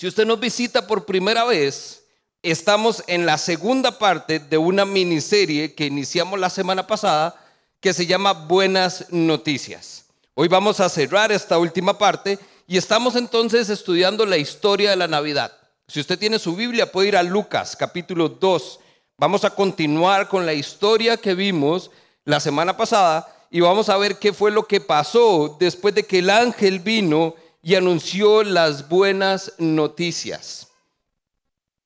Si 0.00 0.06
usted 0.06 0.24
nos 0.24 0.40
visita 0.40 0.86
por 0.86 1.04
primera 1.04 1.44
vez, 1.44 2.04
estamos 2.42 3.04
en 3.06 3.26
la 3.26 3.36
segunda 3.36 3.98
parte 3.98 4.38
de 4.38 4.56
una 4.56 4.86
miniserie 4.86 5.74
que 5.74 5.84
iniciamos 5.84 6.40
la 6.40 6.48
semana 6.48 6.86
pasada 6.86 7.34
que 7.80 7.92
se 7.92 8.06
llama 8.06 8.32
Buenas 8.32 9.04
Noticias. 9.10 10.06
Hoy 10.32 10.48
vamos 10.48 10.80
a 10.80 10.88
cerrar 10.88 11.32
esta 11.32 11.58
última 11.58 11.98
parte 11.98 12.38
y 12.66 12.78
estamos 12.78 13.14
entonces 13.14 13.68
estudiando 13.68 14.24
la 14.24 14.38
historia 14.38 14.88
de 14.88 14.96
la 14.96 15.06
Navidad. 15.06 15.52
Si 15.86 16.00
usted 16.00 16.18
tiene 16.18 16.38
su 16.38 16.56
Biblia, 16.56 16.90
puede 16.90 17.08
ir 17.08 17.16
a 17.18 17.22
Lucas 17.22 17.76
capítulo 17.76 18.30
2. 18.30 18.80
Vamos 19.18 19.44
a 19.44 19.50
continuar 19.50 20.28
con 20.28 20.46
la 20.46 20.54
historia 20.54 21.18
que 21.18 21.34
vimos 21.34 21.90
la 22.24 22.40
semana 22.40 22.74
pasada 22.74 23.30
y 23.50 23.60
vamos 23.60 23.90
a 23.90 23.98
ver 23.98 24.18
qué 24.18 24.32
fue 24.32 24.50
lo 24.50 24.66
que 24.66 24.80
pasó 24.80 25.58
después 25.60 25.94
de 25.94 26.04
que 26.04 26.20
el 26.20 26.30
ángel 26.30 26.80
vino 26.80 27.34
y 27.62 27.74
anunció 27.74 28.42
las 28.42 28.88
buenas 28.88 29.52
noticias. 29.58 30.68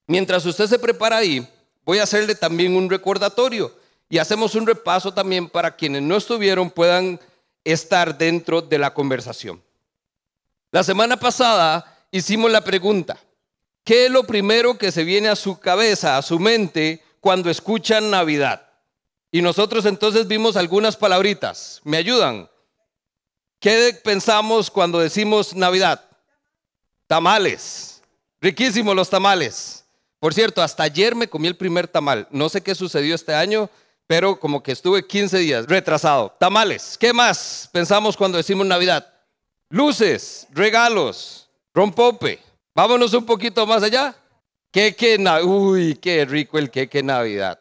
Mientras 0.07 0.45
usted 0.47 0.67
se 0.67 0.79
prepara 0.79 1.19
ahí, 1.19 1.47
voy 1.85 1.99
a 1.99 2.05
hacerle 2.05 2.35
también 2.35 2.77
un 2.77 2.89
recordatorio 2.89 3.75
y 4.09 4.19
hacemos 4.19 4.55
un 4.55 4.67
repaso 4.67 5.13
también 5.13 5.49
para 5.49 5.75
quienes 5.75 6.03
no 6.03 6.17
estuvieron 6.17 6.71
puedan 6.71 7.19
estar 7.65 8.17
dentro 8.17 8.61
de 8.61 8.79
la 8.79 8.93
conversación. 8.93 9.63
La 10.71 10.85
semana 10.85 11.17
pasada 11.17 12.07
hicimos 12.11 12.51
la 12.51 12.63
pregunta, 12.63 13.19
¿qué 13.83 14.07
es 14.07 14.11
lo 14.11 14.25
primero 14.25 14.77
que 14.77 14.93
se 14.93 15.05
viene 15.05 15.29
a 15.29 15.37
su 15.37 15.59
cabeza, 15.59 16.19
a 16.19 16.23
su 16.23 16.39
mente, 16.39 17.03
cuando 17.21 17.49
escuchan 17.51 18.11
Navidad? 18.11 18.69
Y 19.31 19.43
nosotros 19.43 19.87
entonces 19.87 20.29
vimos 20.29 20.57
algunas 20.57 20.97
palabritas. 20.97 21.81
¿Me 21.83 21.97
ayudan? 21.97 22.49
¿Qué 23.65 23.99
pensamos 24.05 24.71
cuando 24.71 24.99
decimos 24.99 25.57
Navidad? 25.57 26.05
Tamales. 27.07 28.03
Riquísimos 28.39 28.95
los 28.95 29.09
tamales. 29.09 29.87
Por 30.19 30.35
cierto, 30.35 30.61
hasta 30.61 30.83
ayer 30.83 31.15
me 31.15 31.29
comí 31.29 31.49
el 31.49 31.57
primer 31.57 31.89
tamal. 31.89 32.29
No 32.31 32.51
sé 32.51 32.61
qué 32.61 32.75
sucedió 32.75 33.15
este 33.15 33.35
año, 33.35 33.71
pero 34.07 34.39
como 34.39 34.63
que 34.63 34.73
estuve 34.73 35.07
15 35.07 35.39
días 35.39 35.67
retrasado. 35.67 36.37
Tamales. 36.39 36.99
¿Qué 36.99 37.15
más 37.15 37.71
pensamos 37.73 38.19
cuando 38.19 38.37
decimos 38.37 38.67
Navidad? 38.67 39.11
Luces, 39.71 40.47
regalos, 40.51 41.49
rompope. 41.73 42.41
Vámonos 42.75 43.15
un 43.15 43.25
poquito 43.25 43.67
más 43.67 43.83
allá. 43.83 44.15
Queque, 44.71 45.17
uy, 45.43 45.95
qué 45.95 46.27
rico 46.27 46.59
el 46.59 46.71
queque 46.71 47.03
Navidad. 47.03 47.59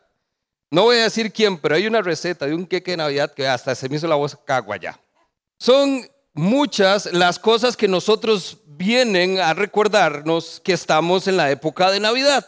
No 0.70 0.84
voy 0.84 0.98
a 0.98 1.04
decir 1.04 1.32
quién, 1.32 1.58
pero 1.58 1.76
hay 1.76 1.88
una 1.88 2.02
receta 2.02 2.46
de 2.46 2.54
un 2.54 2.66
queque 2.66 2.98
Navidad 2.98 3.34
que 3.34 3.48
hasta 3.48 3.74
se 3.74 3.88
me 3.88 3.96
hizo 3.96 4.08
la 4.10 4.16
voz 4.16 4.38
cagua 4.46 4.76
ya. 4.76 5.00
Son 5.58 6.08
muchas 6.34 7.12
las 7.14 7.40
cosas 7.40 7.78
que 7.78 7.88
nosotros 7.88 8.58
vienen 8.66 9.40
a 9.40 9.54
recordarnos 9.54 10.62
que 10.64 10.74
estamos 10.74 11.28
en 11.28 11.38
la 11.38 11.52
época 11.52 11.92
de 11.92 12.00
Navidad. 12.00 12.48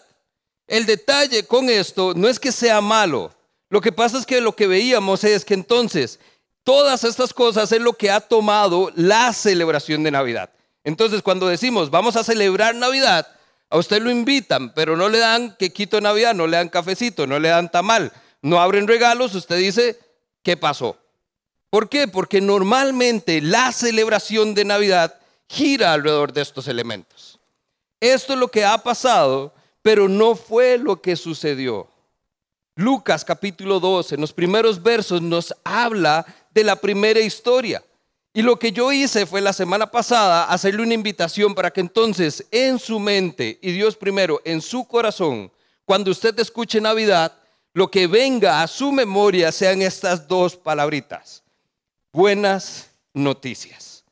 El 0.67 0.85
detalle 0.85 1.45
con 1.45 1.69
esto 1.69 2.13
no 2.15 2.27
es 2.27 2.39
que 2.39 2.51
sea 2.51 2.81
malo. 2.81 3.31
Lo 3.69 3.81
que 3.81 3.91
pasa 3.91 4.17
es 4.17 4.25
que 4.25 4.41
lo 4.41 4.55
que 4.55 4.67
veíamos 4.67 5.23
es 5.23 5.45
que 5.45 5.53
entonces 5.53 6.19
todas 6.63 7.03
estas 7.03 7.33
cosas 7.33 7.71
es 7.71 7.81
lo 7.81 7.93
que 7.93 8.09
ha 8.09 8.19
tomado 8.19 8.91
la 8.95 9.31
celebración 9.33 10.03
de 10.03 10.11
Navidad. 10.11 10.49
Entonces 10.83 11.21
cuando 11.21 11.47
decimos 11.47 11.91
vamos 11.91 12.15
a 12.15 12.23
celebrar 12.23 12.75
Navidad, 12.75 13.27
a 13.69 13.77
usted 13.77 14.01
lo 14.01 14.11
invitan, 14.11 14.73
pero 14.73 14.95
no 14.95 15.09
le 15.09 15.19
dan 15.19 15.55
quequito 15.57 15.97
de 15.97 16.01
Navidad, 16.01 16.33
no 16.33 16.47
le 16.47 16.57
dan 16.57 16.69
cafecito, 16.69 17.27
no 17.27 17.39
le 17.39 17.49
dan 17.49 17.71
tamal, 17.71 18.11
no 18.41 18.59
abren 18.59 18.87
regalos, 18.87 19.33
usted 19.35 19.57
dice, 19.57 19.99
¿qué 20.43 20.55
pasó? 20.55 20.97
¿Por 21.75 21.89
qué? 21.89 22.07
Porque 22.07 22.39
normalmente 22.39 23.41
la 23.41 23.69
celebración 23.73 24.53
de 24.53 24.63
Navidad 24.63 25.19
gira 25.49 25.91
alrededor 25.91 26.31
de 26.31 26.41
estos 26.41 26.69
elementos. 26.69 27.37
Esto 27.99 28.31
es 28.31 28.39
lo 28.39 28.47
que 28.47 28.63
ha 28.63 28.77
pasado, 28.77 29.53
pero 29.81 30.07
no 30.07 30.35
fue 30.37 30.77
lo 30.77 31.01
que 31.01 31.17
sucedió. 31.17 31.89
Lucas 32.77 33.25
capítulo 33.25 33.81
12, 33.81 34.15
en 34.15 34.21
los 34.21 34.31
primeros 34.31 34.81
versos 34.81 35.21
nos 35.21 35.53
habla 35.65 36.25
de 36.53 36.63
la 36.63 36.77
primera 36.77 37.19
historia. 37.19 37.83
Y 38.33 38.41
lo 38.41 38.57
que 38.57 38.71
yo 38.71 38.93
hice 38.93 39.25
fue 39.25 39.41
la 39.41 39.51
semana 39.51 39.91
pasada 39.91 40.45
hacerle 40.45 40.81
una 40.81 40.93
invitación 40.93 41.53
para 41.53 41.71
que 41.71 41.81
entonces 41.81 42.45
en 42.51 42.79
su 42.79 43.01
mente 43.01 43.59
y 43.61 43.73
Dios 43.73 43.97
primero 43.97 44.41
en 44.45 44.61
su 44.61 44.87
corazón, 44.87 45.51
cuando 45.83 46.11
usted 46.11 46.39
escuche 46.39 46.79
Navidad, 46.79 47.33
lo 47.73 47.91
que 47.91 48.07
venga 48.07 48.61
a 48.61 48.67
su 48.67 48.93
memoria 48.93 49.51
sean 49.51 49.81
estas 49.81 50.25
dos 50.25 50.55
palabritas 50.55 51.43
buenas 52.15 52.91
noticias. 53.13 54.05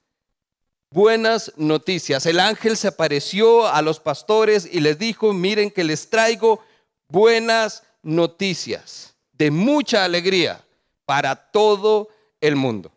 Buenas 0.92 1.54
noticias. 1.56 2.26
El 2.26 2.42
ángel 2.42 2.76
se 2.76 2.90
apareció 2.90 3.66
a 3.66 3.82
los 3.82 4.02
pastores 4.02 4.68
y 4.70 4.82
les 4.82 5.00
dijo, 5.00 5.32
miren 5.32 5.72
que 5.72 5.86
les 5.86 6.10
traigo 6.10 6.62
buenas 7.08 7.84
noticias 8.02 9.16
de 9.32 9.52
mucha 9.52 10.04
alegría 10.04 10.62
para 11.06 11.34
todo 11.34 12.10
el 12.42 12.58
mundo. 12.58 12.92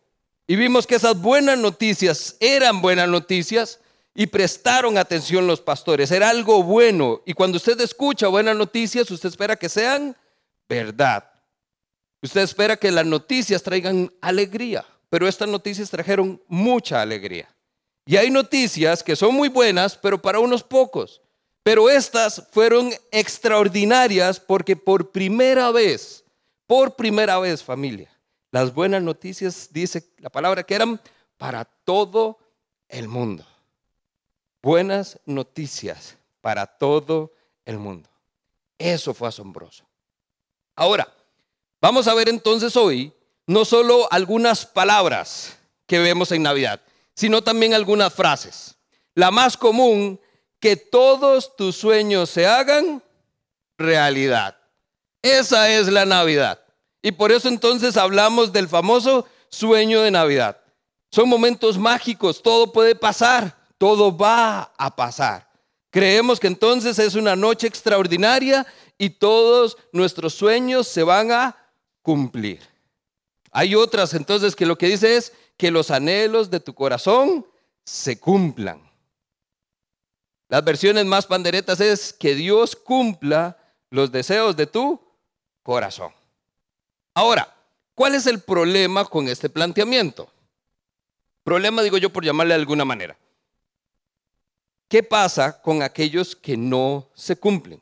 Y 0.45 0.57
vimos 0.57 0.85
que 0.85 0.95
esas 0.95 1.19
buenas 1.19 1.57
noticias 1.57 2.35
eran 2.41 2.81
buenas 2.81 3.07
noticias 3.07 3.79
y 4.13 4.27
prestaron 4.27 4.97
atención 4.97 5.47
los 5.47 5.61
pastores. 5.61 6.11
Era 6.11 6.29
algo 6.29 6.63
bueno. 6.63 7.21
Y 7.25 7.31
cuando 7.31 7.55
usted 7.55 7.79
escucha 7.79 8.27
buenas 8.27 8.57
noticias, 8.57 9.09
usted 9.09 9.29
espera 9.29 9.55
que 9.55 9.69
sean 9.69 10.17
verdad. 10.67 11.31
Usted 12.21 12.41
espera 12.41 12.75
que 12.75 12.91
las 12.91 13.05
noticias 13.05 13.63
traigan 13.63 14.11
alegría 14.19 14.85
pero 15.09 15.27
estas 15.27 15.47
noticias 15.47 15.89
trajeron 15.89 16.41
mucha 16.47 17.01
alegría. 17.01 17.47
Y 18.05 18.15
hay 18.15 18.29
noticias 18.29 19.03
que 19.03 19.15
son 19.15 19.35
muy 19.35 19.49
buenas, 19.49 19.97
pero 19.97 20.21
para 20.21 20.39
unos 20.39 20.63
pocos. 20.63 21.21
Pero 21.63 21.89
estas 21.89 22.47
fueron 22.51 22.91
extraordinarias 23.11 24.39
porque 24.39 24.75
por 24.77 25.11
primera 25.11 25.71
vez, 25.71 26.23
por 26.65 26.95
primera 26.95 27.37
vez 27.39 27.61
familia, 27.61 28.09
las 28.51 28.73
buenas 28.73 29.03
noticias, 29.03 29.67
dice 29.71 30.09
la 30.19 30.29
palabra, 30.29 30.63
que 30.63 30.75
eran 30.75 31.01
para 31.37 31.65
todo 31.65 32.39
el 32.87 33.09
mundo. 33.09 33.45
Buenas 34.61 35.19
noticias 35.25 36.17
para 36.39 36.65
todo 36.65 37.33
el 37.65 37.77
mundo. 37.77 38.09
Eso 38.77 39.13
fue 39.13 39.27
asombroso. 39.27 39.85
Ahora, 40.75 41.13
vamos 41.81 42.07
a 42.07 42.13
ver 42.13 42.29
entonces 42.29 42.75
hoy 42.77 43.11
no 43.47 43.65
solo 43.65 44.07
algunas 44.11 44.65
palabras 44.65 45.57
que 45.87 45.99
vemos 45.99 46.31
en 46.31 46.43
Navidad, 46.43 46.81
sino 47.15 47.41
también 47.41 47.73
algunas 47.73 48.13
frases. 48.13 48.75
La 49.15 49.31
más 49.31 49.57
común, 49.57 50.19
que 50.59 50.75
todos 50.75 51.55
tus 51.55 51.75
sueños 51.75 52.29
se 52.29 52.45
hagan 52.45 53.01
realidad. 53.77 54.57
Esa 55.21 55.69
es 55.69 55.87
la 55.87 56.05
Navidad. 56.05 56.59
Y 57.01 57.11
por 57.11 57.31
eso 57.31 57.47
entonces 57.47 57.95
hablamos 57.95 58.51
del 58.51 58.67
famoso 58.67 59.25
sueño 59.49 60.01
de 60.01 60.11
Navidad. 60.11 60.59
Son 61.09 61.29
momentos 61.29 61.77
mágicos, 61.77 62.43
todo 62.43 62.71
puede 62.71 62.95
pasar, 62.95 63.57
todo 63.77 64.15
va 64.15 64.73
a 64.77 64.95
pasar. 64.95 65.47
Creemos 65.89 66.39
que 66.39 66.47
entonces 66.47 66.99
es 66.99 67.15
una 67.15 67.35
noche 67.35 67.65
extraordinaria 67.65 68.67
y 68.97 69.11
todos 69.11 69.77
nuestros 69.91 70.33
sueños 70.33 70.87
se 70.87 71.03
van 71.03 71.31
a 71.31 71.55
cumplir. 72.01 72.76
Hay 73.57 73.73
otras 73.73 74.13
entonces 74.13 74.55
que 74.55 74.67
lo 74.67 74.77
que 74.77 74.85
dice 74.85 75.17
es 75.17 75.33
que 75.57 75.71
los 75.71 75.89
anhelos 75.89 76.51
de 76.51 76.59
tu 76.59 76.75
corazón 76.75 77.43
se 77.83 78.19
cumplan. 78.19 78.87
Las 80.47 80.63
versiones 80.63 81.03
más 81.07 81.25
panderetas 81.25 81.81
es 81.81 82.13
que 82.13 82.35
Dios 82.35 82.75
cumpla 82.75 83.57
los 83.89 84.11
deseos 84.11 84.55
de 84.55 84.67
tu 84.67 85.01
corazón. 85.63 86.11
Ahora, 87.15 87.51
¿cuál 87.95 88.13
es 88.13 88.27
el 88.27 88.41
problema 88.41 89.05
con 89.05 89.27
este 89.27 89.49
planteamiento? 89.49 90.31
Problema 91.43 91.81
digo 91.81 91.97
yo 91.97 92.13
por 92.13 92.23
llamarle 92.23 92.53
de 92.53 92.59
alguna 92.59 92.85
manera. 92.85 93.17
¿Qué 94.87 95.01
pasa 95.01 95.59
con 95.63 95.81
aquellos 95.81 96.35
que 96.35 96.57
no 96.57 97.09
se 97.15 97.35
cumplen? 97.35 97.81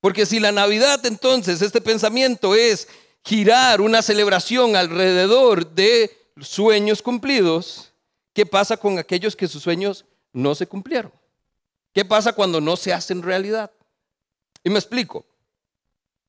Porque 0.00 0.26
si 0.26 0.40
la 0.40 0.50
Navidad 0.50 1.06
entonces, 1.06 1.62
este 1.62 1.80
pensamiento 1.80 2.56
es 2.56 2.88
girar 3.28 3.82
una 3.82 4.00
celebración 4.00 4.74
alrededor 4.74 5.74
de 5.74 6.16
sueños 6.40 7.02
cumplidos, 7.02 7.92
¿qué 8.32 8.46
pasa 8.46 8.78
con 8.78 8.98
aquellos 8.98 9.36
que 9.36 9.46
sus 9.46 9.62
sueños 9.62 10.06
no 10.32 10.54
se 10.54 10.66
cumplieron? 10.66 11.12
¿Qué 11.92 12.06
pasa 12.06 12.32
cuando 12.32 12.58
no 12.58 12.74
se 12.74 12.90
hacen 12.90 13.22
realidad? 13.22 13.70
Y 14.64 14.70
me 14.70 14.78
explico. 14.78 15.26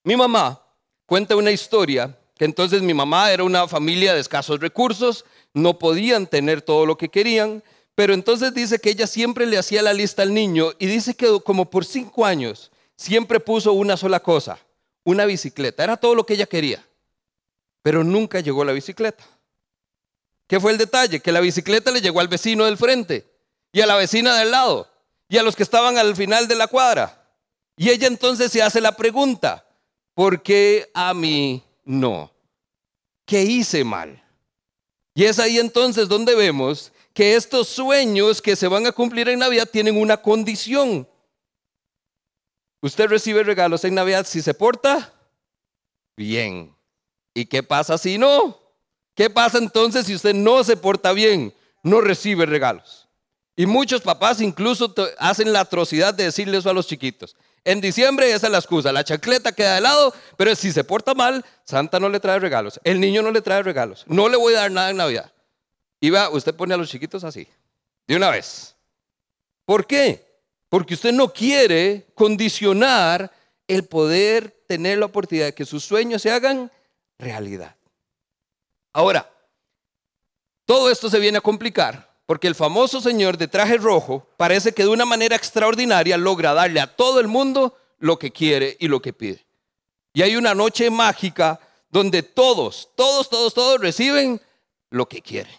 Mi 0.03 0.17
mamá 0.17 0.61
cuenta 1.05 1.37
una 1.37 1.51
historia 1.51 2.19
que 2.37 2.43
entonces 2.43 2.81
mi 2.81 2.93
mamá 2.93 3.31
era 3.31 3.45
una 3.45 3.65
familia 3.69 4.13
de 4.13 4.19
escasos 4.19 4.59
recursos, 4.59 5.23
no 5.53 5.79
podían 5.79 6.27
tener 6.27 6.61
todo 6.61 6.85
lo 6.85 6.97
que 6.97 7.07
querían, 7.07 7.63
pero 7.95 8.13
entonces 8.13 8.53
dice 8.53 8.77
que 8.77 8.89
ella 8.89 9.07
siempre 9.07 9.45
le 9.45 9.57
hacía 9.57 9.81
la 9.81 9.93
lista 9.93 10.21
al 10.21 10.33
niño 10.33 10.73
y 10.79 10.87
dice 10.87 11.15
que 11.15 11.39
como 11.45 11.69
por 11.69 11.85
cinco 11.85 12.25
años 12.25 12.71
siempre 12.97 13.39
puso 13.39 13.71
una 13.71 13.95
sola 13.95 14.19
cosa, 14.19 14.59
una 15.05 15.23
bicicleta. 15.23 15.85
Era 15.85 15.95
todo 15.95 16.13
lo 16.13 16.25
que 16.25 16.33
ella 16.33 16.45
quería. 16.45 16.85
Pero 17.81 18.03
nunca 18.03 18.39
llegó 18.39 18.63
la 18.65 18.73
bicicleta. 18.73 19.23
¿Qué 20.47 20.59
fue 20.59 20.71
el 20.71 20.77
detalle? 20.77 21.19
Que 21.19 21.31
la 21.31 21.39
bicicleta 21.39 21.91
le 21.91 22.01
llegó 22.01 22.19
al 22.19 22.27
vecino 22.27 22.65
del 22.65 22.77
frente 22.77 23.27
y 23.71 23.81
a 23.81 23.85
la 23.85 23.95
vecina 23.95 24.35
del 24.35 24.51
lado. 24.51 24.87
y 25.31 25.37
a 25.37 25.43
los 25.43 25.55
que 25.55 25.61
estaban 25.61 25.99
al 25.99 26.15
final 26.15 26.47
de 26.47 26.55
la 26.55 26.65
cuadra. 26.65 27.23
Y 27.77 27.91
ella 27.91 28.07
entonces 28.07 28.51
se 28.51 28.63
hace 28.63 28.81
la 28.81 28.97
pregunta, 28.97 29.63
¿por 30.15 30.41
qué 30.41 30.89
a 30.93 31.13
mí 31.13 31.63
no? 31.85 32.31
¿Qué 33.25 33.43
hice 33.43 33.83
mal? 33.83 34.23
Y 35.13 35.25
es 35.25 35.37
ahí 35.37 35.59
entonces 35.59 36.07
donde 36.09 36.33
vemos 36.33 36.91
que 37.13 37.35
estos 37.35 37.67
sueños 37.67 38.41
que 38.41 38.55
se 38.55 38.67
van 38.67 38.87
a 38.87 38.91
cumplir 38.91 39.29
en 39.29 39.39
Navidad 39.39 39.69
tienen 39.71 39.97
una 39.97 40.17
condición. 40.17 41.07
Usted 42.81 43.07
recibe 43.07 43.43
regalos 43.43 43.83
en 43.83 43.93
Navidad 43.93 44.25
si 44.25 44.41
se 44.41 44.53
porta 44.53 45.13
bien. 46.17 46.75
¿Y 47.33 47.45
qué 47.45 47.63
pasa 47.63 47.97
si 47.97 48.17
no? 48.17 48.57
¿Qué 49.15 49.29
pasa 49.29 49.57
entonces 49.57 50.05
si 50.05 50.15
usted 50.15 50.33
no 50.33 50.63
se 50.63 50.77
porta 50.77 51.11
bien? 51.13 51.53
No 51.83 52.01
recibe 52.01 52.45
regalos. 52.45 53.07
Y 53.55 53.65
muchos 53.65 54.01
papás 54.01 54.39
incluso 54.39 54.93
hacen 55.17 55.51
la 55.51 55.61
atrocidad 55.61 56.13
de 56.13 56.23
decirle 56.25 56.57
eso 56.57 56.69
a 56.69 56.73
los 56.73 56.87
chiquitos. 56.87 57.35
En 57.65 57.81
diciembre 57.81 58.31
esa 58.31 58.47
es 58.47 58.51
la 58.51 58.59
excusa, 58.59 58.93
la 58.93 59.03
chacleta 59.03 59.51
queda 59.51 59.75
de 59.75 59.81
lado, 59.81 60.13
pero 60.37 60.55
si 60.55 60.71
se 60.71 60.83
porta 60.85 61.13
mal, 61.13 61.45
Santa 61.65 61.99
no 61.99 62.07
le 62.07 62.21
trae 62.21 62.39
regalos, 62.39 62.79
el 62.85 63.01
niño 63.01 63.21
no 63.21 63.31
le 63.31 63.41
trae 63.41 63.61
regalos, 63.61 64.05
no 64.07 64.29
le 64.29 64.37
voy 64.37 64.53
a 64.53 64.61
dar 64.61 64.71
nada 64.71 64.89
en 64.91 64.97
Navidad. 64.97 65.33
Y 65.99 66.09
va, 66.09 66.29
usted 66.29 66.55
pone 66.55 66.73
a 66.73 66.77
los 66.77 66.89
chiquitos 66.89 67.25
así, 67.25 67.47
de 68.07 68.15
una 68.15 68.29
vez. 68.29 68.75
¿Por 69.65 69.85
qué? 69.85 70.25
Porque 70.69 70.93
usted 70.93 71.11
no 71.11 71.33
quiere 71.33 72.07
condicionar 72.15 73.29
el 73.67 73.83
poder 73.83 74.63
tener 74.67 74.99
la 74.99 75.07
oportunidad 75.07 75.47
de 75.47 75.53
que 75.53 75.65
sus 75.65 75.83
sueños 75.83 76.21
se 76.21 76.31
hagan 76.31 76.71
realidad. 77.19 77.75
Ahora, 78.93 79.31
todo 80.65 80.89
esto 80.89 81.09
se 81.09 81.19
viene 81.19 81.37
a 81.37 81.41
complicar 81.41 82.09
porque 82.25 82.47
el 82.47 82.55
famoso 82.55 83.01
señor 83.01 83.37
de 83.37 83.47
traje 83.47 83.77
rojo 83.77 84.27
parece 84.37 84.71
que 84.71 84.83
de 84.83 84.89
una 84.89 85.05
manera 85.05 85.35
extraordinaria 85.35 86.17
logra 86.17 86.53
darle 86.53 86.79
a 86.79 86.95
todo 86.95 87.19
el 87.19 87.27
mundo 87.27 87.75
lo 87.97 88.17
que 88.17 88.31
quiere 88.31 88.77
y 88.79 88.87
lo 88.87 89.01
que 89.01 89.13
pide. 89.13 89.45
Y 90.13 90.21
hay 90.21 90.35
una 90.35 90.53
noche 90.53 90.89
mágica 90.89 91.59
donde 91.89 92.23
todos, 92.23 92.89
todos, 92.95 93.29
todos, 93.29 93.53
todos 93.53 93.81
reciben 93.81 94.39
lo 94.91 95.07
que 95.07 95.21
quieren. 95.21 95.53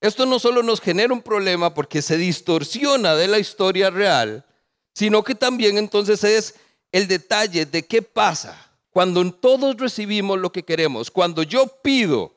Esto 0.00 0.26
no 0.26 0.38
solo 0.38 0.62
nos 0.62 0.80
genera 0.80 1.12
un 1.12 1.22
problema 1.22 1.74
porque 1.74 2.02
se 2.02 2.16
distorsiona 2.16 3.16
de 3.16 3.26
la 3.26 3.40
historia 3.40 3.90
real, 3.90 4.46
sino 4.94 5.24
que 5.24 5.34
también 5.34 5.76
entonces 5.76 6.22
es 6.22 6.54
el 6.92 7.08
detalle 7.08 7.66
de 7.66 7.84
qué 7.84 8.00
pasa 8.00 8.67
cuando 8.90 9.30
todos 9.32 9.76
recibimos 9.76 10.38
lo 10.38 10.50
que 10.50 10.62
queremos, 10.62 11.10
cuando 11.10 11.42
yo 11.42 11.66
pido, 11.82 12.34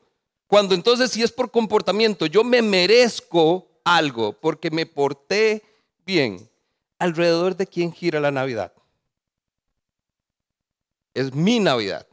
cuando 0.47 0.75
entonces 0.75 1.11
si 1.11 1.23
es 1.23 1.31
por 1.31 1.51
comportamiento, 1.51 2.25
yo 2.25 2.43
me 2.43 2.61
merezco 2.61 3.67
algo 3.83 4.33
porque 4.33 4.69
me 4.69 4.85
porté 4.85 5.63
bien, 6.05 6.49
alrededor 6.99 7.55
de 7.55 7.67
quién 7.67 7.91
gira 7.91 8.19
la 8.19 8.31
Navidad. 8.31 8.73
Es 11.13 11.33
mi 11.33 11.59
Navidad, 11.59 12.07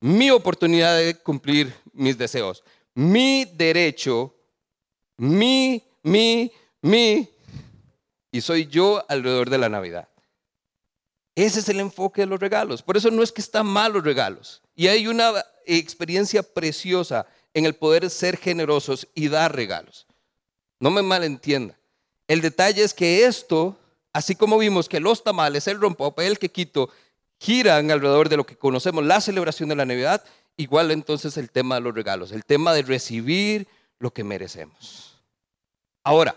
mi 0.00 0.30
oportunidad 0.30 0.96
de 0.96 1.16
cumplir 1.16 1.74
mis 1.92 2.16
deseos, 2.16 2.62
mi 2.94 3.44
derecho 3.44 4.36
mi, 5.16 5.82
mi, 6.02 6.52
mi, 6.82 7.28
y 8.30 8.40
soy 8.40 8.66
yo 8.66 9.04
alrededor 9.08 9.50
de 9.50 9.58
la 9.58 9.68
Navidad. 9.68 10.08
Ese 11.36 11.60
es 11.60 11.68
el 11.68 11.80
enfoque 11.80 12.22
de 12.22 12.26
los 12.26 12.40
regalos. 12.40 12.82
Por 12.82 12.96
eso 12.96 13.10
no 13.10 13.22
es 13.22 13.30
que 13.30 13.42
están 13.42 13.66
mal 13.66 13.92
los 13.92 14.02
regalos. 14.02 14.62
Y 14.74 14.88
hay 14.88 15.06
una 15.06 15.44
experiencia 15.66 16.42
preciosa 16.42 17.26
en 17.52 17.66
el 17.66 17.74
poder 17.74 18.08
ser 18.08 18.38
generosos 18.38 19.06
y 19.14 19.28
dar 19.28 19.54
regalos. 19.54 20.06
No 20.80 20.90
me 20.90 21.02
malentienda. 21.02 21.78
El 22.26 22.40
detalle 22.40 22.82
es 22.82 22.94
que 22.94 23.26
esto, 23.26 23.76
así 24.14 24.34
como 24.34 24.56
vimos 24.56 24.88
que 24.88 24.98
los 24.98 25.22
tamales, 25.22 25.66
el 25.68 25.78
rompope, 25.78 26.26
el 26.26 26.38
quequito, 26.38 26.88
giran 27.38 27.90
alrededor 27.90 28.30
de 28.30 28.38
lo 28.38 28.46
que 28.46 28.56
conocemos 28.56 29.04
la 29.04 29.20
celebración 29.20 29.68
de 29.68 29.76
la 29.76 29.84
Navidad, 29.84 30.24
igual 30.56 30.90
entonces 30.90 31.36
el 31.36 31.50
tema 31.50 31.74
de 31.74 31.82
los 31.82 31.94
regalos, 31.94 32.32
el 32.32 32.46
tema 32.46 32.72
de 32.72 32.80
recibir 32.80 33.68
lo 33.98 34.10
que 34.10 34.24
merecemos. 34.24 35.18
Ahora, 36.02 36.34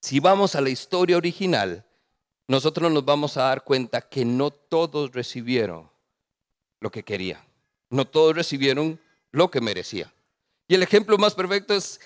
si 0.00 0.20
vamos 0.20 0.54
a 0.54 0.60
la 0.60 0.68
historia 0.68 1.16
original, 1.16 1.84
nosotros 2.46 2.92
nos 2.92 3.04
vamos 3.04 3.36
a 3.36 3.44
dar 3.44 3.64
cuenta 3.64 4.00
que 4.00 4.24
no 4.24 4.50
todos 4.50 5.12
recibieron 5.12 5.90
lo 6.80 6.90
que 6.90 7.02
querían. 7.02 7.40
No 7.90 8.06
todos 8.06 8.34
recibieron 8.34 9.00
lo 9.30 9.50
que 9.50 9.60
merecían. 9.60 10.10
Y 10.68 10.74
el 10.74 10.82
ejemplo 10.82 11.16
más 11.18 11.34
perfecto 11.34 11.74
es, 11.74 12.00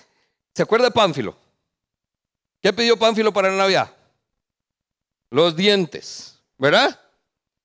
¿se 0.53 0.63
acuerda 0.63 0.85
de 0.85 0.91
Pánfilo? 0.91 1.35
¿Qué 2.61 2.73
pidió 2.73 2.97
Pánfilo 2.97 3.33
para 3.33 3.49
la 3.49 3.57
Navidad? 3.57 3.93
Los 5.29 5.55
dientes, 5.55 6.39
¿verdad? 6.57 6.99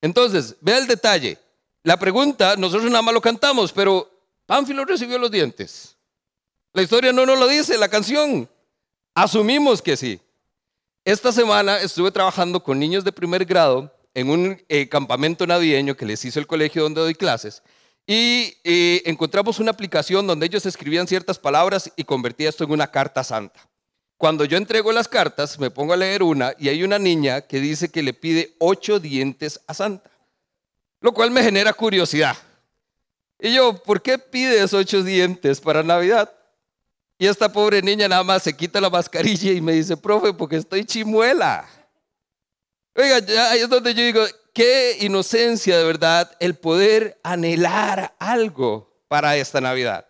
Entonces, 0.00 0.56
vea 0.60 0.78
el 0.78 0.86
detalle. 0.86 1.38
La 1.82 1.98
pregunta, 1.98 2.56
nosotros 2.56 2.90
nada 2.90 3.02
más 3.02 3.14
lo 3.14 3.20
cantamos, 3.20 3.72
pero 3.72 4.10
Pánfilo 4.46 4.84
recibió 4.84 5.18
los 5.18 5.30
dientes. 5.30 5.96
La 6.72 6.82
historia 6.82 7.12
no 7.12 7.24
nos 7.24 7.38
lo 7.38 7.46
dice, 7.46 7.78
la 7.78 7.88
canción. 7.88 8.48
Asumimos 9.14 9.80
que 9.80 9.96
sí. 9.96 10.20
Esta 11.04 11.32
semana 11.32 11.80
estuve 11.80 12.10
trabajando 12.10 12.62
con 12.62 12.78
niños 12.78 13.04
de 13.04 13.12
primer 13.12 13.44
grado 13.44 13.94
en 14.14 14.30
un 14.30 14.62
eh, 14.70 14.88
campamento 14.88 15.46
navideño 15.46 15.94
que 15.98 16.06
les 16.06 16.24
hizo 16.24 16.40
el 16.40 16.46
colegio 16.46 16.82
donde 16.82 17.02
doy 17.02 17.14
clases 17.14 17.62
y 18.06 18.56
eh, 18.64 19.02
encontramos 19.04 19.58
una 19.58 19.70
aplicación 19.70 20.26
donde 20.26 20.46
ellos 20.46 20.64
escribían 20.64 21.06
ciertas 21.06 21.38
palabras 21.38 21.92
y 21.94 22.04
convertía 22.04 22.48
esto 22.48 22.64
en 22.64 22.70
una 22.70 22.90
carta 22.90 23.22
santa. 23.22 23.68
Cuando 24.16 24.46
yo 24.46 24.56
entrego 24.56 24.92
las 24.92 25.06
cartas, 25.06 25.58
me 25.58 25.70
pongo 25.70 25.92
a 25.92 25.98
leer 25.98 26.22
una 26.22 26.54
y 26.58 26.70
hay 26.70 26.82
una 26.82 26.98
niña 26.98 27.42
que 27.42 27.60
dice 27.60 27.90
que 27.90 28.02
le 28.02 28.14
pide 28.14 28.54
ocho 28.58 28.98
dientes 28.98 29.60
a 29.66 29.74
Santa, 29.74 30.10
lo 31.02 31.12
cual 31.12 31.30
me 31.30 31.42
genera 31.42 31.74
curiosidad. 31.74 32.34
Y 33.38 33.52
yo, 33.52 33.76
¿por 33.82 34.00
qué 34.00 34.18
pides 34.18 34.72
ocho 34.72 35.02
dientes 35.02 35.60
para 35.60 35.82
Navidad? 35.82 36.32
Y 37.24 37.26
esta 37.26 37.50
pobre 37.50 37.80
niña 37.80 38.06
nada 38.06 38.22
más 38.22 38.42
se 38.42 38.54
quita 38.54 38.82
la 38.82 38.90
mascarilla 38.90 39.50
y 39.50 39.62
me 39.62 39.72
dice, 39.72 39.96
profe, 39.96 40.34
porque 40.34 40.56
estoy 40.56 40.84
chimuela. 40.84 41.66
Oiga, 42.94 43.16
ahí 43.48 43.60
es 43.60 43.68
donde 43.70 43.94
yo 43.94 44.02
digo, 44.02 44.22
qué 44.52 44.98
inocencia 45.00 45.78
de 45.78 45.84
verdad 45.84 46.30
el 46.38 46.54
poder 46.54 47.18
anhelar 47.22 48.14
algo 48.18 48.94
para 49.08 49.38
esta 49.38 49.58
Navidad. 49.62 50.06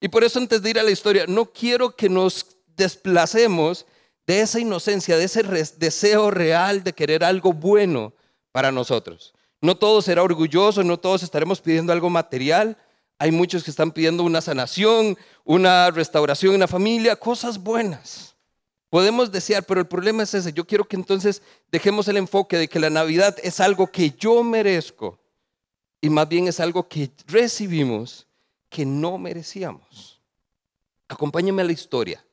Y 0.00 0.08
por 0.08 0.24
eso 0.24 0.38
antes 0.38 0.62
de 0.62 0.70
ir 0.70 0.78
a 0.78 0.82
la 0.82 0.90
historia, 0.90 1.26
no 1.28 1.44
quiero 1.44 1.94
que 1.94 2.08
nos 2.08 2.56
desplacemos 2.74 3.84
de 4.26 4.40
esa 4.40 4.58
inocencia, 4.58 5.18
de 5.18 5.24
ese 5.24 5.42
deseo 5.76 6.30
real 6.30 6.82
de 6.82 6.94
querer 6.94 7.22
algo 7.22 7.52
bueno 7.52 8.14
para 8.50 8.72
nosotros. 8.72 9.34
No 9.60 9.76
todo 9.76 10.00
será 10.00 10.22
orgulloso, 10.22 10.82
no 10.82 10.98
todos 10.98 11.22
estaremos 11.22 11.60
pidiendo 11.60 11.92
algo 11.92 12.08
material, 12.08 12.78
hay 13.18 13.30
muchos 13.30 13.64
que 13.64 13.70
están 13.70 13.92
pidiendo 13.92 14.22
una 14.24 14.40
sanación, 14.40 15.16
una 15.44 15.90
restauración 15.90 16.54
en 16.54 16.60
la 16.60 16.68
familia, 16.68 17.16
cosas 17.16 17.58
buenas. 17.58 18.34
Podemos 18.90 19.32
desear, 19.32 19.64
pero 19.64 19.80
el 19.80 19.86
problema 19.86 20.22
es 20.22 20.34
ese. 20.34 20.52
Yo 20.52 20.66
quiero 20.66 20.84
que 20.84 20.96
entonces 20.96 21.42
dejemos 21.70 22.08
el 22.08 22.18
enfoque 22.18 22.56
de 22.56 22.68
que 22.68 22.78
la 22.78 22.90
Navidad 22.90 23.36
es 23.42 23.60
algo 23.60 23.86
que 23.86 24.10
yo 24.10 24.42
merezco 24.42 25.18
y 26.00 26.10
más 26.10 26.28
bien 26.28 26.46
es 26.46 26.60
algo 26.60 26.88
que 26.88 27.10
recibimos 27.26 28.26
que 28.68 28.84
no 28.84 29.18
merecíamos. 29.18 30.20
Acompáñenme 31.08 31.62
a 31.62 31.64
la 31.64 31.72
historia. 31.72 32.24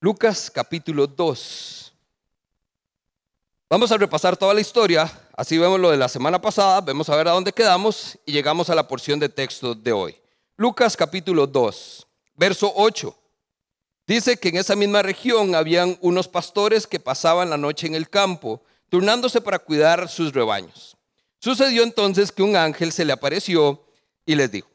Lucas 0.00 0.50
capítulo 0.50 1.06
2. 1.06 1.94
Vamos 3.68 3.90
a 3.92 3.96
repasar 3.96 4.36
toda 4.36 4.54
la 4.54 4.60
historia, 4.60 5.10
así 5.36 5.58
vemos 5.58 5.80
lo 5.80 5.90
de 5.90 5.96
la 5.96 6.08
semana 6.08 6.40
pasada, 6.40 6.80
vemos 6.80 7.08
a 7.08 7.16
ver 7.16 7.28
a 7.28 7.32
dónde 7.32 7.52
quedamos 7.52 8.18
y 8.24 8.32
llegamos 8.32 8.70
a 8.70 8.74
la 8.74 8.86
porción 8.88 9.18
de 9.18 9.28
texto 9.28 9.74
de 9.74 9.92
hoy. 9.92 10.16
Lucas 10.56 10.96
capítulo 10.96 11.46
2, 11.46 12.06
verso 12.34 12.72
8. 12.74 13.16
Dice 14.06 14.36
que 14.36 14.50
en 14.50 14.56
esa 14.56 14.76
misma 14.76 15.02
región 15.02 15.54
habían 15.54 15.98
unos 16.00 16.28
pastores 16.28 16.86
que 16.86 17.00
pasaban 17.00 17.50
la 17.50 17.56
noche 17.56 17.86
en 17.86 17.94
el 17.94 18.08
campo, 18.08 18.62
turnándose 18.88 19.40
para 19.40 19.58
cuidar 19.58 20.08
sus 20.08 20.32
rebaños. 20.32 20.96
Sucedió 21.38 21.82
entonces 21.82 22.30
que 22.30 22.42
un 22.42 22.56
ángel 22.56 22.92
se 22.92 23.04
le 23.04 23.12
apareció 23.12 23.84
y 24.26 24.34
les 24.34 24.50
dijo, 24.50 24.68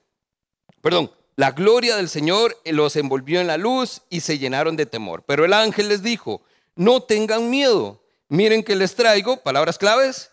perdón, 0.81 1.11
la 1.35 1.51
gloria 1.51 1.95
del 1.95 2.09
Señor 2.09 2.57
los 2.65 2.95
envolvió 2.95 3.39
en 3.39 3.47
la 3.47 3.57
luz 3.57 4.01
y 4.09 4.21
se 4.21 4.37
llenaron 4.37 4.75
de 4.75 4.85
temor. 4.85 5.23
Pero 5.25 5.45
el 5.45 5.53
ángel 5.53 5.87
les 5.87 6.03
dijo, 6.03 6.41
no 6.75 7.01
tengan 7.01 7.49
miedo 7.49 7.99
Miren 8.29 8.63
que 8.63 8.75
les 8.75 8.95
traigo, 8.95 9.37
palabras 9.37 9.79
claves, 9.79 10.29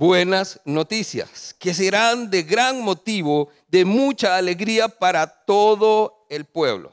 buenas 0.00 0.58
noticias, 0.64 1.54
que 1.58 1.74
serán 1.74 2.30
de 2.30 2.42
gran 2.42 2.80
motivo, 2.80 3.50
de 3.68 3.84
mucha 3.84 4.34
alegría 4.34 4.88
para 4.88 5.26
todo 5.26 6.24
el 6.30 6.46
pueblo. 6.46 6.90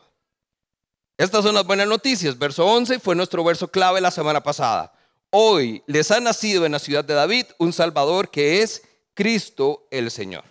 Estas 1.18 1.46
son 1.46 1.56
las 1.56 1.66
buenas 1.66 1.88
noticias. 1.88 2.38
Verso 2.38 2.66
11 2.66 3.00
fue 3.00 3.16
nuestro 3.16 3.46
verso 3.46 3.70
clave 3.70 4.02
la 4.02 4.12
semana 4.12 4.44
pasada. 4.44 4.94
Hoy 5.30 5.82
les 5.88 6.12
ha 6.12 6.20
nacido 6.20 6.66
en 6.66 6.74
la 6.74 6.80
ciudad 6.80 7.06
de 7.06 7.14
David 7.14 7.46
un 7.60 7.72
Salvador 7.72 8.30
que 8.30 8.62
es 8.62 8.84
Cristo 9.14 9.88
el 9.90 10.12
Señor. 10.12 10.44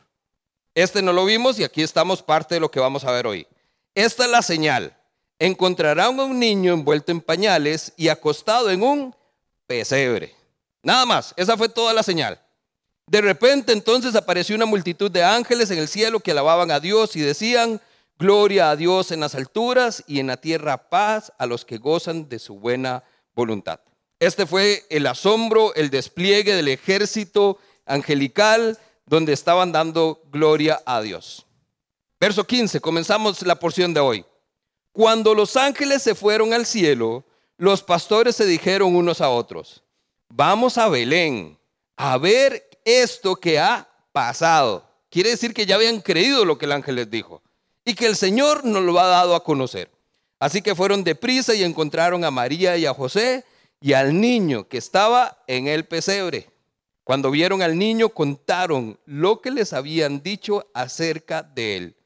Este 0.75 1.03
no 1.03 1.13
lo 1.13 1.27
vimos 1.27 1.59
y 1.59 1.65
aquí 1.65 1.83
estamos 1.83 2.23
parte 2.23 2.55
de 2.55 2.61
lo 2.61 2.71
que 2.71 2.81
vamos 2.81 3.05
a 3.05 3.11
ver 3.11 3.27
hoy. 3.27 3.47
Esta 3.95 4.25
es 4.25 4.31
la 4.31 4.41
señal. 4.41 4.97
Encontrarán 5.39 6.19
a 6.19 6.25
un 6.25 6.41
niño 6.41 6.73
envuelto 6.73 7.13
en 7.13 7.21
pañales 7.21 7.93
y 7.99 8.09
acostado 8.09 8.71
en 8.71 8.83
un 8.83 9.15
pesebre. 9.67 10.35
Nada 10.83 11.05
más, 11.05 11.35
esa 11.37 11.55
fue 11.59 11.69
toda 11.69 11.93
la 11.93 12.03
señal. 12.03 12.41
De 13.09 13.21
repente 13.21 13.73
entonces 13.73 14.17
apareció 14.17 14.57
una 14.57 14.67
multitud 14.67 15.11
de 15.11 15.23
ángeles 15.23 15.71
en 15.71 15.79
el 15.79 15.87
cielo 15.87 16.19
que 16.19 16.33
alababan 16.33 16.73
a 16.73 16.81
Dios 16.81 17.15
y 17.15 17.21
decían, 17.21 17.81
gloria 18.19 18.71
a 18.71 18.77
Dios 18.77 19.13
en 19.13 19.21
las 19.21 19.37
alturas 19.37 20.03
y 20.09 20.19
en 20.19 20.27
la 20.27 20.39
tierra 20.39 20.89
paz 20.89 21.33
a 21.39 21.47
los 21.47 21.65
que 21.65 21.79
gozan 21.79 22.29
de 22.29 22.41
su 22.41 22.59
buena 22.59 23.05
voluntad. 23.35 23.79
Este 24.19 24.45
fue 24.45 24.85
el 24.91 25.07
asombro, 25.07 25.73
el 25.75 25.91
despliegue 25.91 26.55
del 26.55 26.69
ejército 26.69 27.59
angelical 27.85 28.79
donde 29.05 29.33
estaban 29.33 29.71
dando 29.71 30.21
gloria 30.33 30.83
a 30.85 31.01
Dios. 31.01 31.47
Verso 32.19 32.45
15, 32.45 32.81
comenzamos 32.81 33.43
la 33.43 33.57
porción 33.57 33.95
de 33.95 34.01
hoy. 34.01 34.25
Cuando 34.91 35.35
los 35.35 35.57
ángeles 35.57 36.03
se 36.03 36.15
fueron 36.15 36.55
al 36.55 36.67
cielo, 36.67 37.25
los 37.57 37.83
pastores 37.83 38.35
se 38.35 38.47
dijeron 38.47 38.97
unos 38.97 39.21
a 39.21 39.29
otros, 39.29 39.85
vamos 40.29 40.77
a 40.77 40.89
Belén 40.89 41.57
a 41.97 42.19
ver 42.19 42.67
esto 42.87 43.37
que 43.37 43.59
ha 43.59 43.87
pasado. 44.13 44.89
Quiere 45.11 45.31
decir 45.31 45.53
que 45.53 45.67
ya 45.67 45.75
habían 45.75 46.01
creído 46.01 46.47
lo 46.47 46.57
que 46.57 46.65
el 46.65 46.73
ángel 46.73 46.95
les 46.95 47.11
dijo 47.11 47.43
y 47.85 47.95
que 47.95 48.07
el 48.07 48.17
Señor 48.17 48.65
nos 48.65 48.83
lo 48.83 48.99
ha 48.99 49.07
dado 49.07 49.35
a 49.35 49.45
conocer. 49.45 49.91
Así 50.39 50.63
que 50.63 50.75
fueron 50.75 51.05
deprisa 51.05 51.55
y 51.55 51.65
encontraron 51.65 52.25
a 52.25 52.31
María 52.31 52.77
y 52.77 52.87
a 52.87 52.95
José 52.95 53.45
y 53.81 53.93
al 53.93 54.19
niño 54.21 54.69
que 54.69 54.79
estaba 54.79 55.43
en 55.47 55.67
el 55.67 55.85
pesebre. 55.85 56.49
Cuando 57.05 57.31
vieron 57.31 57.63
al 57.63 57.79
niño 57.79 58.09
contaron 58.11 58.99
lo 59.05 59.41
que 59.41 59.51
les 59.51 59.73
habían 59.73 60.23
dicho 60.23 60.69
acerca 60.75 61.43
de 61.43 61.77
él. 61.77 61.97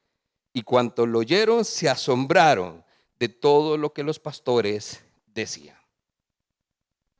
Y 0.53 0.63
cuanto 0.63 1.07
lo 1.07 1.21
oyeron 1.21 1.65
se 1.65 1.89
asombraron 1.89 2.85
de 3.19 3.29
todo 3.29 3.77
lo 3.77 3.93
que 3.93 4.03
los 4.03 4.19
pastores 4.19 5.01
decían. 5.27 5.79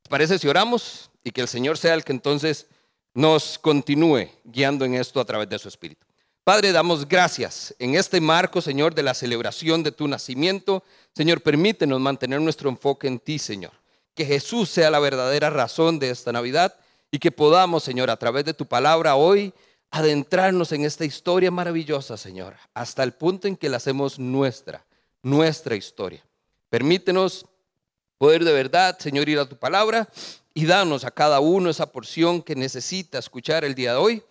¿Parece 0.09 0.39
si 0.39 0.49
oramos 0.49 1.11
y 1.23 1.31
que 1.31 1.41
el 1.41 1.49
Señor 1.49 1.79
sea 1.79 1.95
el 1.95 2.05
que 2.05 2.13
entonces 2.13 2.67
nos 3.15 3.59
continúe 3.59 4.29
guiando 4.45 4.85
en 4.85 4.95
esto 4.95 5.21
a 5.21 5.25
través 5.25 5.49
de 5.49 5.59
su 5.59 5.69
Espíritu? 5.69 6.07
Padre, 6.45 6.73
damos 6.73 7.07
gracias 7.07 7.75
en 7.79 7.95
este 7.95 8.21
marco, 8.21 8.61
Señor, 8.61 8.95
de 8.95 9.03
la 9.03 9.15
celebración 9.15 9.83
de 9.83 9.93
tu 9.93 10.09
nacimiento. 10.09 10.83
Señor, 11.15 11.43
permítenos 11.43 12.01
mantener 12.01 12.41
nuestro 12.41 12.71
enfoque 12.71 13.07
en 13.07 13.19
ti, 13.19 13.39
Señor. 13.39 13.73
Que 14.15 14.25
Jesús 14.25 14.71
sea 14.71 14.91
la 14.91 14.99
verdadera 14.99 15.51
razón 15.51 15.99
de 15.99 16.11
esta 16.11 16.33
Navidad 16.33 16.75
y 17.11 17.19
que 17.19 17.31
podamos, 17.31 17.85
Señor, 17.85 18.11
a 18.11 18.17
través 18.17 18.45
de 18.45 18.55
tu 18.55 18.67
palabra 18.67 19.17
hoy, 19.17 19.53
adentrarnos 19.91 20.73
en 20.73 20.85
esta 20.85 21.05
historia 21.05 21.51
maravillosa, 21.51 22.17
Señor, 22.17 22.57
hasta 22.75 23.03
el 23.03 23.13
punto 23.13 23.49
en 23.49 23.57
que 23.57 23.69
la 23.69 23.77
hacemos 23.77 24.19
nuestra, 24.19 24.85
nuestra 25.23 25.77
historia. 25.77 26.25
Permítenos 26.69 27.47
poder 28.17 28.45
de 28.45 28.53
verdad, 28.53 28.99
Señor, 28.99 29.29
ir 29.29 29.39
a 29.39 29.49
tu 29.49 29.57
palabra 29.57 30.09
y 30.55 30.67
danos 30.67 31.05
a 31.05 31.11
cada 31.11 31.41
uno 31.41 31.71
esa 31.71 31.91
porción 31.91 32.43
que 32.43 32.55
necesita 32.55 33.19
escuchar 33.19 33.65
el 33.65 33.75
día 33.75 33.93
de 33.93 33.99
hoy 33.99 34.23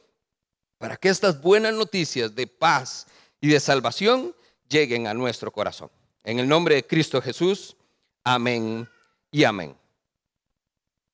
para 0.78 0.98
que 0.98 1.10
estas 1.10 1.42
buenas 1.42 1.74
noticias 1.74 2.36
de 2.36 2.48
paz 2.48 3.08
y 3.42 3.50
de 3.50 3.60
salvación 3.60 4.36
lleguen 4.70 5.08
a 5.08 5.14
nuestro 5.14 5.52
corazón. 5.52 5.90
En 6.24 6.40
el 6.40 6.48
nombre 6.48 6.76
de 6.76 6.86
Cristo 6.86 7.22
Jesús, 7.22 7.76
amén 8.24 8.88
y 9.32 9.44
amén. 9.44 9.76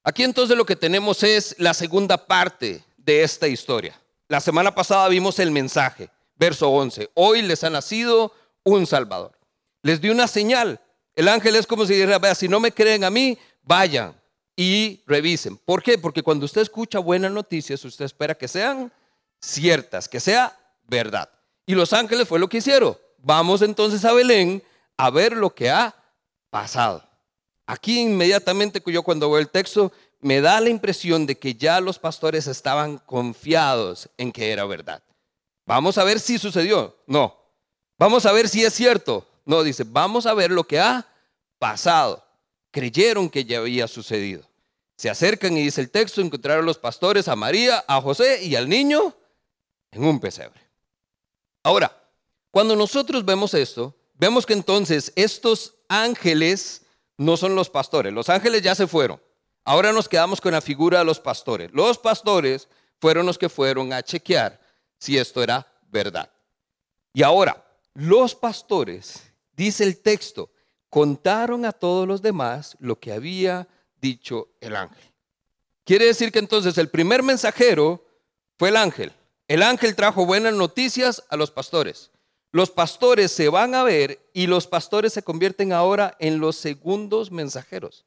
Aquí 0.03 0.23
entonces 0.23 0.57
lo 0.57 0.65
que 0.65 0.75
tenemos 0.75 1.23
es 1.23 1.55
la 1.57 1.73
segunda 1.73 2.25
parte 2.25 2.83
de 2.97 3.23
esta 3.23 3.47
historia. 3.47 3.99
La 4.27 4.39
semana 4.39 4.73
pasada 4.73 5.07
vimos 5.07 5.39
el 5.39 5.51
mensaje, 5.51 6.09
verso 6.35 6.69
11. 6.69 7.09
Hoy 7.13 7.41
les 7.41 7.63
ha 7.63 7.69
nacido 7.69 8.33
un 8.63 8.85
Salvador. 8.85 9.37
Les 9.81 10.01
dio 10.01 10.11
una 10.11 10.27
señal 10.27 10.79
el 11.15 11.29
ángel 11.29 11.55
es 11.55 11.65
como 11.65 11.85
si 11.85 11.93
dijera, 11.93 12.19
vea, 12.19 12.35
si 12.35 12.47
no 12.47 12.59
me 12.59 12.71
creen 12.71 13.03
a 13.03 13.09
mí, 13.09 13.37
vayan 13.63 14.13
y 14.55 15.03
revisen. 15.05 15.57
¿Por 15.57 15.83
qué? 15.83 15.97
Porque 15.97 16.23
cuando 16.23 16.45
usted 16.45 16.61
escucha 16.61 16.99
buenas 16.99 17.31
noticias, 17.31 17.83
usted 17.83 18.05
espera 18.05 18.35
que 18.35 18.47
sean 18.47 18.91
ciertas, 19.39 20.07
que 20.07 20.19
sea 20.19 20.57
verdad. 20.87 21.29
Y 21.65 21.75
los 21.75 21.93
ángeles 21.93 22.27
fue 22.27 22.39
lo 22.39 22.47
que 22.47 22.57
hicieron. 22.57 22.97
Vamos 23.17 23.61
entonces 23.61 24.05
a 24.05 24.13
Belén 24.13 24.63
a 24.97 25.09
ver 25.09 25.33
lo 25.33 25.53
que 25.53 25.69
ha 25.69 25.95
pasado. 26.49 27.03
Aquí 27.65 27.99
inmediatamente 27.99 28.81
yo 28.85 29.03
cuando 29.03 29.29
veo 29.29 29.39
el 29.39 29.49
texto 29.49 29.91
me 30.21 30.41
da 30.41 30.59
la 30.59 30.69
impresión 30.69 31.25
de 31.25 31.37
que 31.37 31.55
ya 31.55 31.79
los 31.81 31.99
pastores 31.99 32.47
estaban 32.47 32.97
confiados 32.99 34.09
en 34.17 34.31
que 34.31 34.51
era 34.51 34.65
verdad. 34.65 35.03
Vamos 35.65 35.97
a 35.97 36.03
ver 36.03 36.19
si 36.19 36.37
sucedió. 36.37 36.95
No. 37.07 37.35
Vamos 37.97 38.25
a 38.25 38.31
ver 38.31 38.47
si 38.47 38.63
es 38.63 38.73
cierto. 38.73 39.27
No, 39.45 39.63
dice, 39.63 39.83
vamos 39.85 40.25
a 40.25 40.33
ver 40.33 40.51
lo 40.51 40.63
que 40.63 40.79
ha 40.79 41.07
pasado. 41.59 42.24
Creyeron 42.75 43.29
que 43.29 43.45
ya 43.45 43.59
había 43.59 43.87
sucedido. 43.87 44.43
Se 44.97 45.09
acercan 45.09 45.55
y 45.55 45.63
dice 45.63 45.79
el 45.79 45.89
texto, 45.89 46.19
encontraron 46.19 46.65
los 46.65 46.77
pastores 46.77 47.29
a 47.29 47.35
María, 47.37 47.85
a 47.87 48.01
José 48.01 48.43
y 48.43 48.57
al 48.57 48.67
niño 48.67 49.15
en 49.91 50.03
un 50.03 50.19
pesebre. 50.19 50.59
Ahora, 51.63 51.97
cuando 52.51 52.75
nosotros 52.75 53.23
vemos 53.23 53.53
esto, 53.53 53.95
vemos 54.15 54.45
que 54.45 54.51
entonces 54.51 55.13
estos 55.15 55.75
ángeles 55.87 56.81
no 57.15 57.37
son 57.37 57.55
los 57.55 57.69
pastores. 57.69 58.11
Los 58.11 58.27
ángeles 58.27 58.61
ya 58.61 58.75
se 58.75 58.87
fueron. 58.87 59.21
Ahora 59.63 59.93
nos 59.93 60.09
quedamos 60.09 60.41
con 60.41 60.51
la 60.51 60.59
figura 60.59 60.99
de 60.99 61.05
los 61.05 61.21
pastores. 61.21 61.71
Los 61.71 61.97
pastores 61.97 62.67
fueron 62.99 63.25
los 63.25 63.37
que 63.37 63.47
fueron 63.47 63.93
a 63.93 64.03
chequear 64.03 64.59
si 64.97 65.17
esto 65.17 65.41
era 65.41 65.65
verdad. 65.87 66.29
Y 67.13 67.23
ahora, 67.23 67.65
los 67.93 68.35
pastores 68.35 69.31
dice 69.55 69.85
el 69.85 70.01
texto, 70.01 70.51
contaron 70.95 71.65
a 71.65 71.73
todos 71.73 72.07
los 72.07 72.21
demás 72.21 72.77
lo 72.79 73.01
que 73.01 73.11
había 73.11 73.67
dicho 73.99 74.47
el 74.61 74.77
ángel. 74.77 75.03
Quiere 75.83 76.05
decir 76.05 76.31
que 76.31 76.39
entonces 76.39 76.77
el 76.77 76.87
primer 76.87 77.21
mensajero 77.21 78.01
fue 78.57 78.69
el 78.69 78.77
ángel. 78.77 79.11
El 79.49 79.61
ángel 79.61 79.93
trajo 79.93 80.25
buenas 80.25 80.53
noticias 80.53 81.21
a 81.27 81.35
los 81.35 81.51
pastores. 81.51 82.11
Los 82.53 82.71
pastores 82.71 83.33
se 83.33 83.49
van 83.49 83.75
a 83.75 83.83
ver 83.83 84.25
y 84.31 84.47
los 84.47 84.67
pastores 84.67 85.11
se 85.11 85.21
convierten 85.21 85.73
ahora 85.73 86.15
en 86.17 86.39
los 86.39 86.55
segundos 86.55 87.29
mensajeros. 87.29 88.05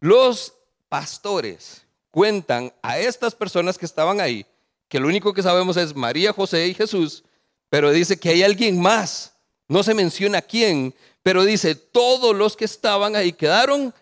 Los 0.00 0.54
pastores 0.88 1.86
cuentan 2.10 2.72
a 2.82 2.98
estas 2.98 3.36
personas 3.36 3.78
que 3.78 3.86
estaban 3.86 4.20
ahí, 4.20 4.44
que 4.88 4.98
lo 4.98 5.06
único 5.06 5.32
que 5.32 5.44
sabemos 5.44 5.76
es 5.76 5.94
María, 5.94 6.32
José 6.32 6.66
y 6.66 6.74
Jesús, 6.74 7.22
pero 7.68 7.92
dice 7.92 8.18
que 8.18 8.30
hay 8.30 8.42
alguien 8.42 8.80
más 8.80 9.32
no 9.72 9.82
se 9.82 9.94
menciona 9.94 10.42
quién, 10.42 10.94
pero 11.22 11.44
dice, 11.44 11.74
todos 11.74 12.34
los 12.34 12.56
que 12.56 12.64
estaban 12.64 13.16
ahí 13.16 13.32
quedaron 13.32 13.94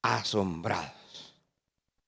asombrados. 0.00 0.92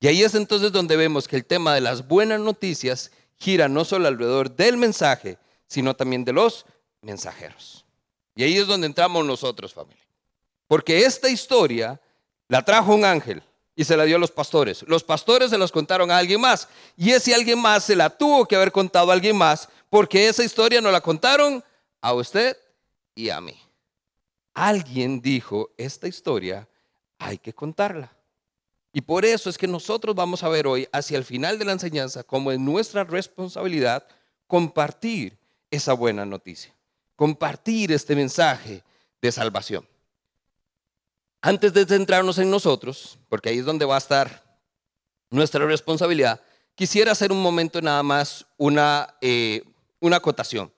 Y 0.01 0.09
ahí 0.09 0.23
es 0.23 0.35
entonces 0.35 0.73
donde 0.73 0.97
vemos 0.97 1.29
que 1.29 1.37
el 1.37 1.45
tema 1.45 1.75
de 1.75 1.81
las 1.81 2.07
buenas 2.07 2.41
noticias 2.41 3.11
gira 3.39 3.69
no 3.69 3.85
solo 3.85 4.09
alrededor 4.09 4.55
del 4.55 4.77
mensaje, 4.77 5.39
sino 5.67 5.95
también 5.95 6.25
de 6.25 6.33
los 6.33 6.67
mensajeros. 7.03 7.85
Y 8.35 8.43
ahí 8.43 8.57
es 8.57 8.67
donde 8.67 8.87
entramos 8.87 9.25
nosotros, 9.25 9.73
familia. 9.73 10.03
Porque 10.67 11.05
esta 11.05 11.29
historia 11.29 12.01
la 12.49 12.65
trajo 12.65 12.95
un 12.95 13.05
ángel 13.05 13.43
y 13.77 13.85
se 13.85 13.97
la 13.97 14.05
dio 14.05 14.17
a 14.17 14.19
los 14.19 14.31
pastores. 14.31 14.85
Los 14.89 15.05
pastores 15.05 15.51
se 15.51 15.59
las 15.59 15.73
contaron 15.73 16.11
a 16.11 16.19
alguien 16.19 16.41
más. 16.41 16.69
Y 16.97 17.11
ese 17.11 17.35
alguien 17.35 17.61
más 17.61 17.85
se 17.85 17.97
la 17.97 18.11
tuvo 18.11 18.47
que 18.47 18.57
haber 18.57 18.73
contado 18.73 19.11
a 19.11 19.15
alguien 19.15 19.37
más 19.37 19.69
porque 19.91 20.29
esa 20.29 20.45
historia 20.45 20.81
no 20.81 20.91
la 20.91 21.01
contaron 21.01 21.63
a 22.01 22.13
usted 22.13 22.57
y 23.15 23.31
a 23.31 23.41
mí. 23.41 23.64
Alguien 24.55 25.21
dijo, 25.21 25.71
esta 25.77 26.09
historia 26.09 26.69
hay 27.19 27.39
que 27.39 27.53
contarla. 27.53 28.17
Y 28.93 29.01
por 29.01 29.25
eso 29.25 29.51
es 29.51 29.59
que 29.59 29.67
nosotros 29.67 30.15
vamos 30.15 30.45
a 30.45 30.49
ver 30.49 30.69
hoy, 30.69 30.89
hacia 30.93 31.19
el 31.19 31.25
final 31.25 31.59
de 31.59 31.65
la 31.65 31.73
enseñanza, 31.73 32.23
como 32.23 32.53
es 32.53 32.61
nuestra 32.61 33.03
responsabilidad 33.03 34.07
compartir 34.47 35.37
esa 35.69 35.95
buena 35.95 36.25
noticia, 36.25 36.73
compartir 37.17 37.91
este 37.91 38.15
mensaje 38.15 38.85
de 39.21 39.33
salvación. 39.33 39.87
Antes 41.41 41.75
de 41.75 41.85
centrarnos 41.85 42.39
en 42.39 42.51
nosotros, 42.51 43.19
porque 43.29 43.49
ahí 43.49 43.59
es 43.59 43.65
donde 43.65 43.85
va 43.85 43.97
a 43.97 43.99
estar 43.99 44.45
nuestra 45.29 45.67
responsabilidad, 45.67 46.41
quisiera 46.77 47.13
hacer 47.13 47.33
un 47.33 47.43
momento 47.43 47.83
nada 47.83 48.03
más 48.03 48.47
una, 48.57 49.15
eh, 49.21 49.65
una 49.99 50.17
acotación. 50.17 50.73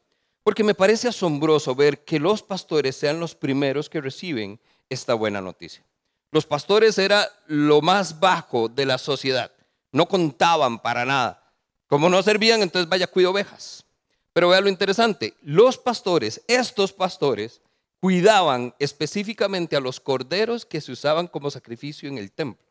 Porque 0.47 0.63
me 0.63 0.77
parece 0.77 1.09
asombroso 1.09 1.75
ver 1.75 2.05
que 2.05 2.21
los 2.21 2.41
pastores 2.41 2.95
sean 2.95 3.19
los 3.19 3.35
primeros 3.35 3.91
que 3.91 4.01
reciben 4.01 4.61
esta 4.89 5.15
buena 5.15 5.41
noticia. 5.41 5.85
Los 6.31 6.47
pastores 6.47 6.99
era 6.99 7.29
lo 7.49 7.81
más 7.81 8.21
bajo 8.21 8.69
de 8.69 8.87
la 8.87 8.97
sociedad. 8.97 9.51
No 9.91 10.07
contaban 10.07 10.79
para 10.79 11.05
nada. 11.05 11.53
Como 11.89 12.09
no 12.09 12.23
servían, 12.23 12.63
entonces 12.63 12.89
vaya, 12.89 13.09
cuido 13.09 13.33
ovejas. 13.33 13.85
Pero 14.33 14.51
vea 14.51 14.61
lo 14.61 14.69
interesante. 14.69 15.35
Los 15.43 15.79
pastores, 15.79 16.41
estos 16.47 16.93
pastores, 16.93 17.61
cuidaban 17.99 18.73
específicamente 18.79 19.75
a 19.75 19.81
los 19.81 19.99
corderos 19.99 20.65
que 20.65 20.81
se 20.81 20.93
usaban 20.93 21.27
como 21.27 21.51
sacrificio 21.51 22.09
en 22.09 22.19
el 22.19 22.31
templo. 22.31 22.69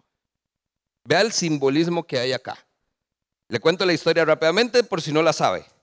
Vea 1.03 1.19
el 1.19 1.33
simbolismo 1.33 2.07
que 2.07 2.19
hay 2.19 2.31
acá. 2.31 2.57
Le 3.49 3.59
cuento 3.59 3.85
la 3.85 3.91
historia 3.91 4.23
rápidamente 4.23 4.81
por 4.81 5.01
si 5.01 5.11
no 5.11 5.21
la 5.21 5.33
sabe. 5.33 5.74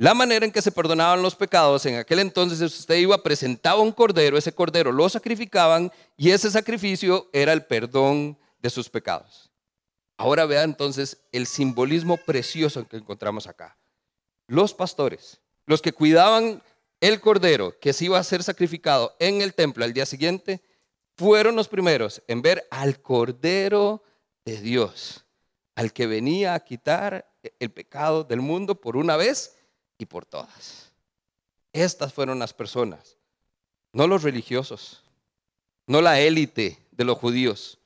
La 0.00 0.14
manera 0.14 0.46
en 0.46 0.50
que 0.50 0.62
se 0.62 0.72
perdonaban 0.72 1.20
los 1.20 1.36
pecados, 1.36 1.84
en 1.84 1.96
aquel 1.96 2.20
entonces 2.20 2.62
usted 2.62 2.94
iba, 2.94 3.22
presentaba 3.22 3.82
un 3.82 3.92
cordero, 3.92 4.38
ese 4.38 4.50
cordero 4.50 4.92
lo 4.92 5.06
sacrificaban 5.10 5.92
y 6.16 6.30
ese 6.30 6.50
sacrificio 6.50 7.28
era 7.34 7.52
el 7.52 7.66
perdón 7.66 8.38
de 8.62 8.70
sus 8.70 8.88
pecados. 8.88 9.50
Ahora 10.16 10.46
vea 10.46 10.62
entonces 10.62 11.18
el 11.32 11.46
simbolismo 11.46 12.16
precioso 12.16 12.88
que 12.88 12.96
encontramos 12.96 13.46
acá. 13.46 13.76
Los 14.46 14.72
pastores, 14.72 15.42
los 15.66 15.82
que 15.82 15.92
cuidaban 15.92 16.62
el 17.02 17.20
cordero 17.20 17.78
que 17.78 17.92
se 17.92 18.06
iba 18.06 18.18
a 18.18 18.24
ser 18.24 18.42
sacrificado 18.42 19.14
en 19.18 19.42
el 19.42 19.52
templo 19.52 19.84
al 19.84 19.92
día 19.92 20.06
siguiente, 20.06 20.62
fueron 21.18 21.56
los 21.56 21.68
primeros 21.68 22.22
en 22.26 22.40
ver 22.40 22.66
al 22.70 23.02
cordero 23.02 24.02
de 24.46 24.62
Dios, 24.62 25.26
al 25.74 25.92
que 25.92 26.06
venía 26.06 26.54
a 26.54 26.60
quitar 26.60 27.30
el 27.58 27.70
pecado 27.70 28.24
del 28.24 28.40
mundo 28.40 28.80
por 28.80 28.96
una 28.96 29.18
vez 29.18 29.59
y 30.00 30.06
por 30.06 30.24
todas. 30.24 30.90
Estas 31.72 32.12
fueron 32.12 32.38
las 32.38 32.52
personas, 32.52 33.16
no 33.92 34.06
los 34.06 34.22
religiosos, 34.22 35.02
no 35.86 36.00
la 36.00 36.20
élite 36.20 36.78
de 36.90 37.04
los 37.04 37.18
judíos, 37.18 37.78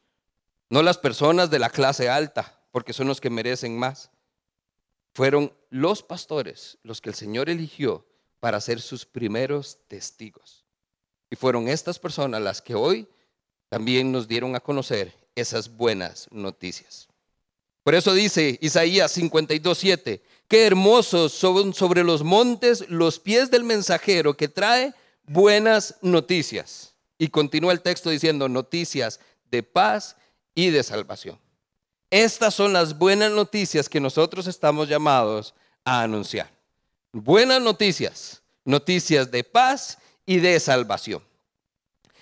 no 0.70 0.82
las 0.82 0.96
personas 0.96 1.50
de 1.50 1.58
la 1.58 1.70
clase 1.70 2.08
alta, 2.08 2.58
porque 2.70 2.92
son 2.92 3.08
los 3.08 3.20
que 3.20 3.30
merecen 3.30 3.78
más. 3.78 4.10
Fueron 5.12 5.52
los 5.70 6.02
pastores 6.02 6.78
los 6.82 7.00
que 7.00 7.10
el 7.10 7.14
Señor 7.14 7.48
eligió 7.48 8.06
para 8.40 8.60
ser 8.60 8.80
sus 8.80 9.06
primeros 9.06 9.78
testigos. 9.88 10.64
Y 11.30 11.36
fueron 11.36 11.68
estas 11.68 11.98
personas 11.98 12.40
las 12.42 12.60
que 12.60 12.74
hoy 12.74 13.08
también 13.68 14.12
nos 14.12 14.28
dieron 14.28 14.54
a 14.54 14.60
conocer 14.60 15.14
esas 15.34 15.68
buenas 15.68 16.28
noticias. 16.30 17.08
Por 17.84 17.94
eso 17.94 18.14
dice 18.14 18.58
Isaías 18.62 19.16
52:7, 19.16 20.22
qué 20.48 20.66
hermosos 20.66 21.32
son 21.32 21.74
sobre 21.74 22.02
los 22.02 22.24
montes 22.24 22.86
los 22.88 23.20
pies 23.20 23.50
del 23.50 23.62
mensajero 23.62 24.36
que 24.36 24.48
trae 24.48 24.94
buenas 25.26 25.96
noticias. 26.00 26.94
Y 27.18 27.28
continúa 27.28 27.72
el 27.72 27.82
texto 27.82 28.08
diciendo 28.08 28.48
noticias 28.48 29.20
de 29.50 29.62
paz 29.62 30.16
y 30.54 30.70
de 30.70 30.82
salvación. 30.82 31.38
Estas 32.10 32.54
son 32.54 32.72
las 32.72 32.96
buenas 32.96 33.30
noticias 33.30 33.88
que 33.88 34.00
nosotros 34.00 34.46
estamos 34.46 34.88
llamados 34.88 35.54
a 35.84 36.02
anunciar. 36.02 36.50
Buenas 37.12 37.60
noticias, 37.60 38.42
noticias 38.64 39.30
de 39.30 39.44
paz 39.44 39.98
y 40.24 40.38
de 40.38 40.58
salvación. 40.58 41.22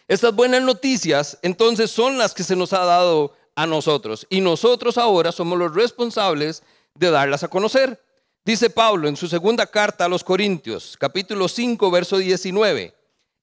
Estas 0.08 0.34
buenas 0.34 0.62
noticias 0.62 1.38
entonces 1.40 1.90
son 1.90 2.18
las 2.18 2.34
que 2.34 2.42
se 2.42 2.56
nos 2.56 2.72
ha 2.72 2.84
dado 2.84 3.36
a 3.54 3.66
nosotros 3.66 4.26
y 4.30 4.40
nosotros 4.40 4.98
ahora 4.98 5.32
somos 5.32 5.58
los 5.58 5.74
responsables 5.74 6.62
de 6.94 7.10
darlas 7.10 7.42
a 7.42 7.48
conocer. 7.48 8.02
Dice 8.44 8.70
Pablo 8.70 9.08
en 9.08 9.16
su 9.16 9.28
segunda 9.28 9.66
carta 9.66 10.04
a 10.04 10.08
los 10.08 10.24
Corintios, 10.24 10.96
capítulo 10.98 11.48
5, 11.48 11.90
verso 11.90 12.18
19. 12.18 12.94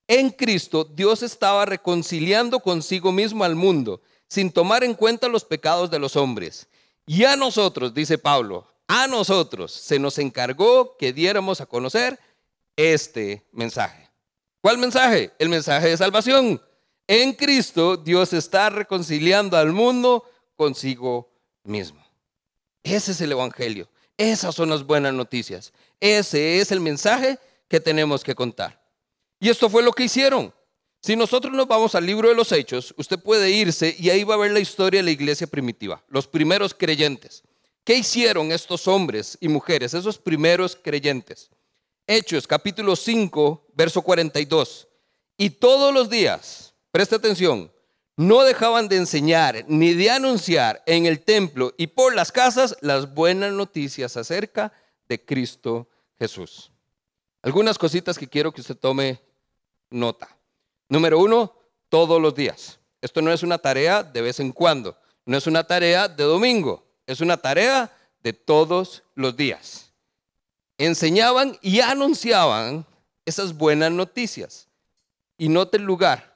En 0.07 0.29
Cristo 0.31 0.83
Dios 0.83 1.23
estaba 1.23 1.65
reconciliando 1.65 2.59
consigo 2.59 3.11
mismo 3.11 3.43
al 3.43 3.55
mundo, 3.55 4.01
sin 4.27 4.51
tomar 4.51 4.83
en 4.83 4.95
cuenta 4.95 5.27
los 5.27 5.45
pecados 5.45 5.89
de 5.89 5.99
los 5.99 6.15
hombres. 6.15 6.67
Y 7.05 7.23
a 7.23 7.35
nosotros, 7.35 7.93
dice 7.93 8.17
Pablo, 8.17 8.67
a 8.87 9.07
nosotros 9.07 9.71
se 9.71 9.99
nos 9.99 10.17
encargó 10.17 10.97
que 10.97 11.13
diéramos 11.13 11.61
a 11.61 11.65
conocer 11.65 12.19
este 12.75 13.47
mensaje. 13.51 14.09
¿Cuál 14.61 14.77
mensaje? 14.77 15.31
El 15.39 15.49
mensaje 15.49 15.89
de 15.89 15.97
salvación. 15.97 16.61
En 17.11 17.33
Cristo 17.33 17.97
Dios 17.97 18.33
está 18.33 18.69
reconciliando 18.69 19.57
al 19.57 19.71
mundo 19.71 20.29
consigo 20.55 21.33
mismo. 21.63 22.05
Ese 22.83 23.13
es 23.13 23.21
el 23.21 23.31
Evangelio. 23.31 23.89
Esas 24.15 24.53
son 24.53 24.69
las 24.69 24.85
buenas 24.85 25.11
noticias. 25.15 25.73
Ese 25.99 26.59
es 26.59 26.71
el 26.71 26.79
mensaje 26.79 27.39
que 27.67 27.79
tenemos 27.79 28.23
que 28.23 28.35
contar. 28.35 28.79
Y 29.39 29.49
esto 29.49 29.71
fue 29.71 29.81
lo 29.81 29.91
que 29.91 30.03
hicieron. 30.03 30.53
Si 31.01 31.15
nosotros 31.15 31.51
nos 31.51 31.67
vamos 31.67 31.95
al 31.95 32.05
libro 32.05 32.29
de 32.29 32.35
los 32.35 32.51
Hechos, 32.51 32.93
usted 32.95 33.17
puede 33.17 33.49
irse 33.49 33.95
y 33.97 34.11
ahí 34.11 34.23
va 34.23 34.35
a 34.35 34.37
ver 34.37 34.51
la 34.51 34.59
historia 34.59 34.99
de 34.99 35.05
la 35.05 35.11
iglesia 35.11 35.47
primitiva, 35.47 36.03
los 36.09 36.27
primeros 36.27 36.75
creyentes. 36.75 37.41
¿Qué 37.83 37.95
hicieron 37.95 38.51
estos 38.51 38.87
hombres 38.87 39.35
y 39.41 39.47
mujeres, 39.47 39.95
esos 39.95 40.19
primeros 40.19 40.75
creyentes? 40.79 41.50
Hechos 42.05 42.45
capítulo 42.45 42.95
5, 42.95 43.65
verso 43.74 44.03
42. 44.03 44.87
Y 45.37 45.50
todos 45.50 45.91
los 45.91 46.07
días, 46.07 46.69
presta 46.91 47.17
atención, 47.17 47.71
no 48.15 48.43
dejaban 48.43 48.89
de 48.89 48.97
enseñar 48.97 49.63
ni 49.67 49.93
de 49.93 50.09
anunciar 50.09 50.83
en 50.85 51.05
el 51.05 51.21
templo 51.21 51.73
y 51.77 51.87
por 51.87 52.13
las 52.13 52.31
casas 52.31 52.75
las 52.81 53.13
buenas 53.13 53.53
noticias 53.53 54.17
acerca 54.17 54.73
de 55.07 55.23
Cristo 55.23 55.87
Jesús. 56.17 56.71
Algunas 57.41 57.77
cositas 57.77 58.17
que 58.17 58.27
quiero 58.27 58.51
que 58.51 58.61
usted 58.61 58.75
tome 58.75 59.21
nota. 59.89 60.27
Número 60.89 61.19
uno, 61.19 61.55
todos 61.87 62.21
los 62.21 62.35
días. 62.35 62.79
Esto 63.01 63.21
no 63.21 63.31
es 63.31 63.43
una 63.43 63.57
tarea 63.57 64.03
de 64.03 64.21
vez 64.21 64.39
en 64.39 64.51
cuando, 64.51 64.97
no 65.25 65.37
es 65.37 65.47
una 65.47 65.63
tarea 65.63 66.07
de 66.07 66.23
domingo, 66.23 66.85
es 67.07 67.21
una 67.21 67.37
tarea 67.37 67.95
de 68.21 68.33
todos 68.33 69.03
los 69.15 69.37
días. 69.37 69.93
Enseñaban 70.77 71.57
y 71.61 71.79
anunciaban 71.79 72.85
esas 73.25 73.55
buenas 73.55 73.91
noticias. 73.91 74.67
Y 75.37 75.47
note 75.47 75.77
el 75.77 75.83
lugar. 75.83 76.28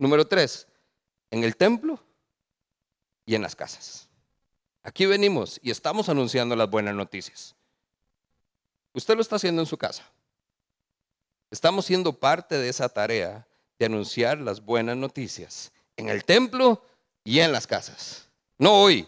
Número 0.00 0.26
tres, 0.26 0.66
en 1.30 1.44
el 1.44 1.56
templo 1.56 2.02
y 3.26 3.34
en 3.34 3.42
las 3.42 3.54
casas. 3.54 4.08
Aquí 4.82 5.04
venimos 5.04 5.60
y 5.62 5.70
estamos 5.70 6.08
anunciando 6.08 6.56
las 6.56 6.70
buenas 6.70 6.94
noticias. 6.94 7.54
Usted 8.94 9.14
lo 9.14 9.20
está 9.20 9.36
haciendo 9.36 9.60
en 9.60 9.66
su 9.66 9.76
casa. 9.76 10.10
Estamos 11.50 11.84
siendo 11.84 12.14
parte 12.14 12.56
de 12.56 12.70
esa 12.70 12.88
tarea 12.88 13.46
de 13.78 13.84
anunciar 13.84 14.38
las 14.38 14.64
buenas 14.64 14.96
noticias 14.96 15.70
en 15.98 16.08
el 16.08 16.24
templo 16.24 16.82
y 17.22 17.40
en 17.40 17.52
las 17.52 17.66
casas. 17.66 18.26
No 18.56 18.80
hoy, 18.80 19.06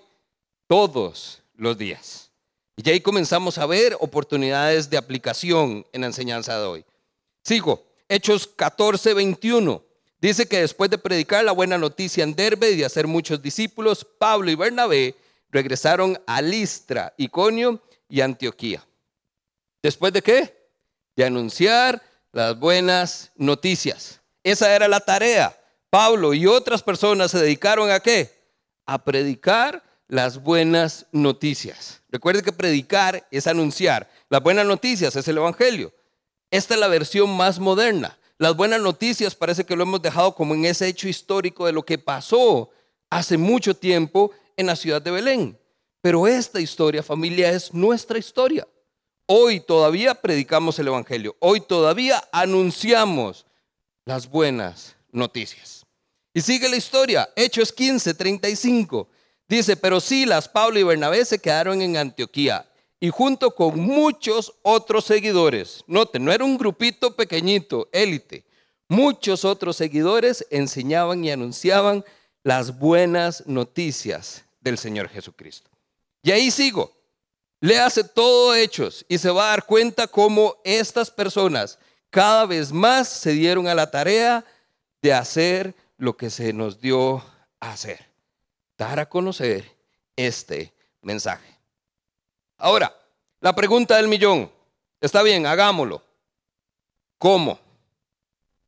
todos 0.66 1.42
los 1.54 1.78
días. 1.78 2.30
Y 2.76 2.90
ahí 2.90 3.00
comenzamos 3.00 3.56
a 3.56 3.64
ver 3.64 3.96
oportunidades 3.98 4.90
de 4.90 4.98
aplicación 4.98 5.86
en 5.90 6.02
la 6.02 6.08
enseñanza 6.08 6.58
de 6.60 6.66
hoy. 6.66 6.84
Sigo, 7.42 7.82
Hechos 8.10 8.46
14, 8.46 9.14
21. 9.14 9.91
Dice 10.22 10.46
que 10.46 10.60
después 10.60 10.88
de 10.88 10.98
predicar 10.98 11.44
la 11.44 11.50
buena 11.50 11.76
noticia 11.76 12.22
en 12.22 12.36
Derbe 12.36 12.70
y 12.70 12.76
de 12.76 12.84
hacer 12.84 13.08
muchos 13.08 13.42
discípulos, 13.42 14.06
Pablo 14.20 14.52
y 14.52 14.54
Bernabé 14.54 15.16
regresaron 15.50 16.16
a 16.28 16.40
Listra, 16.40 17.12
Iconio 17.16 17.82
y 18.08 18.20
Antioquía. 18.20 18.86
¿Después 19.82 20.12
de 20.12 20.22
qué? 20.22 20.68
De 21.16 21.24
anunciar 21.24 22.00
las 22.30 22.56
buenas 22.56 23.32
noticias. 23.34 24.20
Esa 24.44 24.72
era 24.72 24.86
la 24.86 25.00
tarea. 25.00 25.58
Pablo 25.90 26.34
y 26.34 26.46
otras 26.46 26.84
personas 26.84 27.32
se 27.32 27.40
dedicaron 27.40 27.90
a 27.90 27.98
qué? 27.98 28.30
A 28.86 29.02
predicar 29.02 29.82
las 30.06 30.40
buenas 30.40 31.04
noticias. 31.10 32.00
Recuerde 32.10 32.44
que 32.44 32.52
predicar 32.52 33.26
es 33.32 33.48
anunciar. 33.48 34.08
Las 34.28 34.40
buenas 34.40 34.66
noticias 34.66 35.16
es 35.16 35.26
el 35.26 35.38
Evangelio. 35.38 35.92
Esta 36.48 36.74
es 36.74 36.80
la 36.80 36.86
versión 36.86 37.36
más 37.36 37.58
moderna. 37.58 38.16
Las 38.42 38.56
buenas 38.56 38.80
noticias 38.80 39.36
parece 39.36 39.62
que 39.62 39.76
lo 39.76 39.84
hemos 39.84 40.02
dejado 40.02 40.34
como 40.34 40.52
en 40.56 40.64
ese 40.64 40.88
hecho 40.88 41.06
histórico 41.06 41.64
de 41.64 41.70
lo 41.70 41.84
que 41.84 41.96
pasó 41.96 42.70
hace 43.08 43.38
mucho 43.38 43.72
tiempo 43.72 44.32
en 44.56 44.66
la 44.66 44.74
ciudad 44.74 45.00
de 45.00 45.12
Belén. 45.12 45.56
Pero 46.00 46.26
esta 46.26 46.58
historia, 46.58 47.04
familia, 47.04 47.52
es 47.52 47.72
nuestra 47.72 48.18
historia. 48.18 48.66
Hoy 49.26 49.60
todavía 49.60 50.16
predicamos 50.16 50.76
el 50.80 50.88
Evangelio. 50.88 51.36
Hoy 51.38 51.60
todavía 51.60 52.20
anunciamos 52.32 53.46
las 54.04 54.28
buenas 54.28 54.96
noticias. 55.12 55.86
Y 56.34 56.40
sigue 56.40 56.68
la 56.68 56.74
historia, 56.74 57.28
Hechos 57.36 57.72
15, 57.72 58.12
35. 58.12 59.08
Dice, 59.46 59.76
pero 59.76 60.00
Silas, 60.00 60.48
Pablo 60.48 60.80
y 60.80 60.82
Bernabé 60.82 61.24
se 61.24 61.38
quedaron 61.38 61.80
en 61.80 61.96
Antioquía 61.96 62.68
y 63.02 63.10
junto 63.10 63.52
con 63.56 63.80
muchos 63.80 64.54
otros 64.62 65.06
seguidores, 65.06 65.82
noten, 65.88 66.24
no 66.24 66.30
era 66.30 66.44
un 66.44 66.56
grupito 66.56 67.16
pequeñito, 67.16 67.88
élite, 67.90 68.44
muchos 68.86 69.44
otros 69.44 69.74
seguidores 69.74 70.46
enseñaban 70.50 71.24
y 71.24 71.32
anunciaban 71.32 72.04
las 72.44 72.78
buenas 72.78 73.44
noticias 73.48 74.44
del 74.60 74.78
Señor 74.78 75.08
Jesucristo. 75.08 75.68
Y 76.22 76.30
ahí 76.30 76.52
sigo, 76.52 76.92
le 77.58 77.80
hace 77.80 78.04
todo 78.04 78.54
Hechos 78.54 79.04
y 79.08 79.18
se 79.18 79.30
va 79.30 79.46
a 79.46 79.50
dar 79.50 79.66
cuenta 79.66 80.06
cómo 80.06 80.54
estas 80.62 81.10
personas 81.10 81.80
cada 82.08 82.46
vez 82.46 82.70
más 82.70 83.08
se 83.08 83.32
dieron 83.32 83.66
a 83.66 83.74
la 83.74 83.90
tarea 83.90 84.44
de 85.02 85.12
hacer 85.12 85.74
lo 85.96 86.16
que 86.16 86.30
se 86.30 86.52
nos 86.52 86.80
dio 86.80 87.16
a 87.58 87.72
hacer, 87.72 88.06
dar 88.78 89.00
a 89.00 89.08
conocer 89.08 89.76
este 90.14 90.72
mensaje. 91.00 91.61
Ahora, 92.62 92.96
la 93.40 93.52
pregunta 93.56 93.96
del 93.96 94.06
millón, 94.06 94.48
está 95.00 95.24
bien, 95.24 95.46
hagámoslo. 95.46 96.00
¿Cómo? 97.18 97.58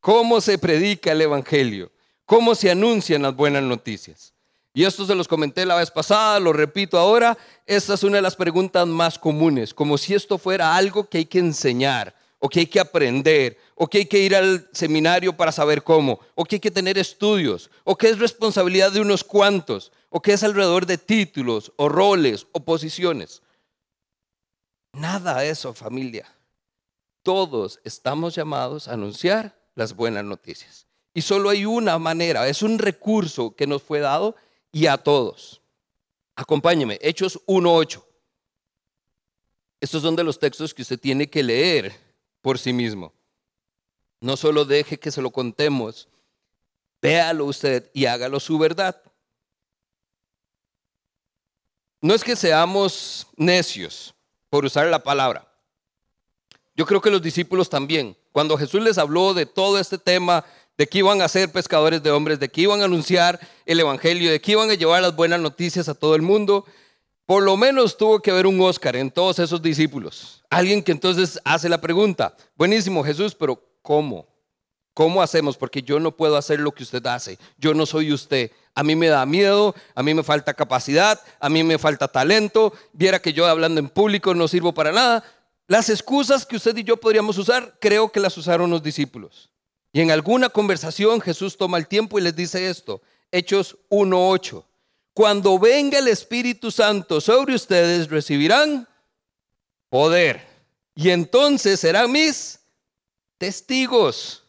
¿Cómo 0.01 0.41
se 0.41 0.59
predica 0.59 1.13
el 1.13 1.21
Evangelio? 1.21 1.93
¿Cómo 2.27 2.57
se 2.57 2.73
anuncian 2.73 3.23
las 3.23 3.37
buenas 3.37 3.63
noticias? 3.63 4.35
Y 4.73 4.83
esto 4.83 5.07
se 5.07 5.15
los 5.15 5.29
comenté 5.29 5.65
la 5.65 5.77
vez 5.77 5.93
pasada, 5.93 6.41
lo 6.41 6.53
repito 6.53 6.99
ahora, 6.99 7.39
esta 7.67 7.95
es 7.95 8.03
una 8.03 8.17
de 8.17 8.23
las 8.23 8.35
preguntas 8.35 8.85
más 8.85 9.17
comunes, 9.17 9.73
como 9.73 9.97
si 9.97 10.13
esto 10.13 10.39
fuera 10.39 10.75
algo 10.75 11.09
que 11.09 11.19
hay 11.19 11.27
que 11.27 11.39
enseñar 11.39 12.17
o 12.41 12.49
que 12.49 12.61
hay 12.61 12.67
que 12.67 12.81
aprender, 12.81 13.57
o 13.77 13.87
que 13.87 13.99
hay 13.99 14.07
que 14.07 14.19
ir 14.19 14.35
al 14.35 14.69
seminario 14.73 15.37
para 15.37 15.53
saber 15.53 15.85
cómo, 15.85 16.19
o 16.35 16.45
que 16.45 16.57
hay 16.57 16.61
que 16.61 16.73
tener 16.73 16.99
estudios, 16.99 17.71
o 17.85 17.97
que 17.97 18.09
es 18.09 18.19
responsabilidad 18.19 18.91
de 18.91 19.01
unos 19.01 19.23
cuantos, 19.23 19.93
o 20.11 20.21
que 20.21 20.33
es 20.33 20.43
alrededor 20.43 20.85
de 20.85 20.99
títulos, 20.99 21.73
o 21.77 21.89
roles, 21.89 22.49
o 22.51 22.59
posiciones. 22.59 23.41
Nada 24.95 25.45
eso, 25.45 25.75
familia. 25.75 26.33
Todos 27.23 27.81
estamos 27.85 28.35
llamados 28.35 28.87
a 28.87 28.93
anunciar 28.93 29.59
las 29.75 29.95
buenas 29.95 30.25
noticias. 30.25 30.87
Y 31.13 31.23
solo 31.23 31.51
hay 31.51 31.65
una 31.65 31.99
manera, 31.99 32.49
es 32.49 32.63
un 32.63 32.79
recurso 32.79 33.55
que 33.55 33.67
nos 33.67 33.83
fue 33.83 34.01
dado 34.01 34.37
y 34.73 34.87
a 34.87 34.97
todos. 34.97 35.61
Acompáñeme, 36.37 36.99
Hechos 37.03 37.41
1.8. 37.47 38.03
Estos 39.81 40.03
son 40.03 40.17
de 40.17 40.25
los 40.25 40.39
textos 40.39 40.73
que 40.73 40.83
usted 40.83 40.99
tiene 40.99 41.29
que 41.29 41.43
leer 41.43 41.95
por 42.41 42.59
sí 42.59 42.73
mismo. 42.73 43.13
No 44.21 44.37
solo 44.37 44.65
deje 44.65 44.99
que 44.99 45.11
se 45.11 45.23
lo 45.23 45.31
contemos, 45.31 46.09
véalo 47.03 47.47
usted 47.47 47.91
y 47.93 48.07
hágalo 48.07 48.41
su 48.41 48.59
verdad. 48.59 49.01
No 52.01 52.15
es 52.15 52.23
que 52.23 52.37
seamos 52.37 53.27
necios 53.37 54.14
por 54.55 54.65
usar 54.65 54.87
la 54.87 55.03
palabra. 55.03 55.49
Yo 56.77 56.87
creo 56.87 57.01
que 57.01 57.11
los 57.11 57.21
discípulos 57.21 57.69
también. 57.69 58.17
Cuando 58.31 58.57
Jesús 58.57 58.81
les 58.81 58.99
habló 58.99 59.35
de 59.35 59.47
todo 59.47 59.81
este 59.81 59.99
tema, 59.99 60.45
de 60.79 60.87
que 60.87 60.99
iban 60.99 61.23
a 61.23 61.27
ser 61.27 61.51
pescadores 61.51 62.01
de 62.05 62.13
hombres, 62.13 62.39
de 62.39 62.49
que 62.49 62.61
iban 62.61 62.81
a 62.81 62.85
anunciar 62.85 63.41
el 63.67 63.81
Evangelio, 63.81 64.31
de 64.31 64.41
que 64.41 64.53
iban 64.53 64.71
a 64.71 64.75
llevar 64.75 65.03
las 65.03 65.17
buenas 65.17 65.41
noticias 65.41 65.89
a 65.89 65.95
todo 65.95 66.15
el 66.15 66.23
mundo, 66.23 66.67
por 67.27 67.43
lo 67.43 67.57
menos 67.57 67.97
tuvo 67.97 68.21
que 68.21 68.31
haber 68.31 68.47
un 68.47 68.61
Oscar 68.61 68.95
en 68.95 69.11
todos 69.11 69.41
esos 69.41 69.61
discípulos. 69.61 70.45
Alguien 70.51 70.85
que 70.85 70.93
entonces 70.93 71.41
hace 71.45 71.69
la 71.69 71.81
pregunta, 71.81 72.37
buenísimo 72.55 73.03
Jesús, 73.03 73.35
pero 73.35 73.61
¿cómo? 73.83 74.29
¿Cómo 74.95 75.23
hacemos? 75.23 75.57
Porque 75.57 75.83
yo 75.83 75.99
no 75.99 76.13
puedo 76.13 76.37
hacer 76.37 76.61
lo 76.61 76.71
que 76.71 76.85
usted 76.85 77.05
hace. 77.07 77.37
Yo 77.59 77.75
no 77.75 77.85
soy 77.85 78.13
usted. 78.13 78.53
A 78.77 78.85
mí 78.85 78.95
me 78.95 79.09
da 79.09 79.27
miedo, 79.27 79.75
a 79.95 80.03
mí 80.05 80.15
me 80.15 80.23
falta 80.23 80.55
capacidad, 80.55 81.21
a 81.41 81.49
mí 81.49 81.65
me 81.65 81.79
falta 81.79 82.07
talento. 82.07 82.73
Viera 82.93 83.21
que 83.21 83.33
yo 83.33 83.47
hablando 83.47 83.81
en 83.81 83.89
público 83.89 84.35
no 84.35 84.47
sirvo 84.47 84.73
para 84.73 84.93
nada. 84.93 85.25
Las 85.67 85.89
excusas 85.89 86.47
que 86.47 86.57
usted 86.57 86.77
y 86.77 86.85
yo 86.85 86.97
podríamos 86.97 87.39
usar, 87.39 87.77
creo 87.81 88.13
que 88.13 88.21
las 88.21 88.37
usaron 88.39 88.71
los 88.71 88.83
discípulos. 88.83 89.51
Y 89.93 90.01
en 90.01 90.13
alguna 90.13 90.49
conversación 90.49 91.21
Jesús 91.21 91.57
toma 91.57 91.79
el 91.79 91.89
tiempo 91.89 92.19
y 92.19 92.23
les 92.23 92.37
dice 92.37 92.69
esto, 92.69 93.03
Hechos 93.33 93.77
1.8. 93.91 94.65
Cuando 95.13 95.59
venga 95.59 95.99
el 95.99 96.09
Espíritu 96.09 96.71
Santo 96.71 97.21
sobre 97.21 97.55
ustedes, 97.55 98.09
recibirán 98.09 98.89
poder. 99.89 100.47
Y 100.95 101.11
entonces 101.11 101.81
serán 101.81 102.13
mis 102.13 102.61
testigos. 103.39 104.44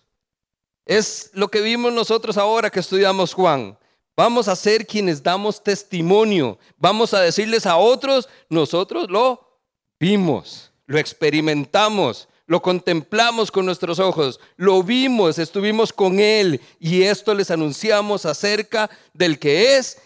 Es 0.85 1.31
lo 1.33 1.49
que 1.49 1.61
vimos 1.61 1.91
nosotros 1.91 2.37
ahora 2.37 2.69
que 2.69 2.79
estudiamos 2.79 3.33
Juan. 3.33 3.77
Vamos 4.15 4.47
a 4.47 4.55
ser 4.55 4.85
quienes 4.85 5.21
damos 5.21 5.63
testimonio. 5.63 6.57
Vamos 6.77 7.13
a 7.13 7.21
decirles 7.21 7.65
a 7.65 7.77
otros, 7.77 8.29
nosotros 8.49 9.09
lo 9.09 9.59
vimos, 9.99 10.71
lo 10.85 10.97
experimentamos, 10.97 12.29
lo 12.45 12.61
contemplamos 12.61 13.51
con 13.51 13.65
nuestros 13.65 13.99
ojos, 13.99 14.39
lo 14.55 14.83
vimos, 14.83 15.39
estuvimos 15.39 15.91
con 15.91 16.19
Él 16.19 16.61
y 16.79 17.01
esto 17.03 17.33
les 17.33 17.49
anunciamos 17.49 18.25
acerca 18.25 18.89
del 19.13 19.39
que 19.39 19.77
es 19.77 19.97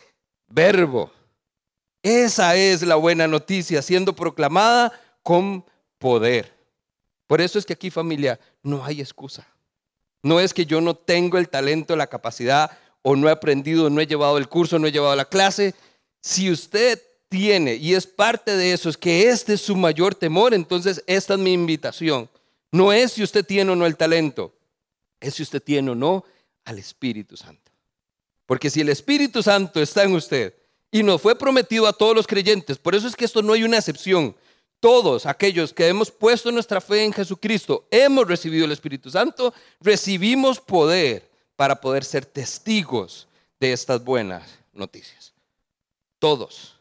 verbo. 0.47 1.11
Esa 2.01 2.55
es 2.55 2.81
la 2.81 2.95
buena 2.95 3.27
noticia 3.27 3.81
siendo 3.81 4.15
proclamada 4.15 4.99
con 5.21 5.65
poder. 5.97 6.57
Por 7.27 7.41
eso 7.41 7.59
es 7.59 7.65
que 7.65 7.73
aquí 7.73 7.91
familia 7.91 8.39
no 8.63 8.83
hay 8.83 9.01
excusa. 9.01 9.45
No 10.23 10.39
es 10.39 10.53
que 10.53 10.65
yo 10.65 10.81
no 10.81 10.95
tengo 10.95 11.37
el 11.37 11.49
talento, 11.49 11.95
la 11.95 12.07
capacidad 12.07 12.71
o 13.01 13.15
no 13.15 13.29
he 13.29 13.31
aprendido, 13.31 13.89
no 13.89 14.01
he 14.01 14.07
llevado 14.07 14.37
el 14.37 14.49
curso, 14.49 14.79
no 14.79 14.87
he 14.87 14.91
llevado 14.91 15.15
la 15.15 15.25
clase. 15.25 15.73
Si 16.21 16.51
usted 16.51 17.01
tiene 17.29 17.75
y 17.75 17.93
es 17.93 18.05
parte 18.07 18.57
de 18.57 18.73
eso, 18.73 18.89
es 18.89 18.97
que 18.97 19.29
este 19.29 19.53
es 19.53 19.61
su 19.61 19.75
mayor 19.75 20.15
temor, 20.15 20.53
entonces 20.53 21.03
esta 21.07 21.35
es 21.35 21.39
mi 21.39 21.53
invitación. 21.53 22.29
No 22.71 22.91
es 22.91 23.13
si 23.13 23.23
usted 23.23 23.45
tiene 23.45 23.71
o 23.71 23.75
no 23.75 23.85
el 23.85 23.97
talento, 23.97 24.53
es 25.19 25.35
si 25.35 25.43
usted 25.43 25.61
tiene 25.61 25.91
o 25.91 25.95
no 25.95 26.25
al 26.65 26.77
Espíritu 26.77 27.37
Santo. 27.37 27.71
Porque 28.45 28.69
si 28.69 28.81
el 28.81 28.89
Espíritu 28.89 29.41
Santo 29.43 29.81
está 29.81 30.03
en 30.03 30.13
usted 30.13 30.53
y 30.91 31.03
nos 31.03 31.21
fue 31.21 31.37
prometido 31.37 31.87
a 31.87 31.93
todos 31.93 32.15
los 32.15 32.27
creyentes, 32.27 32.77
por 32.77 32.95
eso 32.95 33.07
es 33.07 33.15
que 33.15 33.25
esto 33.25 33.41
no 33.41 33.53
hay 33.53 33.63
una 33.63 33.77
excepción. 33.77 34.35
Todos 34.79 35.25
aquellos 35.25 35.73
que 35.73 35.87
hemos 35.87 36.09
puesto 36.09 36.51
nuestra 36.51 36.79
fe 36.79 37.03
en 37.03 37.11
Jesucristo, 37.11 37.87
hemos 37.91 38.27
recibido 38.27 38.65
el 38.65 38.71
Espíritu 38.71 39.11
Santo, 39.11 39.53
recibimos 39.81 40.59
poder 40.61 41.29
para 41.55 41.81
poder 41.81 42.05
ser 42.05 42.25
testigos 42.25 43.27
de 43.59 43.73
estas 43.73 44.03
buenas 44.03 44.59
noticias. 44.71 45.33
Todos. 46.17 46.77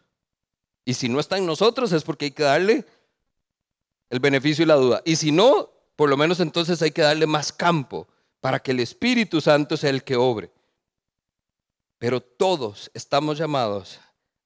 Y 0.85 0.95
si 0.95 1.09
no 1.09 1.19
está 1.19 1.37
en 1.37 1.47
nosotros 1.47 1.93
es 1.93 2.05
porque 2.05 2.27
hay 2.27 2.31
que 2.31 2.45
darle 2.45 2.85
el 4.11 4.21
beneficio 4.21 4.63
y 4.63 4.67
la 4.67 4.77
duda. 4.77 5.03
Y 5.05 5.17
si 5.17 5.33
no, 5.33 5.71
por 5.97 6.09
lo 6.09 6.17
menos 6.17 6.39
entonces 6.39 6.81
hay 6.81 6.93
que 6.93 7.03
darle 7.03 7.27
más 7.27 7.53
campo 7.53 8.07
para 8.41 8.61
que 8.61 8.71
el 8.71 8.81
Espíritu 8.81 9.41
Santo 9.41 9.77
sea 9.77 9.91
el 9.91 10.05
que 10.05 10.17
obre. 10.17 10.51
Pero 11.99 12.21
todos 12.21 12.91
estamos 12.95 13.39
llamados 13.39 13.99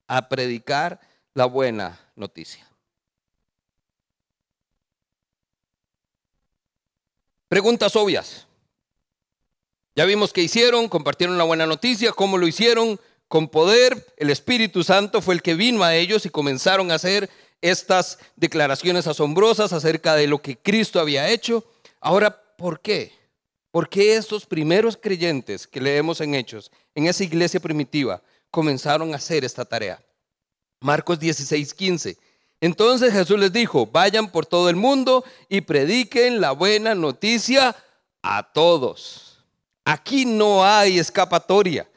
a 0.08 0.28
predicar 0.28 0.98
la 1.34 1.44
buena 1.44 2.00
noticia. 2.16 2.66
Preguntas 7.52 7.94
obvias. 7.96 8.46
Ya 9.94 10.06
vimos 10.06 10.32
qué 10.32 10.40
hicieron, 10.40 10.88
compartieron 10.88 11.36
la 11.36 11.44
buena 11.44 11.66
noticia, 11.66 12.12
cómo 12.12 12.38
lo 12.38 12.46
hicieron, 12.46 12.98
con 13.28 13.46
poder. 13.46 14.06
El 14.16 14.30
Espíritu 14.30 14.82
Santo 14.82 15.20
fue 15.20 15.34
el 15.34 15.42
que 15.42 15.52
vino 15.52 15.84
a 15.84 15.94
ellos 15.94 16.24
y 16.24 16.30
comenzaron 16.30 16.90
a 16.90 16.94
hacer 16.94 17.28
estas 17.60 18.18
declaraciones 18.36 19.06
asombrosas 19.06 19.74
acerca 19.74 20.14
de 20.14 20.28
lo 20.28 20.40
que 20.40 20.56
Cristo 20.56 20.98
había 20.98 21.28
hecho. 21.28 21.62
Ahora, 22.00 22.42
¿por 22.56 22.80
qué? 22.80 23.12
¿Por 23.70 23.90
qué 23.90 24.16
estos 24.16 24.46
primeros 24.46 24.96
creyentes 24.96 25.66
que 25.66 25.82
leemos 25.82 26.22
en 26.22 26.34
Hechos, 26.34 26.72
en 26.94 27.06
esa 27.06 27.22
iglesia 27.22 27.60
primitiva, 27.60 28.22
comenzaron 28.50 29.12
a 29.12 29.18
hacer 29.18 29.44
esta 29.44 29.66
tarea? 29.66 30.02
Marcos 30.80 31.20
16, 31.20 31.74
15. 31.74 32.16
Entonces 32.62 33.12
Jesús 33.12 33.40
les 33.40 33.52
dijo, 33.52 33.86
vayan 33.86 34.30
por 34.30 34.46
todo 34.46 34.70
el 34.70 34.76
mundo 34.76 35.24
y 35.48 35.62
prediquen 35.62 36.40
la 36.40 36.52
buena 36.52 36.94
noticia 36.94 37.74
a 38.22 38.52
todos. 38.52 39.40
Aquí 39.84 40.24
no 40.24 40.64
hay 40.64 41.00
escapatoria. 41.00 41.88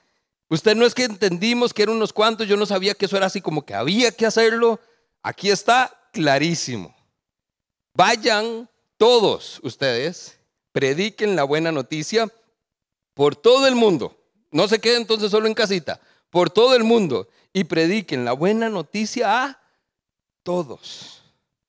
Usted 0.50 0.76
no 0.76 0.88
es 0.88 0.96
que 0.96 1.04
entendimos 1.04 1.72
que 1.72 1.84
eran 1.84 1.96
unos 1.96 2.12
cuantos, 2.12 2.48
yo 2.48 2.58
no 2.58 2.66
sabía 2.66 2.96
que 2.96 3.06
eso 3.06 3.16
era 3.16 3.28
así 3.28 3.42
como 3.42 3.64
que 3.64 3.76
había 3.76 4.12
que 4.12 4.26
hacerlo. 4.26 4.80
Aquí 5.22 5.52
está 5.52 5.96
clarísimo. 6.12 6.96
Vayan 7.94 8.68
todos 8.98 9.60
ustedes 9.62 10.40
prediquen 10.72 11.36
la 11.36 11.44
buena 11.44 11.72
noticia 11.72 12.28
por 13.14 13.36
todo 13.36 13.68
el 13.68 13.76
mundo. 13.76 14.18
No 14.50 14.68
se 14.68 14.80
quede 14.80 14.98
entonces 14.98 15.30
solo 15.30 15.46
en 15.46 15.54
casita, 15.54 16.02
por 16.32 16.50
todo 16.50 16.76
el 16.76 16.84
mundo 16.84 17.30
y 17.54 17.66
prediquen 17.66 18.26
la 18.26 18.34
buena 18.34 18.68
noticia 18.68 19.44
a 19.44 19.65
todos. 20.46 21.24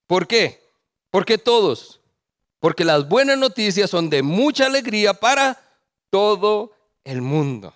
¿Por 0.07 0.29
qué? 0.29 0.63
Porque 1.11 1.39
todos. 1.39 1.99
Porque 2.61 2.85
las 2.85 3.09
buenas 3.09 3.39
noticias 3.39 3.89
son 3.89 4.11
de 4.11 4.23
mucha 4.23 4.67
alegría 4.67 5.15
para 5.15 5.59
todo 6.11 6.73
el 7.03 7.23
mundo. 7.23 7.73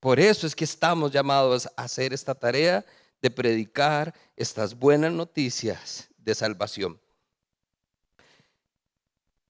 Por 0.00 0.18
eso 0.18 0.46
es 0.46 0.56
que 0.56 0.64
estamos 0.64 1.12
llamados 1.12 1.66
a 1.76 1.82
hacer 1.82 2.14
esta 2.14 2.34
tarea 2.34 2.84
de 3.20 3.30
predicar 3.30 4.14
estas 4.36 4.76
buenas 4.76 5.12
noticias 5.12 6.08
de 6.16 6.34
salvación. 6.34 6.98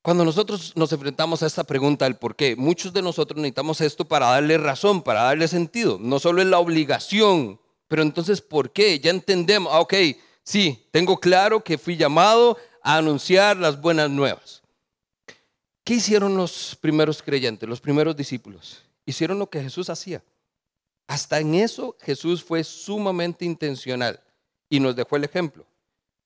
Cuando 0.03 0.25
nosotros 0.25 0.73
nos 0.75 0.93
enfrentamos 0.93 1.43
a 1.43 1.47
esta 1.47 1.65
pregunta 1.65 2.07
del 2.07 2.17
por 2.17 2.35
qué, 2.35 2.57
muchos 2.57 2.93
de 2.93 3.03
nosotros 3.03 3.37
necesitamos 3.37 3.81
esto 3.83 4.05
para 4.07 4.27
darle 4.27 4.59
razón, 4.59 5.03
para 5.03 5.23
darle 5.23 5.47
sentido. 5.47 5.99
No 6.01 6.19
solo 6.19 6.41
es 6.41 6.49
la 6.49 6.59
obligación, 6.59 7.61
pero 7.87 8.03
entonces, 8.03 8.41
¿por 8.41 8.73
qué? 8.73 8.99
Ya 8.99 9.11
entendemos, 9.11 9.73
ah, 9.73 9.81
ok, 9.81 9.95
sí, 10.49 10.89
tengo 10.91 11.21
claro 11.21 11.63
que 11.63 11.77
fui 11.77 11.97
llamado 11.97 12.57
a 12.83 12.97
anunciar 12.97 13.57
las 13.59 13.81
buenas 13.81 14.09
nuevas. 14.09 14.63
¿Qué 15.85 15.95
hicieron 15.95 16.37
los 16.37 16.77
primeros 16.81 17.23
creyentes, 17.23 17.69
los 17.69 17.81
primeros 17.81 18.17
discípulos? 18.17 18.83
Hicieron 19.05 19.39
lo 19.39 19.49
que 19.49 19.63
Jesús 19.63 19.91
hacía. 19.91 20.23
Hasta 21.07 21.41
en 21.41 21.55
eso 21.55 21.97
Jesús 22.01 22.43
fue 22.43 22.65
sumamente 22.65 23.45
intencional 23.45 24.21
y 24.69 24.81
nos 24.81 24.97
dejó 24.97 25.17
el 25.17 25.25
ejemplo. 25.25 25.67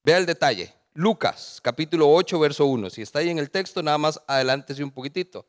Vea 0.05 0.19
el 0.19 0.27
detalle. 0.27 0.75
Lucas, 0.95 1.61
capítulo 1.63 2.13
8, 2.13 2.39
verso 2.39 2.67
1. 2.67 2.91
Si 2.91 3.03
está 3.03 3.21
ahí 3.21 3.31
en 3.31 3.39
el 3.39 3.51
texto, 3.51 3.83
nada 3.83 3.99
más 3.99 4.21
adelántese 4.27 4.85
un 4.85 4.91
poquitito. 4.91 5.47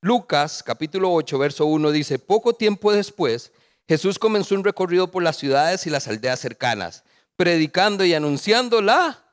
Lucas, 0.00 0.62
capítulo 0.64 1.12
8, 1.12 1.38
verso 1.38 1.66
1 1.66 1.90
dice, 1.92 2.18
poco 2.18 2.54
tiempo 2.54 2.92
después, 2.92 3.52
Jesús 3.86 4.18
comenzó 4.18 4.54
un 4.54 4.64
recorrido 4.64 5.10
por 5.10 5.22
las 5.22 5.36
ciudades 5.36 5.86
y 5.86 5.90
las 5.90 6.08
aldeas 6.08 6.40
cercanas, 6.40 7.04
predicando 7.36 8.04
y 8.04 8.14
anunciando 8.14 8.80
la 8.80 9.24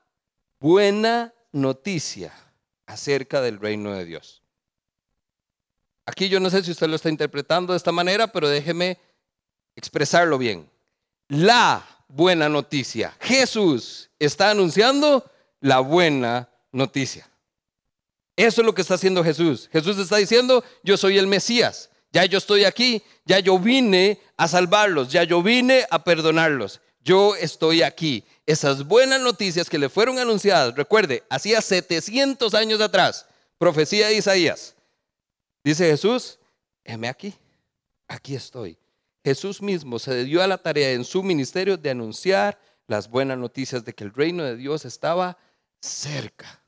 buena 0.59 1.33
noticia 1.51 2.33
acerca 2.85 3.41
del 3.41 3.59
reino 3.59 3.93
de 3.93 4.05
Dios. 4.05 4.41
Aquí 6.05 6.27
yo 6.27 6.39
no 6.39 6.49
sé 6.49 6.63
si 6.63 6.71
usted 6.71 6.87
lo 6.87 6.95
está 6.95 7.09
interpretando 7.09 7.73
de 7.73 7.77
esta 7.77 7.91
manera, 7.91 8.27
pero 8.27 8.49
déjeme 8.49 8.97
expresarlo 9.75 10.37
bien. 10.37 10.69
La 11.27 11.85
buena 12.07 12.49
noticia. 12.49 13.15
Jesús 13.19 14.09
está 14.17 14.49
anunciando 14.49 15.29
la 15.61 15.79
buena 15.79 16.49
noticia. 16.71 17.29
Eso 18.35 18.61
es 18.61 18.65
lo 18.65 18.73
que 18.73 18.81
está 18.81 18.95
haciendo 18.95 19.23
Jesús. 19.23 19.69
Jesús 19.71 19.97
está 19.97 20.17
diciendo, 20.17 20.63
yo 20.81 20.97
soy 20.97 21.17
el 21.17 21.27
Mesías. 21.27 21.89
Ya 22.11 22.25
yo 22.25 22.39
estoy 22.39 22.63
aquí, 22.63 23.03
ya 23.25 23.39
yo 23.39 23.59
vine 23.59 24.19
a 24.35 24.47
salvarlos, 24.47 25.11
ya 25.11 25.23
yo 25.23 25.43
vine 25.43 25.85
a 25.91 26.03
perdonarlos. 26.03 26.81
Yo 27.09 27.35
estoy 27.35 27.81
aquí. 27.81 28.23
Esas 28.45 28.85
buenas 28.85 29.19
noticias 29.19 29.67
que 29.67 29.79
le 29.79 29.89
fueron 29.89 30.19
anunciadas, 30.19 30.75
recuerde, 30.75 31.23
hacía 31.27 31.59
700 31.59 32.53
años 32.53 32.79
atrás, 32.81 33.25
profecía 33.57 34.09
de 34.09 34.17
Isaías. 34.17 34.75
Dice 35.63 35.89
Jesús, 35.89 36.37
heme 36.83 37.09
aquí, 37.09 37.33
aquí 38.07 38.35
estoy. 38.35 38.77
Jesús 39.23 39.59
mismo 39.59 39.97
se 39.97 40.23
dio 40.23 40.43
a 40.43 40.45
la 40.45 40.59
tarea 40.59 40.91
en 40.91 41.03
su 41.03 41.23
ministerio 41.23 41.77
de 41.77 41.89
anunciar 41.89 42.59
las 42.85 43.09
buenas 43.09 43.39
noticias 43.39 43.83
de 43.83 43.95
que 43.95 44.03
el 44.03 44.13
reino 44.13 44.43
de 44.43 44.55
Dios 44.55 44.85
estaba 44.85 45.35
cerca, 45.81 46.61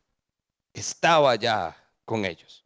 estaba 0.73 1.35
ya 1.35 1.77
con 2.03 2.25
ellos. 2.25 2.65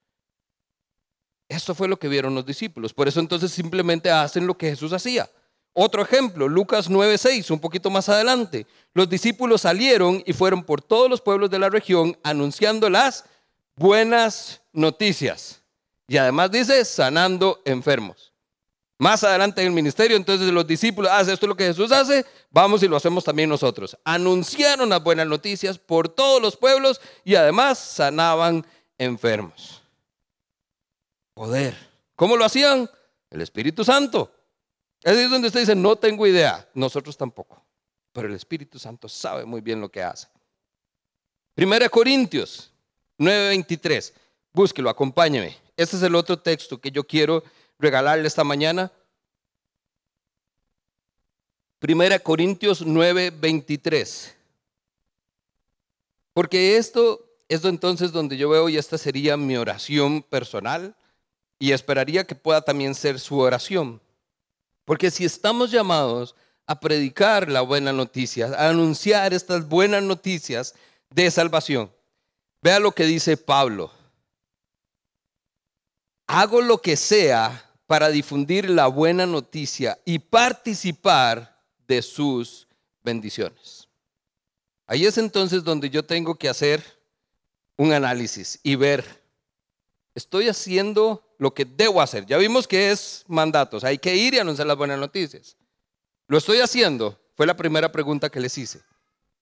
Esto 1.49 1.75
fue 1.75 1.89
lo 1.89 1.99
que 1.99 2.07
vieron 2.07 2.35
los 2.35 2.45
discípulos. 2.45 2.93
Por 2.93 3.09
eso 3.09 3.19
entonces 3.19 3.51
simplemente 3.51 4.09
hacen 4.09 4.47
lo 4.47 4.57
que 4.57 4.69
Jesús 4.69 4.93
hacía. 4.93 5.29
Otro 5.77 6.01
ejemplo, 6.01 6.47
Lucas 6.47 6.89
9:6, 6.89 7.51
un 7.51 7.59
poquito 7.59 7.89
más 7.89 8.07
adelante. 8.07 8.65
Los 8.93 9.09
discípulos 9.09 9.61
salieron 9.61 10.23
y 10.25 10.31
fueron 10.31 10.63
por 10.63 10.81
todos 10.81 11.09
los 11.09 11.19
pueblos 11.19 11.49
de 11.49 11.59
la 11.59 11.69
región 11.69 12.17
anunciando 12.23 12.89
las 12.89 13.25
buenas 13.75 14.61
noticias. 14.71 15.61
Y 16.07 16.15
además 16.15 16.49
dice, 16.49 16.85
sanando 16.85 17.61
enfermos. 17.65 18.31
Más 18.97 19.25
adelante 19.25 19.61
en 19.61 19.67
el 19.67 19.73
ministerio, 19.73 20.15
entonces 20.15 20.49
los 20.53 20.65
discípulos, 20.65 21.11
hacen 21.11 21.33
esto 21.33 21.45
es 21.45 21.49
lo 21.49 21.57
que 21.57 21.65
Jesús 21.65 21.91
hace, 21.91 22.25
vamos 22.49 22.81
y 22.81 22.87
lo 22.87 22.95
hacemos 22.95 23.25
también 23.25 23.49
nosotros. 23.49 23.97
Anunciaron 24.05 24.87
las 24.87 25.03
buenas 25.03 25.27
noticias 25.27 25.77
por 25.77 26.07
todos 26.07 26.41
los 26.41 26.55
pueblos 26.55 27.01
y 27.25 27.35
además 27.35 27.77
sanaban 27.77 28.65
enfermos. 28.97 29.81
Poder. 31.33 31.75
¿Cómo 32.15 32.37
lo 32.37 32.45
hacían? 32.45 32.89
El 33.29 33.41
Espíritu 33.41 33.83
Santo. 33.83 34.31
Es 35.05 35.29
donde 35.29 35.49
usted 35.49 35.59
dice, 35.59 35.75
no 35.75 35.95
tengo 35.95 36.25
idea. 36.25 36.67
Nosotros 36.73 37.15
tampoco. 37.15 37.61
Pero 38.11 38.27
el 38.27 38.33
Espíritu 38.33 38.79
Santo 38.79 39.07
sabe 39.07 39.45
muy 39.45 39.61
bien 39.61 39.79
lo 39.79 39.87
que 39.87 40.01
hace. 40.01 40.27
Primera 41.53 41.87
Corintios 41.89 42.71
9:23. 43.19 44.13
Búsquelo, 44.51 44.89
acompáñeme. 44.89 45.55
Este 45.77 45.95
es 45.95 46.01
el 46.01 46.15
otro 46.15 46.39
texto 46.39 46.81
que 46.81 46.89
yo 46.89 47.03
quiero 47.03 47.43
regalarle 47.77 48.27
esta 48.27 48.43
mañana. 48.43 48.91
Primera 51.77 52.17
Corintios 52.17 52.83
9:23. 52.83 54.33
Porque 56.33 56.77
esto, 56.77 57.23
esto 57.47 57.69
entonces 57.69 58.11
donde 58.11 58.37
yo 58.37 58.49
veo 58.49 58.69
y 58.69 58.77
esta 58.77 58.97
sería 58.97 59.37
mi 59.37 59.55
oración 59.55 60.23
personal 60.23 60.95
y 61.59 61.73
esperaría 61.73 62.25
que 62.25 62.33
pueda 62.33 62.63
también 62.63 62.95
ser 62.95 63.19
su 63.19 63.37
oración. 63.37 64.01
Porque 64.85 65.11
si 65.11 65.25
estamos 65.25 65.71
llamados 65.71 66.35
a 66.67 66.79
predicar 66.79 67.49
la 67.49 67.61
buena 67.61 67.91
noticia, 67.91 68.47
a 68.47 68.69
anunciar 68.69 69.33
estas 69.33 69.67
buenas 69.67 70.03
noticias 70.03 70.73
de 71.09 71.29
salvación, 71.29 71.91
vea 72.61 72.79
lo 72.79 72.91
que 72.91 73.05
dice 73.05 73.35
Pablo. 73.35 73.91
Hago 76.27 76.61
lo 76.61 76.81
que 76.81 76.95
sea 76.95 77.71
para 77.87 78.09
difundir 78.09 78.69
la 78.69 78.87
buena 78.87 79.25
noticia 79.25 79.99
y 80.05 80.19
participar 80.19 81.61
de 81.87 82.01
sus 82.01 82.67
bendiciones. 83.03 83.87
Ahí 84.87 85.05
es 85.05 85.17
entonces 85.17 85.63
donde 85.63 85.89
yo 85.89 86.03
tengo 86.03 86.35
que 86.35 86.49
hacer 86.49 86.83
un 87.77 87.91
análisis 87.91 88.59
y 88.63 88.75
ver, 88.75 89.23
estoy 90.15 90.47
haciendo 90.47 91.21
lo 91.37 91.53
que 91.53 91.65
debo 91.65 92.01
hacer. 92.01 92.25
Ya 92.25 92.37
vimos 92.37 92.67
que 92.67 92.91
es 92.91 93.23
mandatos, 93.27 93.83
hay 93.83 93.97
que 93.97 94.15
ir 94.15 94.33
y 94.33 94.39
anunciar 94.39 94.65
las 94.65 94.77
buenas 94.77 94.97
noticias. 94.97 95.57
¿Lo 96.27 96.37
estoy 96.37 96.59
haciendo? 96.59 97.19
Fue 97.35 97.45
la 97.45 97.57
primera 97.57 97.91
pregunta 97.91 98.29
que 98.29 98.39
les 98.39 98.57
hice. 98.57 98.81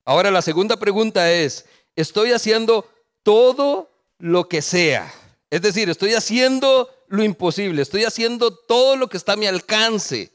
Ahora 0.04 0.32
la 0.32 0.42
segunda 0.42 0.78
pregunta 0.78 1.32
es, 1.32 1.66
¿estoy 1.96 2.32
haciendo 2.32 2.90
todo 3.22 3.90
lo 4.18 4.50
que 4.50 4.62
sea? 4.62 5.14
Es 5.50 5.62
decir, 5.62 5.90
estoy 5.90 6.16
haciendo 6.16 6.90
lo 7.08 7.24
imposible, 7.24 7.82
estoy 7.82 8.04
haciendo 8.04 8.54
todo 8.54 8.96
lo 8.96 9.08
que 9.08 9.18
está 9.18 9.34
a 9.34 9.38
mi 9.38 9.46
alcance 9.46 10.34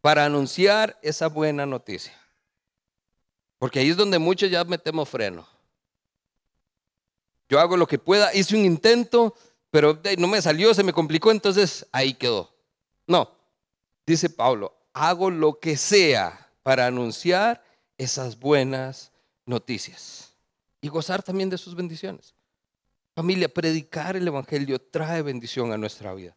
para 0.00 0.24
anunciar 0.24 0.98
esa 1.00 1.28
buena 1.28 1.64
noticia. 1.64 2.12
Porque 3.58 3.78
ahí 3.78 3.90
es 3.90 3.96
donde 3.96 4.18
muchos 4.18 4.50
ya 4.50 4.64
metemos 4.64 5.08
freno. 5.08 5.46
Yo 7.48 7.58
hago 7.60 7.76
lo 7.76 7.86
que 7.86 7.98
pueda, 7.98 8.34
hice 8.34 8.56
un 8.56 8.64
intento, 8.64 9.34
pero 9.70 10.00
no 10.18 10.26
me 10.28 10.40
salió, 10.42 10.72
se 10.74 10.82
me 10.82 10.92
complicó, 10.92 11.30
entonces 11.30 11.86
ahí 11.92 12.14
quedó. 12.14 12.54
No, 13.06 13.30
dice 14.06 14.30
Pablo, 14.30 14.74
hago 14.92 15.30
lo 15.30 15.58
que 15.58 15.76
sea 15.76 16.50
para 16.62 16.86
anunciar 16.86 17.62
esas 17.96 18.38
buenas 18.38 19.12
noticias 19.44 20.34
y 20.80 20.88
gozar 20.88 21.22
también 21.22 21.50
de 21.50 21.58
sus 21.58 21.74
bendiciones. 21.74 22.34
Familia, 23.14 23.48
predicar 23.48 24.16
el 24.16 24.28
Evangelio 24.28 24.80
trae 24.80 25.22
bendición 25.22 25.72
a 25.72 25.76
nuestra 25.76 26.14
vida. 26.14 26.36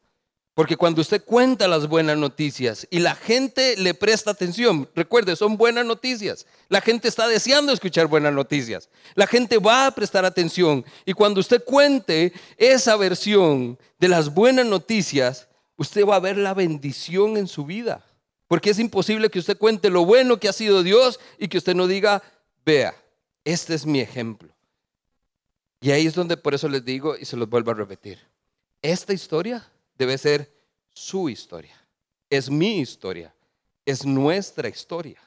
Porque 0.53 0.75
cuando 0.75 0.99
usted 1.01 1.23
cuenta 1.23 1.67
las 1.67 1.87
buenas 1.87 2.17
noticias 2.17 2.85
y 2.91 2.99
la 2.99 3.15
gente 3.15 3.77
le 3.77 3.93
presta 3.93 4.31
atención, 4.31 4.89
recuerde, 4.93 5.37
son 5.37 5.55
buenas 5.55 5.85
noticias. 5.85 6.45
La 6.67 6.81
gente 6.81 7.07
está 7.07 7.27
deseando 7.27 7.71
escuchar 7.71 8.07
buenas 8.07 8.33
noticias. 8.33 8.89
La 9.15 9.27
gente 9.27 9.59
va 9.59 9.87
a 9.87 9.91
prestar 9.95 10.25
atención. 10.25 10.83
Y 11.05 11.13
cuando 11.13 11.39
usted 11.39 11.63
cuente 11.63 12.33
esa 12.57 12.97
versión 12.97 13.79
de 13.97 14.09
las 14.09 14.33
buenas 14.33 14.65
noticias, 14.65 15.47
usted 15.77 16.05
va 16.05 16.17
a 16.17 16.19
ver 16.19 16.37
la 16.37 16.53
bendición 16.53 17.37
en 17.37 17.47
su 17.47 17.65
vida. 17.65 18.05
Porque 18.49 18.71
es 18.71 18.79
imposible 18.79 19.29
que 19.29 19.39
usted 19.39 19.57
cuente 19.57 19.89
lo 19.89 20.03
bueno 20.03 20.37
que 20.37 20.49
ha 20.49 20.53
sido 20.53 20.83
Dios 20.83 21.21
y 21.39 21.47
que 21.47 21.59
usted 21.59 21.75
no 21.75 21.87
diga, 21.87 22.21
vea, 22.65 22.93
este 23.45 23.73
es 23.73 23.85
mi 23.85 24.01
ejemplo. 24.01 24.53
Y 25.79 25.91
ahí 25.91 26.05
es 26.05 26.13
donde 26.13 26.35
por 26.35 26.53
eso 26.53 26.67
les 26.67 26.83
digo 26.83 27.15
y 27.17 27.23
se 27.23 27.37
los 27.37 27.49
vuelvo 27.49 27.71
a 27.71 27.75
repetir. 27.75 28.19
Esta 28.81 29.13
historia 29.13 29.65
debe 29.97 30.17
ser 30.17 30.51
su 30.89 31.29
historia. 31.29 31.75
Es 32.29 32.49
mi 32.49 32.79
historia. 32.79 33.33
Es 33.85 34.05
nuestra 34.05 34.69
historia. 34.69 35.21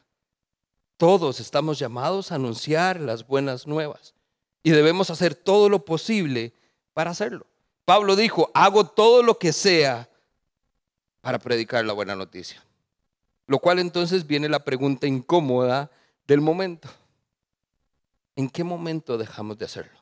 Todos 0.97 1.41
estamos 1.41 1.79
llamados 1.79 2.31
a 2.31 2.37
anunciar 2.37 3.01
las 3.01 3.27
buenas 3.27 3.67
nuevas 3.67 4.15
y 4.63 4.71
debemos 4.71 5.11
hacer 5.11 5.35
todo 5.35 5.69
lo 5.69 5.85
posible 5.85 6.55
para 6.93 7.11
hacerlo. 7.11 7.47
Pablo 7.85 8.17
dijo, 8.17 8.51
hago 8.55 8.87
todo 8.87 9.23
lo 9.23 9.39
que 9.39 9.53
sea 9.53 10.09
para 11.21 11.39
predicar 11.39 11.85
la 11.85 11.93
buena 11.93 12.15
noticia. 12.15 12.65
Lo 13.47 13.59
cual 13.59 13.79
entonces 13.79 14.27
viene 14.27 14.49
la 14.49 14.65
pregunta 14.65 15.07
incómoda 15.07 15.91
del 16.27 16.41
momento. 16.41 16.89
¿En 18.37 18.49
qué 18.49 18.65
momento 18.65 19.19
dejamos 19.19 19.59
de 19.59 19.67
hacerlo? 19.67 19.99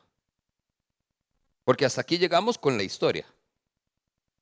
Porque 1.65 1.85
hasta 1.85 2.01
aquí 2.01 2.17
llegamos 2.17 2.57
con 2.57 2.77
la 2.77 2.83
historia. 2.83 3.25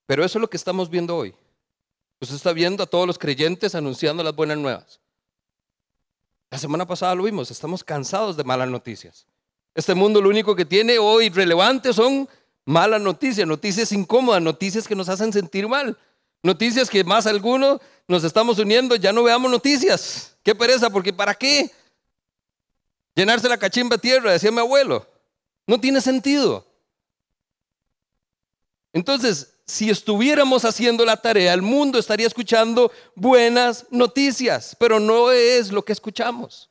Pero 0.06 0.24
eso 0.24 0.38
es 0.38 0.42
lo 0.42 0.50
que 0.50 0.58
estamos 0.58 0.90
viendo 0.90 1.16
hoy. 1.16 1.34
Usted 2.20 2.36
está 2.36 2.54
viendo 2.54 2.84
a 2.84 2.88
todos 2.88 3.08
los 3.08 3.18
creyentes 3.18 3.74
anunciando 3.74 4.24
las 4.24 4.36
buenas 4.36 4.58
nuevas. 4.58 5.00
La 6.52 6.58
semana 6.58 6.86
pasada 6.86 7.16
lo 7.16 7.24
vimos, 7.24 7.50
estamos 7.50 7.84
cansados 7.84 8.36
de 8.38 8.44
malas 8.44 8.70
noticias. 8.70 9.26
Este 9.74 9.96
mundo 9.96 10.22
lo 10.22 10.30
único 10.30 10.56
que 10.56 10.66
tiene 10.66 11.00
hoy 11.00 11.30
relevante 11.30 11.94
son 11.94 12.28
malas 12.66 13.02
noticias, 13.02 13.48
noticias 13.48 13.92
incómodas, 13.92 14.42
noticias 14.42 14.88
que 14.88 14.96
nos 14.96 15.08
hacen 15.10 15.32
sentir 15.32 15.68
mal, 15.68 15.98
noticias 16.44 16.90
que 16.90 17.04
más 17.04 17.26
algunos 17.26 17.80
nos 18.08 18.24
estamos 18.24 18.60
uniendo, 18.60 18.96
ya 18.98 19.14
no 19.14 19.24
veamos 19.24 19.50
noticias. 19.50 20.36
Qué 20.44 20.54
pereza, 20.54 20.90
porque 20.90 21.14
¿para 21.14 21.34
qué? 21.34 21.72
Llenarse 23.16 23.48
la 23.48 23.58
cachimba 23.58 23.98
tierra, 23.98 24.32
decía 24.32 24.52
mi 24.52 24.60
abuelo. 24.60 25.08
No 25.66 25.80
tiene 25.80 26.02
sentido. 26.02 26.68
Entonces, 28.94 29.51
si 29.66 29.90
estuviéramos 29.90 30.66
haciendo 30.66 31.06
la 31.06 31.18
tarea, 31.18 31.54
el 31.54 31.62
mundo 31.62 32.00
estaría 32.00 32.28
escuchando 32.28 32.92
buenas 33.16 33.86
noticias, 33.90 34.76
pero 34.80 35.00
no 35.00 35.32
es 35.32 35.72
lo 35.72 35.84
que 35.84 35.94
escuchamos. 35.94 36.70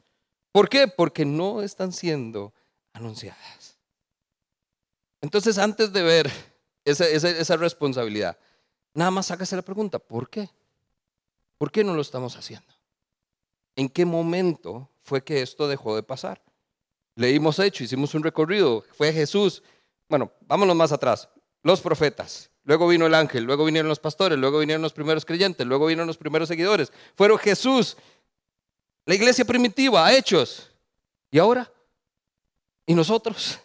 ¿Por 0.52 0.68
qué? 0.68 0.88
Porque 0.88 1.24
no 1.24 1.62
están 1.62 1.92
siendo 1.92 2.52
anunciadas. 2.92 3.78
Entonces, 5.20 5.58
antes 5.58 5.92
de 5.92 6.02
ver 6.02 6.30
esa, 6.84 7.56
responsabilidad, 7.56 8.38
nada 8.94 9.10
más 9.10 9.30
hágase 9.30 9.56
la 9.56 9.62
pregunta, 9.62 9.98
¿por 9.98 10.28
qué? 10.28 10.50
¿Por 11.58 11.70
qué 11.70 11.84
no 11.84 11.94
lo 11.94 12.02
estamos 12.02 12.36
haciendo? 12.36 12.74
¿En 13.76 13.88
qué 13.88 14.04
momento 14.04 14.90
fue 15.00 15.22
que 15.22 15.42
esto 15.42 15.68
dejó 15.68 15.94
de 15.94 16.02
pasar? 16.02 16.42
Leímos 17.14 17.58
hecho, 17.58 17.84
hicimos 17.84 18.14
un 18.14 18.22
recorrido, 18.22 18.84
fue 18.96 19.12
Jesús 19.12 19.62
bueno, 20.10 20.32
vámonos 20.40 20.74
más 20.74 20.90
atrás, 20.90 21.28
los 21.62 21.80
profetas, 21.80 22.49
luego 22.64 22.88
vino 22.88 23.06
el 23.06 23.14
ángel, 23.14 23.44
luego 23.44 23.64
vinieron 23.64 23.88
los 23.88 23.98
pastores, 23.98 24.38
luego 24.38 24.58
vinieron 24.58 24.82
los 24.82 24.92
primeros 24.92 25.24
creyentes, 25.24 25.66
luego 25.66 25.86
vinieron 25.86 26.06
los 26.06 26.18
primeros 26.18 26.48
seguidores, 26.48 26.92
fueron 27.16 27.38
Jesús, 27.38 27.96
la 29.06 29.14
iglesia 29.14 29.44
primitiva, 29.44 30.12
hechos. 30.12 30.70
¿Y 31.30 31.38
ahora? 31.38 31.70
¿Y 32.86 32.94
nosotros? 32.94 33.58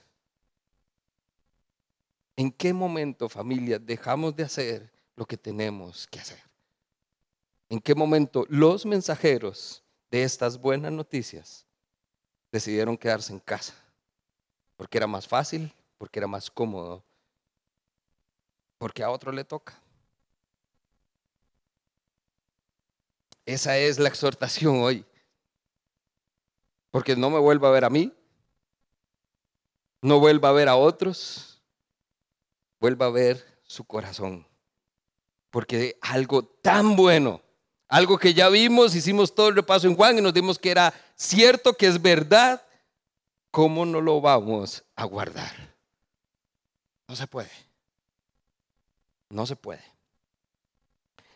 ¿En 2.36 2.52
qué 2.52 2.74
momento, 2.74 3.30
familia, 3.30 3.80
dejamos 3.80 4.36
de 4.36 4.44
hacer 4.44 4.92
lo 5.16 5.26
que 5.26 5.38
tenemos 5.38 6.08
que 6.08 6.20
hacer? 6.20 6.40
¿En 7.70 7.80
qué 7.80 7.96
momento 7.96 8.46
los 8.50 8.86
mensajeros 8.86 9.84
de 10.12 10.24
estas 10.24 10.60
buenas 10.60 10.92
noticias 10.92 11.66
decidieron 12.52 12.98
quedarse 12.98 13.34
en 13.34 13.40
casa? 13.40 13.74
Porque 14.76 14.98
era 14.98 15.08
más 15.08 15.28
fácil, 15.28 15.74
porque 15.98 16.20
era 16.20 16.28
más 16.28 16.52
cómodo, 16.52 17.04
porque 18.78 19.04
a 19.04 19.10
otro 19.10 19.32
le 19.32 19.44
toca. 19.44 19.80
Esa 23.46 23.78
es 23.78 24.00
la 24.00 24.10
exhortación 24.10 24.82
hoy. 24.82 25.06
Porque 26.92 27.16
no 27.16 27.30
me 27.30 27.40
vuelva 27.40 27.68
a 27.68 27.72
ver 27.72 27.86
a 27.86 27.90
mí, 27.90 28.14
no 30.02 30.20
vuelva 30.20 30.50
a 30.50 30.54
ver 30.54 30.70
a 30.70 30.76
otros, 30.76 31.62
vuelva 32.80 33.08
a 33.08 33.12
ver 33.12 33.44
su 33.64 33.84
corazón. 33.84 34.48
Porque 35.50 35.98
algo 36.02 36.44
tan 36.44 36.96
bueno, 36.96 37.42
algo 37.88 38.18
que 38.18 38.34
ya 38.34 38.50
vimos, 38.50 38.96
hicimos 38.96 39.36
todo 39.36 39.50
el 39.50 39.56
repaso 39.56 39.88
en 39.88 39.96
Juan 39.96 40.18
y 40.18 40.22
nos 40.22 40.34
dimos 40.34 40.58
que 40.58 40.72
era 40.72 40.94
cierto, 41.16 41.74
que 41.74 41.88
es 41.88 42.02
verdad, 42.02 42.66
¿cómo 43.52 43.86
no 43.86 44.00
lo 44.02 44.22
vamos 44.22 44.84
a 44.96 45.06
guardar? 45.06 45.76
No 47.08 47.16
se 47.16 47.28
puede. 47.28 47.52
No 49.36 49.46
se 49.46 49.58
puede. 49.58 49.84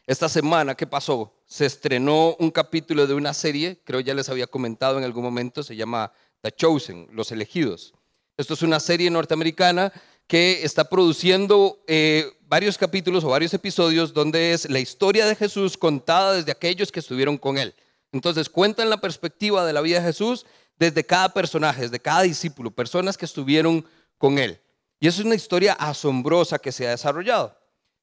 Esta 0.08 0.30
semana, 0.30 0.74
¿qué 0.74 0.88
pasó? 0.88 1.34
Se 1.46 1.66
estrenó 1.66 2.38
un 2.40 2.50
capítulo 2.50 3.06
de 3.06 3.14
una 3.14 3.34
serie, 3.34 3.82
creo 3.84 4.00
ya 4.00 4.14
les 4.14 4.30
había 4.30 4.48
comentado 4.48 4.98
en 4.98 5.04
algún 5.04 5.22
momento, 5.22 5.64
se 5.64 5.76
llama 5.76 6.14
The 6.40 6.54
Chosen, 6.54 7.10
Los 7.12 7.34
Elegidos. 7.34 7.94
Esto 8.38 8.54
es 8.54 8.62
una 8.62 8.80
serie 8.80 9.12
norteamericana 9.12 9.92
que 10.28 10.64
está 10.64 10.86
produciendo 10.86 11.84
eh, 11.88 12.32
varios 12.48 12.78
capítulos 12.78 13.26
o 13.26 13.32
varios 13.32 13.54
episodios 13.54 14.14
donde 14.14 14.54
es 14.54 14.70
la 14.70 14.80
historia 14.80 15.26
de 15.26 15.36
Jesús 15.36 15.78
contada 15.78 16.36
desde 16.36 16.54
aquellos 16.54 16.94
que 16.94 17.02
estuvieron 17.02 17.38
con 17.38 17.58
él. 17.58 17.76
Entonces 18.14 18.50
cuentan 18.50 18.90
la 18.90 19.02
perspectiva 19.02 19.66
de 19.66 19.74
la 19.74 19.82
vida 19.82 20.00
de 20.00 20.06
Jesús 20.06 20.46
desde 20.78 21.04
cada 21.04 21.34
personaje, 21.34 21.82
desde 21.82 22.00
cada 22.00 22.22
discípulo, 22.22 22.72
personas 22.72 23.18
que 23.18 23.26
estuvieron 23.26 23.86
con 24.18 24.38
él. 24.38 24.62
Y 25.02 25.10
es 25.10 25.20
una 25.20 25.36
historia 25.36 25.74
asombrosa 25.74 26.60
que 26.60 26.72
se 26.72 26.88
ha 26.88 26.92
desarrollado. 26.92 27.59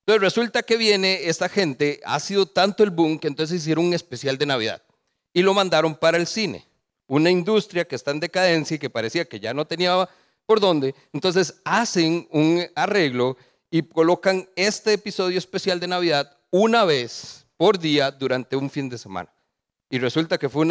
Entonces 0.07 0.23
resulta 0.23 0.63
que 0.63 0.77
viene 0.77 1.27
esta 1.29 1.49
gente, 1.49 2.01
ha 2.05 2.21
sido 2.21 2.47
tanto 2.47 2.85
el 2.85 2.91
boom 2.91 3.19
que 3.19 3.27
entonces 3.27 3.61
hicieron 3.61 3.87
un 3.87 3.93
especial 3.95 4.39
de 4.39 4.47
Navidad 4.47 4.81
y 5.33 5.43
lo 5.43 5.53
mandaron 5.53 5.97
para 5.97 6.17
el 6.17 6.29
cine. 6.29 6.65
Una 7.09 7.29
industria 7.29 7.89
que 7.89 7.97
está 7.97 8.13
en 8.13 8.21
decadencia 8.21 8.77
y 8.77 8.79
que 8.79 8.89
parecía 8.89 9.25
que 9.25 9.41
ya 9.41 9.53
no 9.53 9.67
tenía 9.67 10.09
por 10.47 10.61
dónde. 10.61 10.95
Entonces 11.13 11.61
hacen 11.65 12.29
un 12.31 12.65
arreglo 12.77 13.37
y 13.69 13.83
colocan 13.83 14.49
este 14.55 14.93
episodio 14.93 15.39
especial 15.39 15.81
de 15.81 15.89
Navidad 15.89 16.39
una 16.53 16.85
vez 16.85 17.45
por 17.57 17.77
día 17.77 18.13
durante 18.13 18.55
un 18.55 18.71
fin 18.71 18.89
de 18.89 18.99
semana. 18.99 19.35
Y 19.91 19.99
resulta 19.99 20.39
que 20.39 20.49
fue 20.49 20.65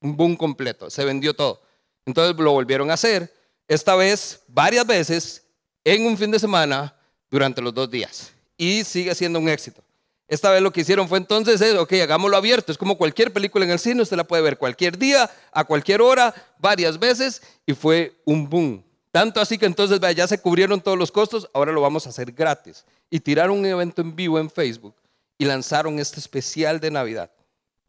un 0.00 0.16
boom 0.16 0.34
completo, 0.34 0.90
se 0.90 1.04
vendió 1.04 1.34
todo. 1.34 1.62
Entonces 2.04 2.36
lo 2.36 2.50
volvieron 2.50 2.90
a 2.90 2.94
hacer, 2.94 3.32
esta 3.68 3.94
vez 3.94 4.40
varias 4.48 4.84
veces 4.84 5.46
en 5.84 6.04
un 6.04 6.18
fin 6.18 6.32
de 6.32 6.40
semana 6.40 6.96
durante 7.34 7.60
los 7.60 7.74
dos 7.74 7.90
días. 7.90 8.32
Y 8.56 8.84
sigue 8.84 9.12
siendo 9.12 9.40
un 9.40 9.48
éxito. 9.48 9.82
Esta 10.28 10.52
vez 10.52 10.62
lo 10.62 10.72
que 10.72 10.82
hicieron 10.82 11.08
fue 11.08 11.18
entonces, 11.18 11.60
es, 11.60 11.74
ok, 11.74 11.92
hagámoslo 11.94 12.36
abierto. 12.36 12.70
Es 12.70 12.78
como 12.78 12.96
cualquier 12.96 13.32
película 13.32 13.64
en 13.64 13.72
el 13.72 13.80
cine, 13.80 14.02
usted 14.02 14.16
la 14.16 14.22
puede 14.22 14.40
ver 14.40 14.56
cualquier 14.56 14.96
día, 14.96 15.28
a 15.50 15.64
cualquier 15.64 16.00
hora, 16.00 16.32
varias 16.60 16.96
veces, 16.96 17.42
y 17.66 17.74
fue 17.74 18.12
un 18.24 18.48
boom. 18.48 18.84
Tanto 19.10 19.40
así 19.40 19.58
que 19.58 19.66
entonces 19.66 19.98
ya 20.14 20.28
se 20.28 20.38
cubrieron 20.38 20.80
todos 20.80 20.96
los 20.96 21.10
costos, 21.10 21.50
ahora 21.52 21.72
lo 21.72 21.80
vamos 21.80 22.06
a 22.06 22.10
hacer 22.10 22.30
gratis. 22.30 22.84
Y 23.10 23.18
tiraron 23.18 23.58
un 23.58 23.66
evento 23.66 24.00
en 24.00 24.14
vivo 24.14 24.38
en 24.38 24.48
Facebook 24.48 24.94
y 25.36 25.44
lanzaron 25.44 25.98
este 25.98 26.20
especial 26.20 26.78
de 26.78 26.92
Navidad. 26.92 27.32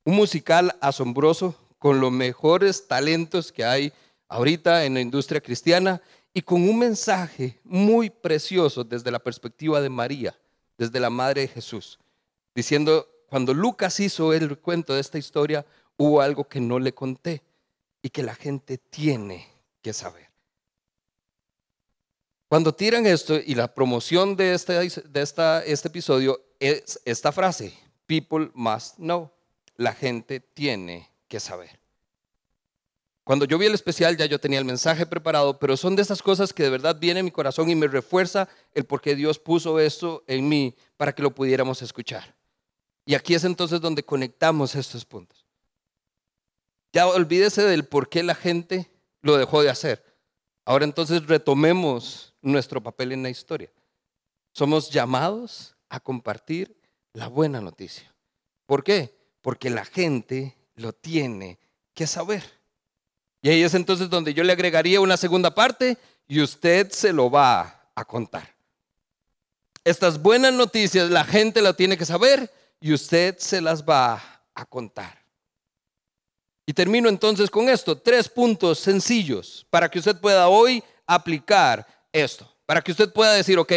Un 0.04 0.16
musical 0.16 0.76
asombroso 0.82 1.54
con 1.78 2.00
los 2.00 2.12
mejores 2.12 2.88
talentos 2.88 3.52
que 3.52 3.64
hay 3.64 3.94
ahorita 4.28 4.86
en 4.86 4.96
la 4.96 5.02
industria 5.02 5.40
cristiana 5.40 6.02
y 6.36 6.44
con 6.44 6.62
un 6.70 6.78
mensaje 6.78 7.60
muy 7.64 8.12
precioso 8.12 8.84
desde 8.84 9.10
la 9.10 9.18
perspectiva 9.18 9.82
de 9.82 9.90
María, 9.90 10.38
desde 10.78 11.00
la 11.00 11.10
Madre 11.10 11.42
de 11.42 11.48
Jesús 11.48 11.98
diciendo, 12.56 13.08
cuando 13.28 13.54
Lucas 13.54 14.00
hizo 14.00 14.34
el 14.34 14.58
cuento 14.58 14.96
de 14.96 15.02
esta 15.02 15.18
historia, 15.18 15.66
hubo 15.98 16.22
algo 16.22 16.48
que 16.48 16.62
no 16.62 16.80
le 16.80 16.94
conté 16.94 17.44
y 18.02 18.10
que 18.10 18.24
la 18.24 18.34
gente 18.34 18.78
tiene 18.78 19.46
que 19.82 19.92
saber. 19.92 20.30
Cuando 22.48 22.74
tiran 22.74 23.06
esto 23.06 23.36
y 23.36 23.56
la 23.56 23.74
promoción 23.74 24.36
de 24.36 24.54
este, 24.54 24.74
de 24.74 25.22
esta, 25.22 25.64
este 25.66 25.90
episodio 25.90 26.40
es 26.60 27.02
esta 27.04 27.32
frase, 27.32 27.74
people 28.08 28.50
must 28.54 28.96
know, 28.96 29.30
la 29.76 29.94
gente 29.94 30.40
tiene 30.40 31.12
que 31.28 31.40
saber. 31.40 31.85
Cuando 33.26 33.46
yo 33.46 33.58
vi 33.58 33.66
el 33.66 33.74
especial 33.74 34.16
ya 34.18 34.28
yo 34.28 34.40
tenía 34.40 34.60
el 34.60 34.66
mensaje 34.66 35.08
preparado, 35.08 35.58
pero 35.58 35.76
son 35.76 35.96
de 35.96 36.04
esas 36.04 36.22
cosas 36.22 36.54
que 36.54 36.62
de 36.62 36.70
verdad 36.70 37.00
vienen 37.00 37.22
en 37.22 37.26
mi 37.26 37.32
corazón 37.32 37.68
y 37.72 37.76
me 37.76 37.88
refuerza 37.88 38.48
el 38.76 38.86
por 38.86 39.02
qué 39.02 39.16
Dios 39.16 39.40
puso 39.40 39.80
esto 39.80 40.24
en 40.28 40.48
mí 40.48 40.76
para 40.96 41.16
que 41.16 41.24
lo 41.24 41.34
pudiéramos 41.34 41.82
escuchar. 41.82 42.36
Y 43.04 43.16
aquí 43.16 43.34
es 43.34 43.44
entonces 43.44 43.82
donde 43.82 44.04
conectamos 44.04 44.76
estos 44.76 45.06
puntos. 45.06 45.44
Ya 46.94 47.08
olvídese 47.08 47.64
del 47.64 47.86
por 47.86 48.10
qué 48.10 48.22
la 48.22 48.36
gente 48.36 48.92
lo 49.24 49.38
dejó 49.38 49.64
de 49.64 49.72
hacer. 49.72 50.06
Ahora 50.64 50.86
entonces 50.86 51.26
retomemos 51.26 52.36
nuestro 52.44 52.84
papel 52.84 53.12
en 53.12 53.24
la 53.24 53.32
historia. 53.32 53.72
Somos 54.52 54.92
llamados 54.92 55.76
a 55.90 56.00
compartir 56.00 56.80
la 57.12 57.28
buena 57.28 57.60
noticia. 57.60 58.14
¿Por 58.68 58.84
qué? 58.84 59.18
Porque 59.42 59.72
la 59.72 59.84
gente 59.84 60.56
lo 60.76 60.94
tiene 60.94 61.58
que 61.96 62.06
saber. 62.06 62.44
Y 63.46 63.50
ahí 63.50 63.62
es 63.62 63.76
entonces 63.76 64.10
donde 64.10 64.34
yo 64.34 64.44
le 64.44 64.54
agregaría 64.54 65.00
una 65.00 65.18
segunda 65.18 65.54
parte 65.54 66.00
y 66.28 66.42
usted 66.42 66.90
se 66.90 67.14
lo 67.14 67.30
va 67.30 67.90
a 67.94 68.04
contar. 68.04 68.56
Estas 69.84 70.20
buenas 70.20 70.52
noticias 70.52 71.12
la 71.12 71.24
gente 71.24 71.62
lo 71.62 71.76
tiene 71.76 71.96
que 71.96 72.08
saber 72.08 72.52
y 72.82 72.92
usted 72.92 73.38
se 73.38 73.62
las 73.62 73.84
va 73.84 74.42
a 74.56 74.66
contar. 74.66 75.22
Y 76.66 76.74
termino 76.74 77.08
entonces 77.08 77.52
con 77.52 77.70
esto, 77.70 77.96
tres 77.96 78.28
puntos 78.28 78.80
sencillos 78.80 79.68
para 79.70 79.92
que 79.92 80.00
usted 80.00 80.20
pueda 80.20 80.48
hoy 80.48 80.84
aplicar 81.06 81.86
esto, 82.12 82.52
para 82.66 82.82
que 82.82 82.94
usted 82.94 83.14
pueda 83.14 83.34
decir, 83.34 83.60
ok, 83.60 83.74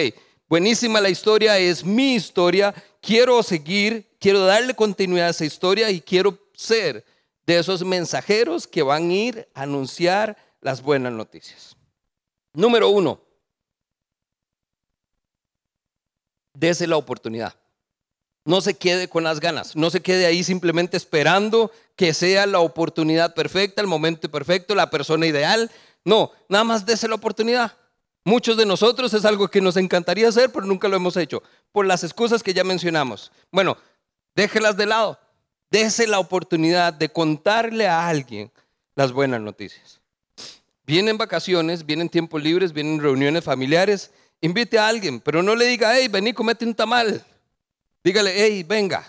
buenísima 0.49 0.99
la 0.99 1.11
historia, 1.11 1.59
es 1.59 1.85
mi 1.85 2.15
historia, 2.15 2.75
quiero 3.03 3.43
seguir, 3.43 4.17
quiero 4.19 4.47
darle 4.47 4.73
continuidad 4.73 5.27
a 5.27 5.33
esa 5.33 5.45
historia 5.45 5.91
y 5.91 6.01
quiero 6.01 6.39
ser 6.55 7.05
de 7.49 7.59
esos 7.59 7.83
mensajeros 7.83 8.67
que 8.67 8.83
van 8.83 9.09
a 9.09 9.15
ir 9.15 9.49
a 9.55 9.63
anunciar 9.63 10.37
las 10.61 10.83
buenas 10.83 11.15
noticias. 11.15 11.75
Número 12.53 12.91
uno, 12.91 13.23
dese 16.53 16.87
la 16.87 16.99
oportunidad. 16.99 17.55
No 18.45 18.61
se 18.61 18.75
quede 18.75 19.09
con 19.09 19.25
las 19.25 19.41
ganas, 19.41 19.75
no 19.77 19.89
se 19.89 20.03
quede 20.03 20.27
ahí 20.27 20.45
simplemente 20.45 20.99
esperando 20.99 21.73
que 21.97 22.13
sea 22.13 22.45
la 22.45 22.61
oportunidad 22.61 23.33
perfecta, 23.33 23.81
el 23.81 23.87
momento 23.87 24.31
perfecto, 24.31 24.75
la 24.75 24.91
persona 24.91 25.27
ideal. 25.27 25.71
No, 26.05 26.33
nada 26.51 26.65
más 26.65 26.85
dése 26.85 27.09
la 27.09 27.15
oportunidad. 27.15 27.79
Muchos 28.25 28.59
de 28.59 28.67
nosotros 28.67 29.15
es 29.15 29.25
algo 29.25 29.49
que 29.49 29.63
nos 29.63 29.79
encantaría 29.79 30.29
hacer, 30.29 30.53
pero 30.53 30.67
nunca 30.67 30.87
lo 30.87 30.97
hemos 30.97 31.17
hecho, 31.17 31.43
por 31.73 31.87
las 31.87 32.05
excusas 32.05 32.43
que 32.43 32.53
ya 32.53 32.62
mencionamos. 32.62 33.33
Bueno, 33.51 33.79
déjelas 34.35 34.77
de 34.77 34.85
lado, 34.85 35.18
dése 35.71 36.07
la 36.07 36.19
oportunidad 36.19 36.93
de 36.93 37.09
contarle 37.09 37.87
a 37.87 38.09
alguien 38.09 38.51
las 38.95 39.12
buenas 39.12 39.41
noticias. 39.41 40.01
Vienen 40.87 41.19
vacaciones, 41.19 41.85
vienen 41.85 42.09
tiempos 42.09 42.43
libres, 42.43 42.73
vienen 42.73 43.01
reuniones 43.01 43.45
familiares, 43.45 44.11
invite 44.41 44.79
a 44.79 44.89
alguien, 44.89 45.21
pero 45.21 45.43
no 45.43 45.55
le 45.55 45.66
diga, 45.66 45.95
hey, 45.95 46.09
vení, 46.09 46.33
comete 46.33 46.64
un 46.64 46.75
tamal. 46.75 47.25
Dígale, 48.03 48.33
hey, 48.35 48.64
venga, 48.66 49.07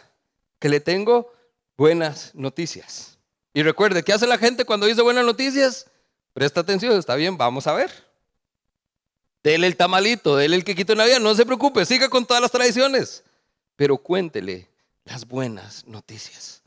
que 0.60 0.68
le 0.68 0.80
tengo 0.80 1.32
buenas 1.78 2.36
noticias. 2.36 3.18
Y 3.53 3.64
recuerde, 3.64 4.03
¿qué 4.03 4.14
hace 4.14 4.28
la 4.28 4.38
gente 4.38 4.66
cuando 4.66 4.86
dice 4.86 5.01
buenas 5.01 5.26
noticias? 5.26 5.89
Presta 6.34 6.60
atención, 6.60 6.97
está 6.97 7.16
bien, 7.16 7.38
vamos 7.38 7.66
a 7.66 7.74
ver. 7.74 7.91
Dele 9.41 9.68
el 9.68 9.78
tamalito, 9.78 10.36
dele 10.36 10.57
el 10.57 10.66
quequito 10.66 10.91
de 10.91 10.97
Navidad, 10.97 11.20
no 11.20 11.34
se 11.34 11.45
preocupe, 11.45 11.86
siga 11.86 12.10
con 12.10 12.26
todas 12.26 12.41
las 12.41 12.51
tradiciones. 12.51 13.24
Pero 13.78 13.97
cuéntele 13.97 14.68
las 15.10 15.28
buenas 15.28 15.86
noticias. 15.88 16.62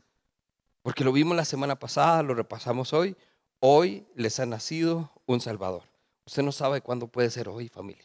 Porque 0.81 1.03
lo 1.03 1.13
vimos 1.13 1.35
la 1.37 1.45
semana 1.45 1.79
pasada, 1.79 2.21
lo 2.23 2.35
repasamos 2.35 2.91
hoy. 2.91 3.15
Hoy 3.59 4.05
les 4.15 4.39
ha 4.39 4.45
nacido 4.45 5.09
un 5.25 5.39
Salvador. 5.39 5.83
Usted 6.25 6.43
no 6.43 6.51
sabe 6.51 6.81
cuándo 6.81 7.07
puede 7.07 7.29
ser 7.29 7.47
hoy, 7.47 7.69
familia. 7.69 8.03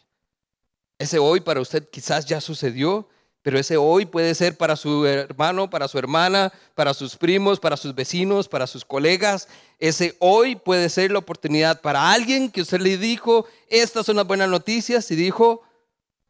Ese 0.96 1.18
hoy 1.18 1.40
para 1.40 1.60
usted 1.60 1.88
quizás 1.88 2.24
ya 2.24 2.40
sucedió, 2.40 3.08
pero 3.42 3.58
ese 3.58 3.76
hoy 3.76 4.06
puede 4.06 4.34
ser 4.34 4.56
para 4.56 4.76
su 4.76 5.06
hermano, 5.06 5.68
para 5.70 5.88
su 5.88 5.98
hermana, 5.98 6.52
para 6.74 6.94
sus 6.94 7.16
primos, 7.16 7.58
para 7.58 7.76
sus 7.76 7.94
vecinos, 7.94 8.48
para 8.48 8.68
sus 8.68 8.84
colegas. 8.84 9.48
Ese 9.80 10.16
hoy 10.20 10.54
puede 10.54 10.88
ser 10.88 11.10
la 11.10 11.18
oportunidad 11.18 11.80
para 11.80 12.12
alguien 12.12 12.50
que 12.50 12.62
usted 12.62 12.80
le 12.80 12.96
dijo, 12.96 13.46
estas 13.68 14.06
son 14.06 14.16
las 14.16 14.26
buenas 14.26 14.48
noticias 14.48 15.10
y 15.10 15.16
dijo, 15.16 15.62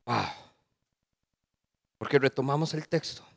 wow. 0.07 0.25
Porque 1.99 2.19
retomamos 2.19 2.73
el 2.73 2.89
texto. 2.89 3.29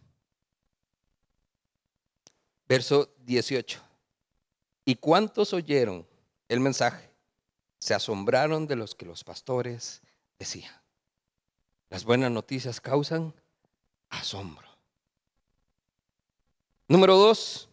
Verso 2.71 3.13
18. 3.25 3.81
¿Y 4.85 4.95
cuántos 4.95 5.51
oyeron 5.51 6.07
el 6.47 6.61
mensaje? 6.61 7.11
Se 7.79 7.93
asombraron 7.93 8.65
de 8.65 8.77
los 8.77 8.95
que 8.95 9.05
los 9.05 9.25
pastores 9.25 10.01
decían. 10.39 10.73
Las 11.89 12.05
buenas 12.05 12.31
noticias 12.31 12.79
causan 12.79 13.33
asombro. 14.07 14.69
Número 16.87 17.17
dos, 17.17 17.67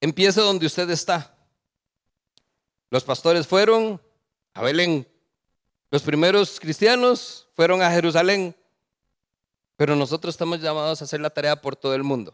empiece 0.00 0.40
donde 0.40 0.66
usted 0.66 0.88
está. 0.90 1.36
Los 2.88 3.02
pastores 3.02 3.48
fueron 3.48 4.00
a 4.52 4.62
Belén. 4.62 5.08
Los 5.90 6.04
primeros 6.04 6.60
cristianos 6.60 7.48
fueron 7.56 7.82
a 7.82 7.90
Jerusalén. 7.90 8.54
Pero 9.74 9.96
nosotros 9.96 10.34
estamos 10.34 10.60
llamados 10.60 11.02
a 11.02 11.04
hacer 11.04 11.20
la 11.20 11.30
tarea 11.30 11.60
por 11.60 11.74
todo 11.74 11.96
el 11.96 12.04
mundo. 12.04 12.32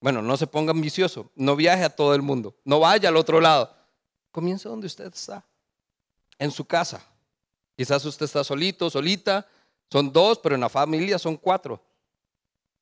Bueno, 0.00 0.22
no 0.22 0.36
se 0.36 0.46
ponga 0.46 0.70
ambicioso, 0.70 1.30
no 1.34 1.56
viaje 1.56 1.84
a 1.84 1.90
todo 1.90 2.14
el 2.14 2.22
mundo, 2.22 2.54
no 2.64 2.80
vaya 2.80 3.08
al 3.08 3.16
otro 3.16 3.40
lado. 3.40 3.74
Comience 4.30 4.68
donde 4.68 4.86
usted 4.86 5.12
está, 5.12 5.44
en 6.38 6.50
su 6.50 6.64
casa. 6.64 7.04
Quizás 7.76 8.04
usted 8.04 8.26
está 8.26 8.44
solito, 8.44 8.90
solita, 8.90 9.46
son 9.90 10.12
dos, 10.12 10.38
pero 10.38 10.54
en 10.54 10.60
la 10.60 10.68
familia 10.68 11.18
son 11.18 11.36
cuatro. 11.36 11.82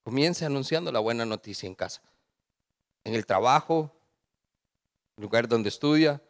Comience 0.02 0.44
anunciando 0.44 0.92
la 0.92 1.00
buena 1.00 1.24
noticia 1.24 1.66
en 1.66 1.74
casa, 1.74 2.02
en 3.04 3.14
el 3.14 3.24
trabajo, 3.24 3.92
el 5.16 5.22
lugar 5.22 5.48
donde 5.48 5.68
estudia. 5.68 6.22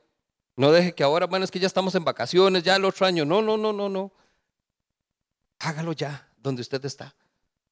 No 0.55 0.73
deje 0.73 0.95
que 0.95 1.03
ahora, 1.03 1.27
bueno, 1.27 1.45
es 1.45 1.51
que 1.51 1.59
ya 1.59 1.67
estamos 1.67 1.95
en 1.95 2.05
vacaciones, 2.05 2.63
ya 2.63 2.77
el 2.77 2.85
otro 2.85 3.07
año. 3.07 3.25
No, 3.25 3.43
no, 3.43 3.57
no, 3.57 3.73
no, 3.73 3.89
no. 3.89 4.13
Hágalo 5.59 5.93
ya, 5.93 6.29
donde 6.39 6.63
usted 6.63 6.83
está. 6.85 7.15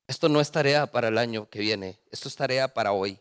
Esto 0.06 0.28
no 0.28 0.40
es 0.40 0.50
tarea 0.50 0.86
para 0.86 1.08
el 1.08 1.18
año 1.18 1.48
que 1.48 1.60
viene, 1.60 1.98
esto 2.10 2.28
es 2.28 2.36
tarea 2.36 2.72
para 2.72 2.92
hoy, 2.92 3.18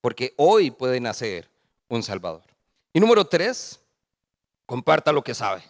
porque 0.00 0.34
hoy 0.36 0.70
puede 0.70 1.00
nacer 1.00 1.48
un 1.88 2.02
Salvador. 2.02 2.42
Y 2.92 3.00
número 3.00 3.24
tres, 3.24 3.80
comparta 4.66 5.12
lo 5.12 5.22
que 5.22 5.34
sabe. 5.34 5.62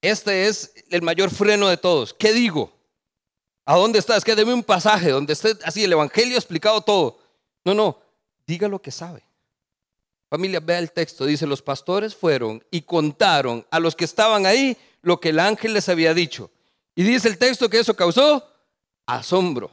Este 0.00 0.48
es 0.48 0.74
el 0.90 1.02
mayor 1.02 1.30
freno 1.30 1.68
de 1.68 1.76
todos. 1.76 2.12
¿Qué 2.12 2.32
digo? 2.32 2.72
¿A 3.64 3.76
dónde 3.76 4.00
estás? 4.00 4.24
que 4.24 4.34
deme 4.34 4.52
un 4.52 4.64
pasaje 4.64 5.10
donde 5.10 5.32
esté 5.32 5.56
así 5.64 5.84
el 5.84 5.92
Evangelio 5.92 6.36
explicado 6.36 6.80
todo. 6.80 7.20
No, 7.64 7.74
no, 7.74 8.00
diga 8.44 8.66
lo 8.66 8.82
que 8.82 8.90
sabe. 8.90 9.22
Familia, 10.28 10.58
vea 10.60 10.80
el 10.80 10.90
texto. 10.90 11.24
Dice, 11.24 11.46
los 11.46 11.62
pastores 11.62 12.16
fueron 12.16 12.64
y 12.70 12.82
contaron 12.82 13.64
a 13.70 13.78
los 13.78 13.94
que 13.94 14.04
estaban 14.04 14.46
ahí 14.46 14.76
lo 15.02 15.20
que 15.20 15.28
el 15.28 15.38
ángel 15.38 15.74
les 15.74 15.88
había 15.88 16.14
dicho. 16.14 16.50
Y 16.96 17.04
dice 17.04 17.28
el 17.28 17.38
texto 17.38 17.70
que 17.70 17.78
eso 17.78 17.94
causó 17.94 18.51
asombro. 19.06 19.70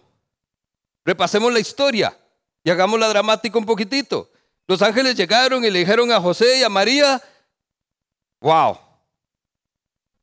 Repasemos 1.05 1.51
la 1.51 1.59
historia 1.59 2.17
y 2.63 2.69
hagámosla 2.69 3.07
dramática 3.07 3.57
un 3.57 3.65
poquitito. 3.65 4.29
Los 4.67 4.81
ángeles 4.81 5.15
llegaron 5.15 5.63
y 5.65 5.69
le 5.69 5.79
dijeron 5.79 6.11
a 6.11 6.21
José 6.21 6.59
y 6.59 6.63
a 6.63 6.69
María, 6.69 7.21
wow, 8.41 8.77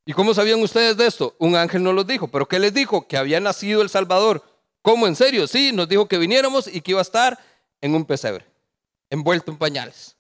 ¿Y 0.09 0.13
cómo 0.13 0.33
sabían 0.33 0.63
ustedes 0.63 0.97
de 0.97 1.05
esto? 1.05 1.35
Un 1.41 1.57
ángel 1.57 1.83
no 1.83 1.93
los 1.93 2.07
dijo, 2.07 2.29
pero 2.29 2.47
¿qué 2.47 2.61
les 2.61 2.73
dijo? 2.73 3.09
Que 3.09 3.17
había 3.17 3.41
nacido 3.41 3.83
el 3.83 3.91
Salvador. 3.91 4.41
¿Cómo? 4.81 5.09
¿En 5.09 5.17
serio? 5.17 5.49
Sí, 5.49 5.73
nos 5.73 5.89
dijo 5.89 6.07
que 6.07 6.17
viniéramos 6.17 6.69
y 6.69 6.81
que 6.81 6.93
iba 6.93 7.01
a 7.01 7.03
estar 7.03 7.37
en 7.81 7.93
un 7.93 8.05
pesebre, 8.05 8.47
envuelto 9.11 9.51
en 9.51 9.59
pañales. 9.59 10.17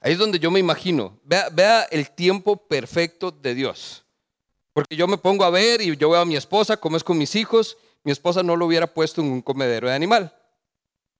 Ahí 0.00 0.12
es 0.12 0.18
donde 0.18 0.38
yo 0.38 0.50
me 0.50 0.60
imagino. 0.60 1.18
Vea, 1.24 1.48
vea 1.50 1.84
el 1.84 2.10
tiempo 2.10 2.58
perfecto 2.68 3.30
de 3.30 3.54
Dios. 3.54 4.03
Porque 4.74 4.96
yo 4.96 5.06
me 5.06 5.16
pongo 5.16 5.44
a 5.44 5.50
ver 5.50 5.80
y 5.80 5.96
yo 5.96 6.10
veo 6.10 6.20
a 6.20 6.26
mi 6.26 6.36
esposa, 6.36 6.76
como 6.76 6.98
es 6.98 7.04
con 7.04 7.16
mis 7.16 7.34
hijos, 7.36 7.78
mi 8.02 8.12
esposa 8.12 8.42
no 8.42 8.56
lo 8.56 8.66
hubiera 8.66 8.86
puesto 8.86 9.22
en 9.22 9.28
un 9.28 9.40
comedero 9.40 9.88
de 9.88 9.94
animal. 9.94 10.36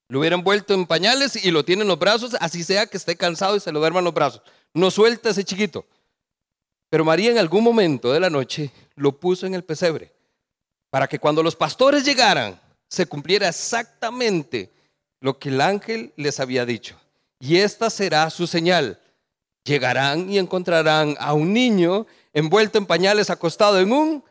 Lo 0.09 0.19
hubiera 0.19 0.37
envuelto 0.37 0.75
en 0.75 0.87
pañales 0.87 1.43
y 1.43 1.51
lo 1.51 1.65
tiene 1.65 1.83
en 1.83 1.89
los 1.89 1.99
brazos, 1.99 2.37
así 2.41 2.63
sea 2.63 2.87
que 2.87 2.99
esté 2.99 3.17
cansado 3.17 3.57
y 3.57 3.61
se 3.61 3.73
lo 3.73 3.79
duerma 3.79 4.01
en 4.01 4.05
los 4.05 4.13
brazos. 4.13 4.43
No 4.75 4.91
suelta 4.91 5.31
ese 5.31 5.45
chiquito. 5.45 5.87
Pero 6.91 7.05
María 7.05 7.31
en 7.31 7.39
algún 7.39 7.65
momento 7.65 8.13
de 8.13 8.21
la 8.21 8.29
noche 8.29 8.71
lo 8.97 9.19
puso 9.19 9.47
en 9.47 9.55
el 9.55 9.65
pesebre 9.65 10.13
para 10.91 11.09
que 11.09 11.19
cuando 11.19 11.43
los 11.43 11.57
pastores 11.57 12.05
llegaran 12.05 12.61
se 12.89 13.07
cumpliera 13.07 13.49
exactamente 13.49 14.73
lo 15.21 15.39
que 15.39 15.49
el 15.49 15.61
ángel 15.61 16.13
les 16.17 16.39
había 16.39 16.67
dicho. 16.67 16.97
Y 17.41 17.57
esta 17.57 17.91
será 17.91 18.31
su 18.31 18.47
señal. 18.47 19.01
Llegarán 19.65 20.31
y 20.31 20.39
encontrarán 20.39 21.17
a 21.19 21.33
un 21.33 21.53
niño 21.53 22.07
envuelto 22.35 22.77
en 22.77 22.85
pañales 22.85 23.31
acostado 23.31 23.81
en 23.81 23.91
un 23.91 24.25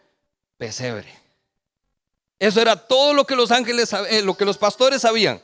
pesebre. 0.57 1.11
Eso 2.37 2.61
era 2.61 2.75
todo 2.75 3.15
lo 3.15 3.25
que 3.25 3.35
los 3.35 3.49
ángeles, 3.49 3.91
eh, 4.09 4.21
lo 4.21 4.37
que 4.37 4.45
los 4.45 4.59
pastores 4.59 5.01
sabían. 5.01 5.41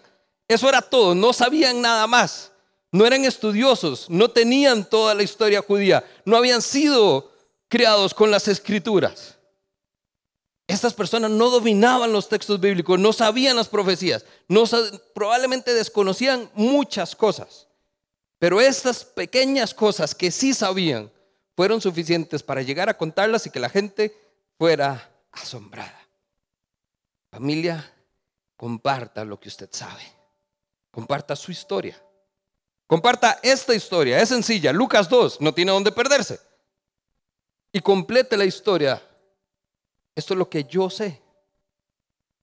Eso 0.47 0.69
era 0.69 0.83
todo, 0.83 1.15
no 1.15 1.33
sabían 1.33 1.81
nada 1.81 2.05
más 2.05 2.51
no 2.91 3.05
eran 3.05 3.25
estudiosos, 3.25 4.09
no 4.09 4.31
tenían 4.31 4.87
toda 4.87 5.13
la 5.13 5.23
historia 5.23 5.61
judía, 5.61 6.03
no 6.25 6.37
habían 6.37 6.61
sido 6.61 7.31
criados 7.67 8.13
con 8.13 8.31
las 8.31 8.47
escrituras. 8.47 9.35
Estas 10.67 10.93
personas 10.93 11.31
no 11.31 11.49
dominaban 11.49 12.11
los 12.11 12.29
textos 12.29 12.59
bíblicos, 12.59 12.99
no 12.99 13.11
sabían 13.13 13.55
las 13.55 13.67
profecías, 13.67 14.25
no, 14.47 14.65
probablemente 15.13 15.73
desconocían 15.73 16.49
muchas 16.53 17.15
cosas. 17.15 17.67
Pero 18.37 18.61
estas 18.61 19.03
pequeñas 19.03 19.73
cosas 19.73 20.15
que 20.15 20.31
sí 20.31 20.53
sabían 20.53 21.11
fueron 21.59 21.81
suficientes 21.81 22.41
para 22.41 22.61
llegar 22.61 22.87
a 22.87 22.95
contarlas 22.95 23.45
y 23.45 23.49
que 23.49 23.59
la 23.59 23.67
gente 23.67 24.15
fuera 24.57 25.11
asombrada. 25.33 26.07
Familia, 27.29 27.93
comparta 28.55 29.25
lo 29.25 29.37
que 29.37 29.49
usted 29.49 29.67
sabe. 29.69 30.03
Comparta 30.89 31.35
su 31.35 31.51
historia. 31.51 32.01
Comparta 32.87 33.41
esta 33.43 33.75
historia, 33.75 34.21
es 34.21 34.29
sencilla. 34.29 34.71
Lucas 34.71 35.09
2, 35.09 35.41
no 35.41 35.53
tiene 35.53 35.73
dónde 35.73 35.91
perderse. 35.91 36.39
Y 37.73 37.81
complete 37.81 38.37
la 38.37 38.45
historia. 38.45 39.03
Esto 40.15 40.35
es 40.35 40.37
lo 40.37 40.49
que 40.49 40.63
yo 40.63 40.89
sé. 40.89 41.21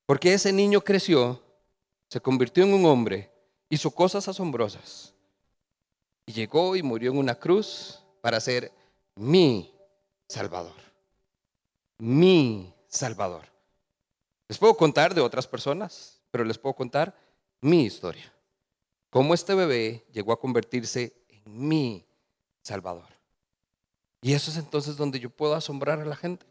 Porque 0.05 0.35
ese 0.35 0.53
niño 0.53 0.83
creció, 0.83 1.43
se 2.11 2.21
convirtió 2.21 2.65
en 2.65 2.75
un 2.75 2.85
hombre, 2.85 3.33
hizo 3.71 3.91
cosas 3.91 4.29
asombrosas. 4.29 5.15
Y 6.27 6.35
llegó 6.35 6.77
y 6.77 6.83
murió 6.83 7.13
en 7.13 7.17
una 7.17 7.35
cruz 7.35 8.03
para 8.21 8.39
ser 8.41 8.71
mi 9.17 9.75
Salvador. 10.29 10.77
Mi 11.99 12.73
Salvador. 12.89 13.45
Les 14.49 14.59
puedo 14.59 14.77
contar 14.77 15.15
de 15.15 15.21
otras 15.21 15.47
personas, 15.47 16.21
pero 16.31 16.45
les 16.45 16.57
puedo 16.57 16.75
contar 16.75 17.15
mi 17.61 17.85
historia 17.85 18.33
cómo 19.17 19.33
este 19.33 19.55
bebé 19.55 20.05
llegó 20.13 20.31
a 20.31 20.39
convertirse 20.39 21.25
en 21.31 21.69
mi 21.69 22.07
Salvador. 22.61 23.09
Y 24.21 24.35
eso 24.35 24.51
es 24.51 24.59
entonces 24.59 24.95
donde 24.95 25.19
yo 25.19 25.31
puedo 25.31 25.55
asombrar 25.55 26.01
a 26.01 26.05
la 26.05 26.17
gente. 26.17 26.45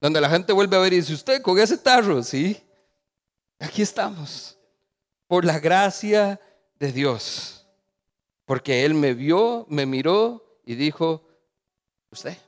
Donde 0.00 0.18
la 0.18 0.30
gente 0.30 0.54
vuelve 0.54 0.78
a 0.78 0.80
ver 0.80 0.94
y 0.94 0.96
dice, 0.96 1.12
usted 1.12 1.42
con 1.42 1.58
ese 1.58 1.76
tarro, 1.76 2.22
sí, 2.22 2.56
aquí 3.58 3.82
estamos. 3.82 4.56
Por 5.26 5.44
la 5.44 5.58
gracia 5.58 6.40
de 6.78 6.90
Dios. 6.90 7.66
Porque 8.46 8.86
Él 8.86 8.94
me 8.94 9.12
vio, 9.12 9.66
me 9.68 9.84
miró 9.84 10.60
y 10.64 10.76
dijo, 10.76 11.26
usted, 12.14 12.38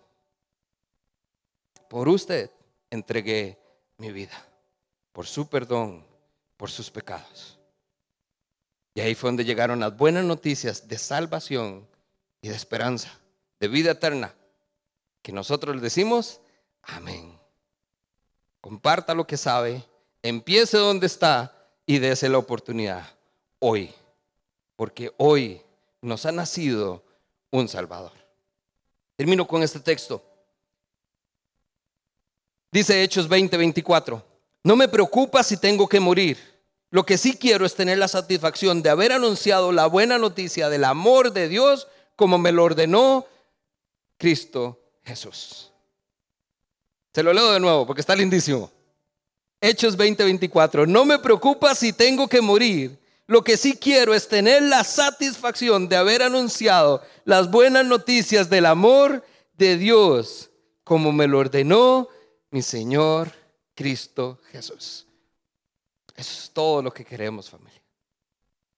por 1.88 2.08
usted 2.08 2.50
entregué 2.90 3.58
mi 3.98 4.10
vida, 4.12 4.44
por 5.12 5.26
su 5.26 5.48
perdón, 5.48 6.04
por 6.56 6.70
sus 6.70 6.90
pecados. 6.90 7.58
Y 8.94 9.00
ahí 9.00 9.14
fue 9.14 9.28
donde 9.28 9.44
llegaron 9.44 9.80
las 9.80 9.96
buenas 9.96 10.24
noticias 10.24 10.88
de 10.88 10.96
salvación 10.96 11.86
y 12.40 12.48
de 12.48 12.54
esperanza, 12.56 13.20
de 13.60 13.68
vida 13.68 13.90
eterna, 13.92 14.34
que 15.22 15.32
nosotros 15.32 15.76
le 15.76 15.82
decimos, 15.82 16.40
amén. 16.82 17.38
Comparta 18.60 19.14
lo 19.14 19.26
que 19.26 19.36
sabe, 19.36 19.84
empiece 20.22 20.78
donde 20.78 21.06
está 21.06 21.68
y 21.84 21.98
dése 21.98 22.28
la 22.28 22.38
oportunidad 22.38 23.06
hoy, 23.58 23.94
porque 24.76 25.12
hoy 25.18 25.62
nos 26.00 26.24
ha 26.26 26.32
nacido 26.32 27.04
un 27.50 27.68
Salvador. 27.68 28.25
Termino 29.16 29.46
con 29.46 29.62
este 29.62 29.80
texto. 29.80 30.22
Dice 32.70 33.02
Hechos 33.02 33.28
20, 33.28 33.56
24, 33.56 34.22
no 34.62 34.76
me 34.76 34.86
preocupa 34.86 35.42
si 35.42 35.56
tengo 35.56 35.88
que 35.88 35.98
morir 35.98 36.56
lo 36.90 37.04
que 37.04 37.18
sí 37.18 37.36
quiero 37.36 37.66
es 37.66 37.74
tener 37.74 37.98
la 37.98 38.08
satisfacción 38.08 38.82
de 38.82 38.90
haber 38.90 39.12
anunciado 39.12 39.72
la 39.72 39.86
buena 39.86 40.18
noticia 40.18 40.68
del 40.68 40.84
amor 40.84 41.32
de 41.32 41.48
Dios 41.48 41.88
como 42.14 42.38
me 42.38 42.52
lo 42.52 42.64
ordenó 42.64 43.26
Cristo 44.16 44.80
Jesús. 45.04 45.72
Se 47.12 47.22
lo 47.22 47.32
leo 47.32 47.52
de 47.52 47.60
nuevo 47.60 47.86
porque 47.86 48.00
está 48.00 48.14
lindísimo. 48.14 48.70
Hechos 49.60 49.96
20:24. 49.96 50.86
No 50.86 51.04
me 51.04 51.18
preocupa 51.18 51.74
si 51.74 51.92
tengo 51.92 52.28
que 52.28 52.40
morir. 52.40 52.98
Lo 53.26 53.42
que 53.42 53.56
sí 53.56 53.76
quiero 53.76 54.14
es 54.14 54.28
tener 54.28 54.62
la 54.62 54.84
satisfacción 54.84 55.88
de 55.88 55.96
haber 55.96 56.22
anunciado 56.22 57.02
las 57.24 57.50
buenas 57.50 57.84
noticias 57.84 58.48
del 58.48 58.66
amor 58.66 59.24
de 59.58 59.76
Dios, 59.76 60.50
como 60.84 61.10
me 61.10 61.26
lo 61.26 61.38
ordenó 61.38 62.08
mi 62.50 62.62
Señor 62.62 63.32
Cristo 63.74 64.38
Jesús. 64.52 65.06
Eso 66.14 66.32
es 66.40 66.50
todo 66.52 66.82
lo 66.82 66.92
que 66.92 67.04
queremos, 67.04 67.50
familia. 67.50 67.82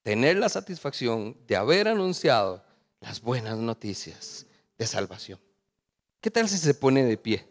Tener 0.03 0.38
la 0.38 0.49
satisfacción 0.49 1.36
de 1.46 1.55
haber 1.55 1.86
anunciado 1.86 2.64
las 3.01 3.20
buenas 3.20 3.59
noticias 3.59 4.46
de 4.78 4.86
salvación. 4.86 5.38
¿Qué 6.22 6.30
tal 6.30 6.49
si 6.49 6.57
se 6.57 6.72
pone 6.72 7.05
de 7.05 7.18
pie? 7.18 7.46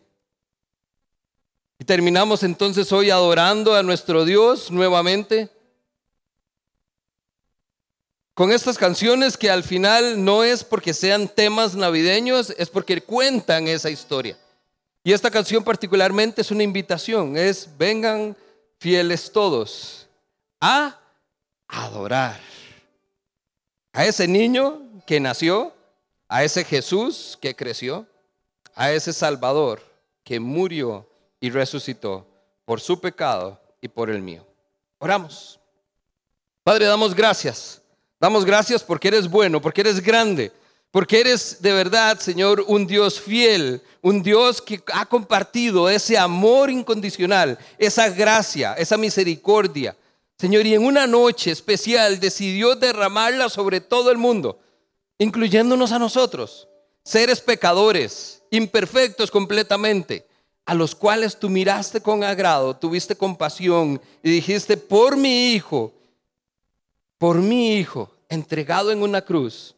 Y 1.80 1.86
terminamos 1.86 2.42
entonces 2.42 2.92
hoy 2.92 3.12
adorando 3.12 3.76
a 3.76 3.84
nuestro 3.84 4.26
Dios 4.26 4.72
nuevamente 4.72 5.50
con 8.38 8.52
estas 8.52 8.78
canciones 8.78 9.36
que 9.36 9.50
al 9.50 9.64
final 9.64 10.24
no 10.24 10.44
es 10.44 10.64
porque 10.64 10.94
sean 10.94 11.28
temas 11.28 11.74
navideños, 11.74 12.54
es 12.60 12.70
porque 12.70 13.02
cuentan 13.02 13.68
esa 13.68 13.90
historia. 13.90 14.38
Y 15.04 15.12
esta 15.12 15.32
canción 15.32 15.64
particularmente 15.64 16.42
es 16.42 16.52
una 16.52 16.62
invitación, 16.62 17.36
es 17.36 17.68
vengan 17.80 18.38
fieles 18.78 19.32
todos 19.32 20.08
a 20.62 21.00
adorar 21.68 22.40
a 23.92 24.06
ese 24.06 24.28
niño 24.28 24.84
que 25.08 25.20
nació, 25.20 25.74
a 26.28 26.44
ese 26.44 26.64
Jesús 26.64 27.40
que 27.42 27.56
creció, 27.56 28.06
a 28.76 28.92
ese 28.92 29.14
Salvador 29.14 29.82
que 30.24 30.40
murió 30.40 31.10
y 31.40 31.50
resucitó 31.50 32.28
por 32.66 32.82
su 32.82 33.02
pecado 33.02 33.60
y 33.82 33.88
por 33.88 34.12
el 34.12 34.22
mío. 34.22 34.46
Oramos. 35.00 35.60
Padre, 36.64 36.86
damos 36.86 37.16
gracias 37.16 37.82
Damos 38.20 38.46
gracias 38.46 38.84
porque 38.84 39.10
eres 39.10 39.30
bueno, 39.30 39.62
porque 39.62 39.82
eres 39.82 40.02
grande, 40.02 40.52
porque 40.92 41.20
eres 41.20 41.62
de 41.62 41.72
verdad, 41.74 42.20
Señor, 42.20 42.64
un 42.68 42.88
Dios 42.88 43.20
fiel, 43.20 43.82
un 44.02 44.24
Dios 44.24 44.62
que 44.62 44.82
ha 44.94 45.06
compartido 45.06 45.90
ese 45.90 46.18
amor 46.18 46.72
incondicional, 46.72 47.60
esa 47.78 48.10
gracia, 48.10 48.74
esa 48.74 48.98
misericordia. 48.98 49.96
Señor, 50.40 50.66
y 50.66 50.74
en 50.74 50.86
una 50.86 51.06
noche 51.06 51.52
especial 51.52 52.20
decidió 52.20 52.76
derramarla 52.76 53.50
sobre 53.50 53.82
todo 53.82 54.12
el 54.12 54.18
mundo, 54.18 54.60
incluyéndonos 55.20 55.92
a 55.92 56.00
nosotros, 56.00 56.68
seres 57.04 57.42
pecadores, 57.42 58.44
imperfectos 58.52 59.30
completamente, 59.30 60.28
a 60.66 60.74
los 60.74 60.94
cuales 60.96 61.40
tú 61.40 61.50
miraste 61.50 62.02
con 62.02 62.24
agrado, 62.24 62.76
tuviste 62.76 63.16
compasión 63.16 64.02
y 64.22 64.30
dijiste, 64.30 64.78
por 64.78 65.16
mi 65.16 65.54
Hijo, 65.54 65.94
por 67.18 67.38
mi 67.38 67.78
Hijo, 67.78 68.12
entregado 68.30 68.92
en 68.92 69.02
una 69.02 69.22
cruz, 69.22 69.76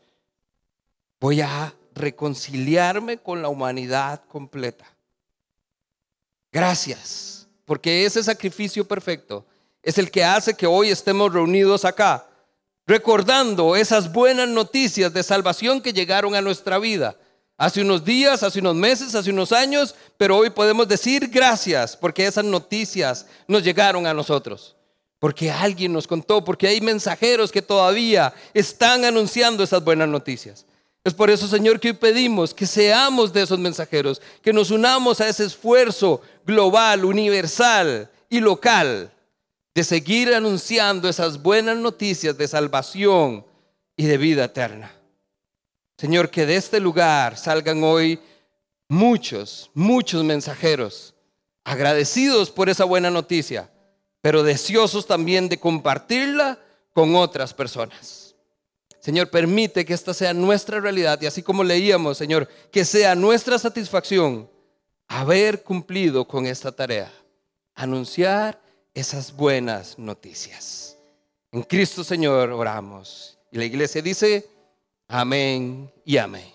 voy 1.19 1.41
a 1.41 1.73
reconciliarme 1.93 3.17
con 3.17 3.41
la 3.41 3.49
humanidad 3.49 4.21
completa. 4.27 4.85
Gracias, 6.51 7.47
porque 7.65 8.05
ese 8.05 8.23
sacrificio 8.23 8.87
perfecto 8.87 9.45
es 9.83 9.97
el 9.97 10.09
que 10.09 10.23
hace 10.23 10.55
que 10.55 10.67
hoy 10.67 10.89
estemos 10.89 11.31
reunidos 11.31 11.85
acá, 11.85 12.27
recordando 12.87 13.75
esas 13.75 14.11
buenas 14.11 14.49
noticias 14.49 15.13
de 15.13 15.23
salvación 15.23 15.81
que 15.81 15.93
llegaron 15.93 16.35
a 16.35 16.41
nuestra 16.41 16.79
vida. 16.79 17.15
Hace 17.57 17.81
unos 17.81 18.03
días, 18.03 18.41
hace 18.41 18.59
unos 18.59 18.75
meses, 18.75 19.13
hace 19.15 19.29
unos 19.29 19.51
años, 19.51 19.93
pero 20.17 20.37
hoy 20.37 20.49
podemos 20.49 20.87
decir 20.87 21.27
gracias 21.27 21.95
porque 21.95 22.25
esas 22.25 22.45
noticias 22.45 23.25
nos 23.47 23.63
llegaron 23.63 24.07
a 24.07 24.13
nosotros. 24.13 24.75
Porque 25.19 25.51
alguien 25.51 25.91
nos 25.91 26.07
contó, 26.07 26.43
porque 26.43 26.67
hay 26.67 26.79
mensajeros 26.79 27.51
que 27.51 27.61
todavía 27.61 28.33
están 28.53 29.03
anunciando 29.03 29.63
esas 29.63 29.83
buenas 29.83 30.07
noticias. 30.07 30.65
Es 31.03 31.13
por 31.13 31.29
eso, 31.29 31.47
Señor, 31.47 31.79
que 31.79 31.89
hoy 31.89 31.93
pedimos 31.93 32.53
que 32.53 32.65
seamos 32.65 33.31
de 33.33 33.41
esos 33.41 33.59
mensajeros, 33.59 34.21
que 34.41 34.53
nos 34.53 34.71
unamos 34.71 35.19
a 35.21 35.27
ese 35.27 35.45
esfuerzo 35.45 36.21
global, 36.45 37.05
universal 37.05 38.09
y 38.29 38.39
local 38.39 39.11
de 39.75 39.83
seguir 39.83 40.33
anunciando 40.33 41.07
esas 41.07 41.41
buenas 41.41 41.77
noticias 41.77 42.37
de 42.37 42.47
salvación 42.47 43.45
y 43.95 44.05
de 44.05 44.17
vida 44.17 44.45
eterna. 44.45 44.91
Señor, 45.97 46.29
que 46.29 46.45
de 46.45 46.55
este 46.55 46.79
lugar 46.79 47.37
salgan 47.37 47.83
hoy 47.83 48.19
muchos, 48.87 49.69
muchos 49.73 50.23
mensajeros 50.23 51.13
agradecidos 51.63 52.49
por 52.49 52.69
esa 52.69 52.85
buena 52.85 53.09
noticia 53.09 53.69
pero 54.21 54.43
deseosos 54.43 55.05
también 55.07 55.49
de 55.49 55.59
compartirla 55.59 56.59
con 56.93 57.15
otras 57.15 57.53
personas. 57.53 58.35
Señor, 58.99 59.29
permite 59.29 59.85
que 59.85 59.93
esta 59.93 60.13
sea 60.13 60.33
nuestra 60.33 60.79
realidad 60.79 61.21
y 61.21 61.25
así 61.25 61.41
como 61.41 61.63
leíamos, 61.63 62.17
Señor, 62.17 62.47
que 62.71 62.83
sea 62.83 63.15
nuestra 63.15 63.57
satisfacción 63.57 64.49
haber 65.07 65.63
cumplido 65.63 66.27
con 66.27 66.45
esta 66.45 66.71
tarea, 66.71 67.11
anunciar 67.73 68.61
esas 68.93 69.35
buenas 69.35 69.97
noticias. 69.97 70.97
En 71.51 71.63
Cristo, 71.63 72.03
Señor, 72.03 72.51
oramos. 72.51 73.37
Y 73.51 73.57
la 73.57 73.65
iglesia 73.65 74.01
dice, 74.01 74.47
amén 75.07 75.91
y 76.05 76.17
amén. 76.17 76.45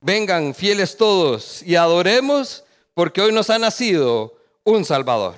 Vengan 0.00 0.54
fieles 0.54 0.96
todos 0.96 1.62
y 1.62 1.74
adoremos 1.74 2.64
porque 2.94 3.20
hoy 3.20 3.32
nos 3.32 3.50
ha 3.50 3.58
nacido 3.58 4.34
un 4.62 4.84
Salvador. 4.84 5.34